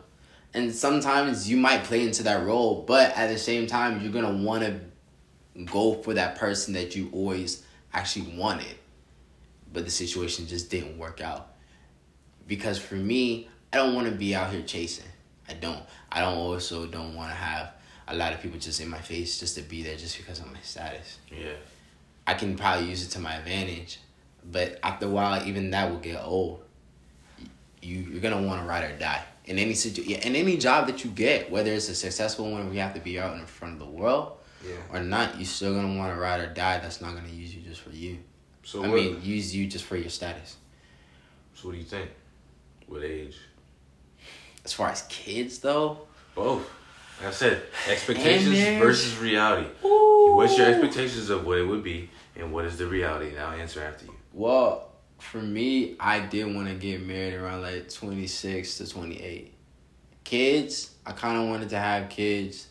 And 0.54 0.74
sometimes 0.74 1.50
you 1.50 1.58
might 1.58 1.84
play 1.84 2.06
into 2.06 2.24
that 2.24 2.46
role, 2.46 2.84
but 2.88 3.16
at 3.16 3.28
the 3.28 3.38
same 3.38 3.68
time 3.68 4.02
you're 4.02 4.12
going 4.12 4.26
to 4.26 4.44
want 4.44 4.64
to 4.64 5.64
go 5.66 5.94
for 5.94 6.14
that 6.16 6.36
person 6.38 6.74
that 6.74 6.96
you 6.96 7.10
always 7.12 7.64
actually 7.94 8.36
wanted. 8.36 8.76
But 9.72 9.86
the 9.86 9.92
situation 9.92 10.48
just 10.48 10.70
didn't 10.70 10.98
work 10.98 11.22
out. 11.22 11.53
Because 12.48 12.78
for 12.80 12.96
me, 12.96 13.48
I 13.72 13.78
don't 13.78 13.96
want 13.96 14.08
to 14.08 14.14
be 14.14 14.36
out 14.36 14.52
here 14.52 14.62
chasing. 14.64 15.06
I 15.50 15.54
don't. 15.54 15.82
I 16.12 16.22
don't 16.22 16.38
also 16.38 16.86
don't 16.86 17.16
want 17.16 17.30
to 17.32 17.36
have 17.36 17.72
a 18.08 18.16
lot 18.16 18.34
of 18.34 18.42
people 18.42 18.60
just 18.60 18.80
in 18.82 18.90
my 18.90 19.00
face 19.00 19.40
just 19.40 19.56
to 19.56 19.62
be 19.62 19.82
there 19.84 19.96
just 19.96 20.18
because 20.18 20.40
of 20.40 20.52
my 20.52 20.60
status. 20.62 21.20
Yeah. 21.32 21.54
I 22.28 22.34
can 22.34 22.56
probably 22.56 22.90
use 22.90 23.06
it 23.06 23.10
to 23.12 23.20
my 23.20 23.36
advantage, 23.36 24.00
but 24.52 24.80
after 24.84 25.06
a 25.08 25.10
while, 25.10 25.46
even 25.46 25.72
that 25.72 25.90
will 25.90 26.00
get 26.00 26.22
old. 26.24 26.64
You 27.82 27.98
you're 28.00 28.22
gonna 28.22 28.42
want 28.42 28.62
to 28.62 28.68
ride 28.68 28.84
or 28.90 28.98
die 28.98 29.22
in 29.46 29.60
any 29.60 29.74
situ 29.74 30.04
yeah, 30.06 30.20
in 30.26 30.36
any 30.38 30.56
job 30.58 30.88
that 30.88 31.04
you 31.04 31.12
get, 31.12 31.52
whether 31.52 31.72
it's 31.74 31.90
a 31.90 31.96
successful 31.96 32.50
one 32.50 32.66
where 32.66 32.74
you 32.74 32.80
have 32.80 32.94
to 32.94 33.02
be 33.02 33.20
out 33.20 33.36
in 33.38 33.46
front 33.46 33.74
of 33.74 33.80
the 33.80 33.86
world 33.86 34.38
Yeah. 34.66 34.76
or 34.92 35.02
not. 35.02 35.36
You're 35.38 35.46
still 35.46 35.74
gonna 35.76 35.98
want 35.98 36.14
to 36.14 36.20
ride 36.20 36.40
or 36.40 36.48
die. 36.54 36.78
That's 36.80 37.02
not 37.02 37.14
gonna 37.14 37.28
use 37.28 37.54
you 37.54 37.62
just 37.62 37.82
for 37.82 37.90
you. 37.90 38.20
So 38.64 38.84
I 38.84 38.88
what? 38.88 38.96
mean, 38.96 39.22
use 39.22 39.54
you 39.54 39.68
just 39.68 39.84
for 39.84 39.98
your 39.98 40.10
status. 40.10 40.56
so 41.56 41.68
what 41.68 41.74
do 41.74 41.78
you 41.80 41.84
think? 41.84 42.10
What 42.88 43.04
age? 43.04 43.38
As 44.66 44.74
far 44.74 44.90
as 44.90 45.02
kids 45.04 45.60
though, 45.60 46.00
Both. 46.36 46.70
Like 47.20 47.30
I 47.30 47.32
said, 47.32 47.62
expectations 47.90 48.58
versus 48.80 49.18
reality. 49.18 49.68
What's 49.82 50.58
your 50.58 50.68
expectations 50.68 51.30
of 51.30 51.46
what 51.46 51.58
it 51.60 51.66
would 51.66 51.84
be, 51.84 52.10
and 52.36 52.52
what 52.52 52.66
is 52.66 52.78
the 52.78 52.88
reality? 52.88 53.34
Now 53.36 53.52
answer 53.52 53.84
after 53.84 54.06
you. 54.06 54.14
Well, 54.34 54.90
for 55.20 55.38
me, 55.38 55.96
I 56.00 56.20
did 56.22 56.54
want 56.54 56.68
to 56.70 56.74
get 56.74 57.06
married 57.06 57.36
around 57.36 57.62
like 57.62 57.90
26 57.94 58.78
to 58.80 58.90
28. 58.90 59.54
Kids, 60.24 60.92
I 61.06 61.12
kind 61.12 61.38
of 61.38 61.50
wanted 61.50 61.70
to 61.70 61.78
have 61.80 62.10
kids 62.10 62.68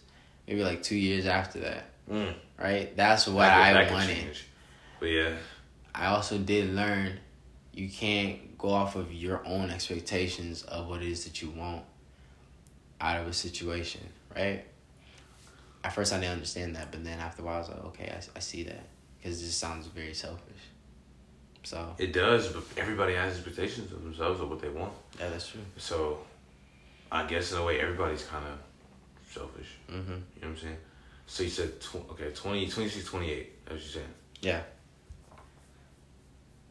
maybe 0.48 0.62
like 0.64 0.82
two 0.82 0.96
years 0.96 1.26
after 1.26 1.60
that, 1.60 1.84
Mm. 2.10 2.34
right? 2.58 2.94
That's 2.96 3.26
what 3.28 3.42
That 3.44 3.58
I 3.60 3.72
that 3.84 3.92
wanted. 3.92 4.36
But 4.98 5.06
yeah, 5.06 5.34
I 5.94 6.06
also 6.06 6.36
did 6.38 6.74
learn 6.74 7.18
you 7.72 7.88
can't 7.88 8.51
go 8.62 8.70
off 8.70 8.94
of 8.94 9.12
your 9.12 9.42
own 9.44 9.70
expectations 9.70 10.62
of 10.62 10.88
what 10.88 11.02
it 11.02 11.08
is 11.08 11.24
that 11.24 11.42
you 11.42 11.50
want 11.50 11.82
out 13.00 13.20
of 13.20 13.26
a 13.26 13.32
situation, 13.32 14.00
right? 14.36 14.64
At 15.82 15.92
first, 15.92 16.12
I 16.12 16.20
didn't 16.20 16.34
understand 16.34 16.76
that, 16.76 16.92
but 16.92 17.02
then 17.02 17.18
after 17.18 17.42
a 17.42 17.44
while, 17.44 17.56
I 17.56 17.58
was 17.58 17.68
like, 17.70 17.84
okay, 17.86 18.12
I, 18.16 18.22
I 18.36 18.38
see 18.38 18.62
that. 18.62 18.84
Because 19.18 19.42
it 19.42 19.46
just 19.46 19.58
sounds 19.58 19.88
very 19.88 20.14
selfish. 20.14 20.62
So, 21.64 21.94
it 21.98 22.12
does. 22.12 22.48
But 22.48 22.62
everybody 22.76 23.14
has 23.14 23.34
expectations 23.34 23.90
of 23.90 24.04
themselves 24.04 24.40
of 24.40 24.48
what 24.48 24.60
they 24.60 24.68
want. 24.68 24.92
yeah, 25.18 25.28
that's 25.28 25.48
true. 25.48 25.60
So, 25.76 26.18
I 27.10 27.26
guess 27.26 27.50
in 27.50 27.58
a 27.58 27.64
way, 27.64 27.80
everybody's 27.80 28.24
kind 28.24 28.44
of 28.46 28.58
selfish. 29.28 29.68
Mm-hmm. 29.90 29.98
You 29.98 30.16
know 30.16 30.22
what 30.40 30.48
I'm 30.48 30.56
saying? 30.56 30.76
So 31.26 31.42
you 31.42 31.48
said 31.48 31.80
tw- 31.80 32.10
okay, 32.12 32.30
20, 32.30 32.68
26, 32.68 33.04
28. 33.08 33.64
That's 33.64 33.70
what 33.70 33.82
you're 33.82 33.90
saying. 33.90 34.14
Yeah. 34.40 34.60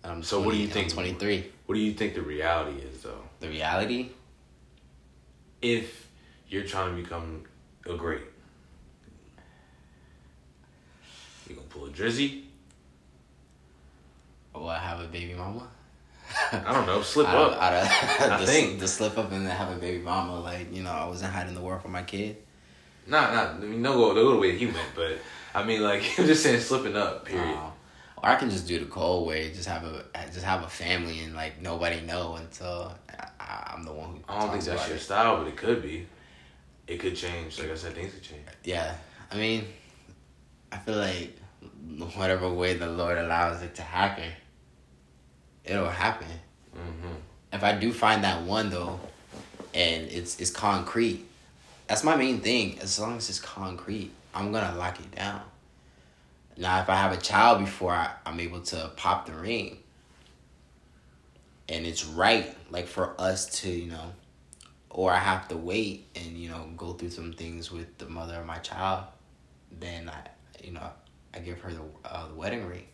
I'm 0.03 0.23
So 0.23 0.41
what 0.41 0.51
do 0.53 0.57
you 0.57 0.67
think- 0.67 0.91
23. 0.91 1.51
What 1.65 1.75
do 1.75 1.81
you 1.81 1.93
think 1.93 2.15
the 2.15 2.21
reality 2.21 2.79
is, 2.79 3.01
though? 3.03 3.21
The 3.39 3.47
reality? 3.49 4.09
If 5.61 6.07
you're 6.49 6.63
trying 6.63 6.95
to 6.95 7.01
become 7.01 7.43
a 7.85 7.93
great, 7.95 8.21
you 11.49 11.55
gonna 11.55 11.67
pull 11.67 11.85
a 11.85 11.89
drizzy? 11.89 12.43
Will 14.53 14.69
I 14.69 14.79
have 14.79 14.99
a 14.99 15.07
baby 15.07 15.33
mama? 15.33 15.67
I 16.51 16.73
don't 16.73 16.85
know. 16.85 17.01
Slip 17.13 17.27
up. 17.29 17.53
out 17.61 17.73
of- 17.73 17.87
I 18.31 18.37
the, 18.39 18.45
think. 18.45 18.79
the 18.79 18.87
slip 18.87 19.17
up 19.17 19.31
and 19.31 19.45
then 19.45 19.55
have 19.55 19.75
a 19.75 19.79
baby 19.79 20.01
mama. 20.03 20.39
Like, 20.39 20.73
you 20.73 20.83
know, 20.83 20.91
I 20.91 21.05
wasn't 21.05 21.33
hiding 21.33 21.55
the 21.55 21.61
world 21.61 21.81
from 21.81 21.91
my 21.91 22.03
kid. 22.03 22.37
Not, 23.07 23.33
not. 23.33 23.47
I 23.55 23.59
mean, 23.59 23.81
no 23.81 23.93
go, 23.93 24.09
no 24.13 24.23
go 24.23 24.31
the 24.31 24.37
way 24.37 24.57
he 24.57 24.65
went, 24.67 24.77
but 24.95 25.17
I 25.53 25.63
mean, 25.63 25.81
like, 25.81 26.03
I'm 26.17 26.25
just 26.27 26.43
saying, 26.43 26.59
slipping 26.61 26.95
up. 26.95 27.25
Period. 27.25 27.55
Um, 27.55 27.70
or 28.23 28.29
I 28.29 28.35
can 28.35 28.49
just 28.49 28.67
do 28.67 28.79
the 28.79 28.85
cold 28.85 29.27
way, 29.27 29.51
just 29.51 29.67
have 29.67 29.83
a 29.83 30.05
just 30.31 30.45
have 30.45 30.63
a 30.63 30.69
family 30.69 31.19
and 31.19 31.33
like 31.35 31.61
nobody 31.61 32.01
know 32.01 32.35
until 32.35 32.93
I, 33.39 33.73
I'm 33.75 33.83
the 33.83 33.93
one 33.93 34.11
who. 34.11 34.19
I 34.27 34.39
don't 34.39 34.51
think 34.51 34.63
that's 34.63 34.87
your 34.87 34.97
it. 34.97 35.01
style, 35.01 35.37
but 35.37 35.47
it 35.47 35.57
could 35.57 35.81
be. 35.81 36.07
It 36.87 36.99
could 36.99 37.15
change. 37.15 37.59
Like 37.59 37.71
I 37.71 37.75
said, 37.75 37.93
things 37.93 38.13
could 38.13 38.23
change. 38.23 38.43
Yeah, 38.63 38.93
I 39.31 39.37
mean, 39.37 39.65
I 40.71 40.77
feel 40.77 40.97
like 40.97 41.35
whatever 42.15 42.49
way 42.49 42.75
the 42.75 42.87
Lord 42.87 43.17
allows 43.17 43.61
it 43.63 43.75
to 43.75 43.81
happen, 43.81 44.31
it'll 45.65 45.89
happen. 45.89 46.27
Mm-hmm. 46.75 47.15
If 47.53 47.63
I 47.63 47.73
do 47.73 47.91
find 47.91 48.23
that 48.23 48.43
one 48.43 48.69
though, 48.69 48.99
and 49.73 50.07
it's 50.07 50.39
it's 50.39 50.51
concrete, 50.51 51.25
that's 51.87 52.03
my 52.03 52.15
main 52.15 52.41
thing. 52.41 52.77
As 52.79 52.99
long 52.99 53.17
as 53.17 53.29
it's 53.29 53.39
concrete, 53.39 54.11
I'm 54.35 54.51
gonna 54.51 54.75
lock 54.77 54.99
it 54.99 55.15
down. 55.15 55.41
Now, 56.61 56.79
if 56.79 56.91
I 56.91 56.95
have 56.95 57.11
a 57.11 57.17
child 57.17 57.57
before 57.57 57.91
I, 57.91 58.11
I'm 58.23 58.39
able 58.39 58.61
to 58.61 58.91
pop 58.95 59.25
the 59.25 59.33
ring, 59.33 59.79
and 61.67 61.87
it's 61.87 62.05
right, 62.05 62.55
like 62.69 62.85
for 62.85 63.19
us 63.19 63.61
to, 63.61 63.69
you 63.71 63.89
know, 63.89 64.11
or 64.91 65.11
I 65.11 65.17
have 65.17 65.47
to 65.47 65.57
wait 65.57 66.05
and 66.13 66.37
you 66.37 66.49
know 66.49 66.69
go 66.77 66.93
through 66.93 67.09
some 67.09 67.33
things 67.33 67.71
with 67.71 67.97
the 67.97 68.05
mother 68.05 68.35
of 68.35 68.45
my 68.45 68.59
child, 68.59 69.05
then 69.79 70.07
I, 70.07 70.19
you 70.63 70.73
know, 70.73 70.87
I 71.33 71.39
give 71.39 71.59
her 71.61 71.71
the, 71.71 71.81
uh, 72.05 72.27
the 72.27 72.35
wedding 72.35 72.67
ring, 72.67 72.85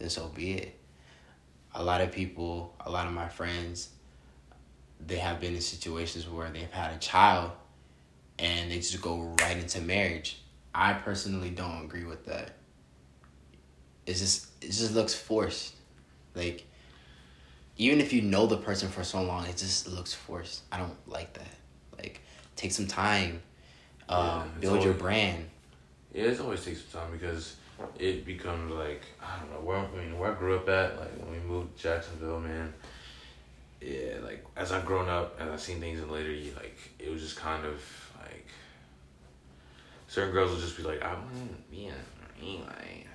then 0.00 0.10
so 0.10 0.26
be 0.26 0.54
it. 0.54 0.76
A 1.76 1.84
lot 1.84 2.00
of 2.00 2.10
people, 2.10 2.74
a 2.84 2.90
lot 2.90 3.06
of 3.06 3.12
my 3.12 3.28
friends, 3.28 3.90
they 5.06 5.18
have 5.18 5.38
been 5.38 5.54
in 5.54 5.60
situations 5.60 6.28
where 6.28 6.50
they've 6.50 6.72
had 6.72 6.92
a 6.92 6.98
child, 6.98 7.52
and 8.40 8.68
they 8.68 8.78
just 8.78 9.00
go 9.00 9.32
right 9.42 9.56
into 9.56 9.80
marriage. 9.80 10.42
I 10.74 10.94
personally 10.94 11.50
don't 11.50 11.84
agree 11.84 12.04
with 12.04 12.26
that. 12.26 12.56
It's 14.06 14.20
just 14.20 14.46
it 14.60 14.66
just 14.66 14.94
looks 14.94 15.14
forced, 15.14 15.74
like 16.34 16.64
even 17.76 18.00
if 18.00 18.12
you 18.12 18.22
know 18.22 18.46
the 18.46 18.56
person 18.56 18.88
for 18.88 19.04
so 19.04 19.22
long, 19.22 19.46
it 19.46 19.56
just 19.56 19.88
looks 19.88 20.12
forced. 20.12 20.62
I 20.70 20.78
don't 20.78 20.96
like 21.08 21.32
that. 21.34 21.54
Like, 21.96 22.20
take 22.56 22.72
some 22.72 22.86
time, 22.86 23.42
um, 24.08 24.18
Yeah, 24.18 24.44
build 24.60 24.84
your 24.84 24.94
brand. 24.94 25.46
Yeah, 26.12 26.24
it 26.24 26.40
always 26.40 26.64
takes 26.64 26.82
some 26.84 27.02
time 27.02 27.12
because 27.12 27.56
it 27.98 28.24
becomes 28.24 28.72
like 28.72 29.02
I 29.20 29.38
don't 29.38 29.50
know 29.50 29.60
where 29.66 29.78
I 29.78 29.88
mean 29.96 30.18
where 30.18 30.32
I 30.32 30.34
grew 30.34 30.56
up 30.56 30.68
at. 30.68 30.98
Like 30.98 31.12
when 31.18 31.32
we 31.32 31.38
moved 31.38 31.76
to 31.76 31.82
Jacksonville, 31.82 32.40
man. 32.40 32.72
Yeah, 33.80 34.18
like 34.22 34.44
as 34.56 34.70
I've 34.70 34.84
grown 34.84 35.08
up 35.08 35.40
and 35.40 35.50
I've 35.50 35.60
seen 35.60 35.80
things 35.80 36.00
in 36.00 36.10
later, 36.10 36.30
years, 36.30 36.54
like 36.56 36.78
it 36.98 37.10
was 37.10 37.22
just 37.22 37.36
kind 37.36 37.64
of 37.66 37.82
like 38.20 38.46
certain 40.06 40.32
girls 40.32 40.52
will 40.52 40.60
just 40.60 40.76
be 40.76 40.82
like, 40.82 41.02
I 41.02 41.14
want 41.14 41.34
to 41.34 41.70
be 41.70 41.88
a 41.88 42.60
like 42.60 43.06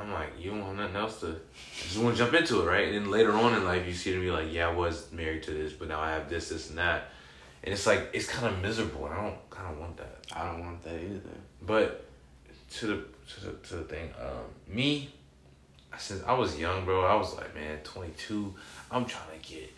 I'm 0.00 0.12
like, 0.12 0.32
you 0.38 0.50
don't 0.50 0.62
have 0.62 0.76
nothing 0.76 0.96
else 0.96 1.20
to. 1.20 1.28
I 1.28 1.82
just 1.82 1.98
want 1.98 2.16
to 2.16 2.22
jump 2.22 2.34
into 2.34 2.62
it, 2.62 2.66
right? 2.66 2.88
And 2.88 2.94
then 2.94 3.10
later 3.10 3.32
on 3.32 3.54
in 3.54 3.64
life, 3.64 3.86
you 3.86 3.92
see 3.92 4.12
them 4.12 4.20
be 4.20 4.30
like, 4.30 4.52
yeah, 4.52 4.68
I 4.68 4.72
was 4.72 5.10
married 5.12 5.42
to 5.44 5.50
this, 5.50 5.72
but 5.72 5.88
now 5.88 6.00
I 6.00 6.10
have 6.12 6.28
this, 6.30 6.48
this, 6.48 6.70
and 6.70 6.78
that, 6.78 7.10
and 7.62 7.72
it's 7.72 7.86
like 7.86 8.10
it's 8.12 8.26
kind 8.26 8.52
of 8.52 8.60
miserable, 8.62 9.06
and 9.06 9.14
I 9.14 9.22
don't 9.22 9.50
kind 9.50 9.72
of 9.72 9.78
want 9.78 9.96
that. 9.98 10.24
I 10.32 10.46
don't 10.46 10.60
want 10.60 10.82
that 10.84 10.94
either. 10.94 11.20
But 11.62 12.04
to 12.76 12.86
the 12.86 13.04
to 13.34 13.46
the, 13.46 13.52
to 13.68 13.76
the 13.76 13.84
thing, 13.84 14.10
um, 14.20 14.74
me, 14.74 15.10
since 15.98 16.22
I 16.24 16.32
was 16.32 16.58
young, 16.58 16.84
bro, 16.84 17.04
I 17.04 17.14
was 17.14 17.36
like, 17.36 17.54
man, 17.54 17.78
twenty 17.84 18.12
two. 18.16 18.54
I'm 18.90 19.04
trying 19.04 19.38
to 19.38 19.48
get 19.48 19.70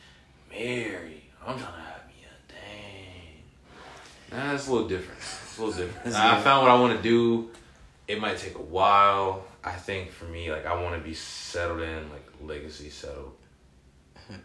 married. 0.51 1.23
I'm 1.45 1.59
trying 1.59 1.75
to 1.75 1.81
have 1.81 2.07
me 2.07 2.15
a 2.25 2.53
thing. 2.53 4.39
Nah, 4.39 4.55
it's 4.55 4.69
a 4.69 4.73
little 4.73 4.89
different. 4.89 5.21
It's 5.21 5.59
a 5.59 5.65
little 5.65 5.87
different. 5.87 6.17
I 6.17 6.41
found 6.41 6.63
what 6.63 6.71
I 6.71 6.81
want 6.81 6.97
to 6.97 7.03
do. 7.03 7.51
It 8.07 8.21
might 8.21 8.39
take 8.39 8.55
a 8.55 8.63
while. 8.63 9.45
I 9.65 9.73
think 9.73 10.11
for 10.11 10.25
me, 10.25 10.51
like 10.51 10.67
I 10.67 10.75
want 10.81 10.97
to 10.97 11.01
be 11.09 11.15
settled 11.15 11.81
in, 11.81 12.11
like 12.11 12.27
legacy 12.43 12.91
settled. 12.91 13.33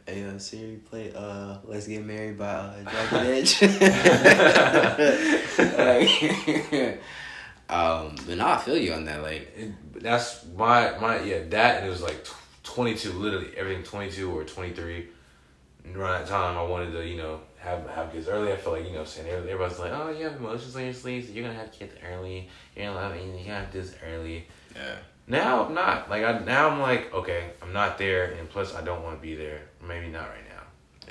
Hey, 0.05 0.23
uh, 0.23 0.37
Siri, 0.37 0.77
play 0.77 1.13
uh, 1.15 1.57
"Let's 1.63 1.87
Get 1.87 2.03
Married" 2.03 2.37
by 2.37 2.45
uh, 2.45 2.83
Jagged 2.91 3.13
Edge. 3.13 3.61
Like, 5.77 7.01
um, 7.69 8.15
but 8.25 8.37
no, 8.37 8.47
I 8.47 8.57
feel 8.57 8.77
you 8.77 8.93
on 8.93 9.05
that. 9.05 9.21
Like, 9.21 9.53
It, 9.55 9.71
that's 10.01 10.45
my 10.55 10.97
my 10.99 11.21
yeah 11.21 11.39
that 11.49 11.77
and 11.77 11.87
it 11.87 11.89
was 11.89 12.01
like 12.01 12.23
tw- 12.23 12.35
22 12.63 13.11
literally 13.13 13.49
everything 13.57 13.83
22 13.83 14.31
or 14.31 14.43
23 14.43 14.95
and 14.97 15.07
around 15.95 16.21
that 16.21 16.27
time. 16.27 16.57
I 16.57 16.63
wanted 16.63 16.91
to 16.91 17.05
you 17.05 17.17
know 17.17 17.39
have 17.59 17.87
have 17.89 18.11
kids 18.11 18.27
early. 18.27 18.51
I 18.51 18.55
feel 18.57 18.73
like 18.73 18.85
you 18.87 18.93
know 18.93 19.03
saying 19.05 19.29
everybody's 19.29 19.79
like 19.79 19.91
oh 19.93 20.09
you 20.09 20.23
have 20.25 20.35
emotions 20.37 20.75
on 20.75 20.83
your 20.83 20.93
sleeves. 20.93 21.29
You're 21.31 21.45
gonna 21.47 21.57
have 21.59 21.71
kids 21.71 21.93
early. 22.05 22.49
You're 22.75 22.85
gonna 22.87 22.99
love 22.99 23.15
you're 23.15 23.25
gonna 23.27 23.43
have 23.43 23.71
this 23.71 23.95
early. 24.05 24.47
Yeah, 24.75 24.95
now 25.27 25.65
I'm 25.65 25.73
not. 25.73 26.09
Like 26.09 26.23
I 26.23 26.39
now 26.39 26.69
I'm 26.69 26.79
like 26.81 27.13
okay 27.13 27.51
I'm 27.61 27.73
not 27.73 27.97
there 27.97 28.31
and 28.33 28.49
plus 28.49 28.75
I 28.75 28.81
don't 28.83 29.03
want 29.03 29.17
to 29.17 29.21
be 29.21 29.35
there. 29.35 29.61
Maybe 29.85 30.07
not 30.07 30.29
right 30.29 30.47
now. 30.49 30.63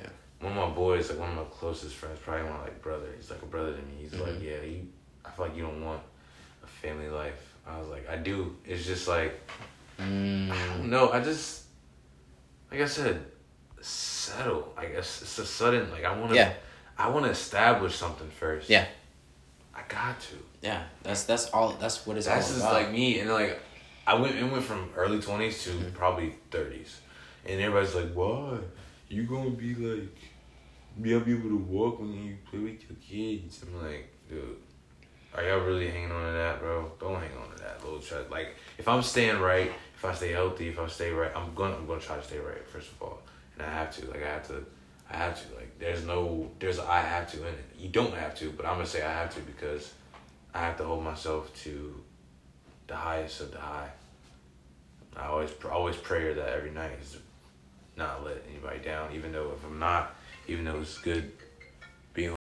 Yeah. 0.02 0.08
one 0.40 0.56
of 0.56 0.68
my 0.70 0.74
boys 0.74 1.10
like 1.10 1.18
one 1.18 1.30
of 1.30 1.36
my 1.36 1.44
closest 1.44 1.94
friends 1.94 2.18
probably 2.24 2.48
my 2.48 2.62
like 2.62 2.82
brother. 2.82 3.06
He's 3.16 3.30
like 3.30 3.42
a 3.42 3.46
brother 3.46 3.72
to 3.72 3.78
me. 3.78 3.94
He's 4.02 4.14
like 4.14 4.34
Mhm. 4.34 4.42
yeah 4.44 4.62
you 4.62 4.86
I 5.24 5.30
feel 5.30 5.46
like 5.46 5.56
you 5.56 5.62
don't 5.62 5.84
want 5.84 6.00
a 6.62 6.66
family 6.66 7.08
life. 7.08 7.54
I 7.66 7.78
was 7.78 7.88
like 7.88 8.08
I 8.08 8.16
do. 8.16 8.56
It's 8.64 8.86
just 8.86 9.08
like 9.08 9.40
mm, 10.00 10.50
I 10.50 10.66
don't 10.68 10.90
know. 10.90 11.10
I 11.10 11.20
just, 11.20 11.64
like 12.70 12.80
I 12.80 12.86
said, 12.86 13.24
settle. 13.86 14.72
I 14.76 14.86
guess 14.86 15.22
it's 15.22 15.38
a 15.38 15.46
sudden. 15.46 15.90
Like 15.90 16.04
I 16.04 16.16
want 16.18 16.30
to. 16.30 16.36
Yeah. 16.36 16.52
I 16.98 17.08
want 17.10 17.24
to 17.26 17.30
establish 17.30 17.94
something 17.94 18.28
first. 18.30 18.68
Yeah. 18.70 18.86
I 19.74 19.80
got 19.88 20.18
to. 20.20 20.36
yeah. 20.62 20.84
That's 21.02 21.24
that's 21.24 21.50
all. 21.50 21.72
That's 21.80 22.06
what 22.06 22.16
it's 22.16 22.26
That's 22.26 22.48
just 22.48 22.60
about. 22.60 22.72
like 22.74 22.90
me, 22.92 23.20
and 23.20 23.30
like 23.30 23.60
I 24.06 24.14
went. 24.14 24.36
It 24.36 24.44
went 24.50 24.64
from 24.64 24.90
early 24.96 25.20
twenties 25.20 25.62
to 25.64 25.70
Mm-hmm. 25.70 25.90
probably 25.96 26.34
thirties, 26.50 27.00
and 27.44 27.60
everybody's 27.60 27.94
like, 27.94 28.12
"Why? 28.14 28.58
You 29.08 29.24
gonna 29.24 29.50
be 29.50 29.74
like, 29.74 30.16
be 31.00 31.12
able 31.12 31.24
to 31.26 31.58
walk 31.68 32.00
when 32.00 32.12
you 32.14 32.36
play 32.50 32.58
with 32.60 32.82
your 32.88 32.96
kids?" 33.06 33.62
I'm 33.66 33.82
like, 33.86 34.08
dude. 34.28 34.56
Are 35.34 35.42
y'all 35.44 35.60
really 35.60 35.90
hanging 35.90 36.10
on 36.10 36.24
to 36.24 36.32
that, 36.32 36.60
bro? 36.60 36.90
Don't 36.98 37.20
hang 37.20 37.36
on 37.36 37.54
to 37.54 37.62
that 37.62 37.84
little 37.84 37.98
try. 37.98 38.20
Like, 38.30 38.54
if 38.78 38.88
I'm 38.88 39.02
staying 39.02 39.38
right, 39.38 39.70
if 39.94 40.02
I 40.02 40.14
stay 40.14 40.32
healthy, 40.32 40.68
if 40.70 40.78
I 40.78 40.86
stay 40.86 41.10
right, 41.10 41.30
I'm 41.36 41.54
gonna 41.54 41.76
I'm 41.76 41.86
gonna 41.86 42.00
try 42.00 42.16
to 42.16 42.22
stay 42.22 42.38
right 42.38 42.66
first 42.66 42.90
of 42.92 43.02
all, 43.02 43.18
and 43.56 43.66
I 43.66 43.70
have 43.70 43.94
to. 43.96 44.06
Like, 44.10 44.22
I 44.22 44.28
have 44.28 44.46
to. 44.48 44.64
I 45.10 45.16
have 45.16 45.40
to. 45.40 45.56
Like, 45.56 45.78
there's 45.78 46.04
no 46.04 46.50
there's 46.58 46.78
I 46.78 47.00
have 47.00 47.30
to 47.32 47.38
in 47.38 47.54
it. 47.54 47.64
You 47.78 47.88
don't 47.88 48.14
have 48.14 48.34
to, 48.36 48.50
but 48.50 48.66
I'm 48.66 48.74
gonna 48.74 48.86
say 48.86 49.02
I 49.02 49.12
have 49.12 49.34
to 49.34 49.40
because 49.40 49.92
I 50.54 50.60
have 50.60 50.76
to 50.78 50.84
hold 50.84 51.04
myself 51.04 51.54
to 51.64 52.02
the 52.86 52.96
highest 52.96 53.40
of 53.40 53.52
the 53.52 53.58
high. 53.58 53.90
I 55.16 55.26
always 55.26 55.50
always 55.70 55.96
pray 55.96 56.32
that 56.32 56.48
every 56.48 56.70
night 56.70 56.98
is 57.00 57.16
not 57.96 58.24
let 58.24 58.42
anybody 58.50 58.80
down, 58.80 59.14
even 59.14 59.32
though 59.32 59.52
if 59.56 59.64
I'm 59.64 59.78
not, 59.78 60.14
even 60.46 60.64
though 60.64 60.80
it's 60.80 60.98
good 60.98 61.32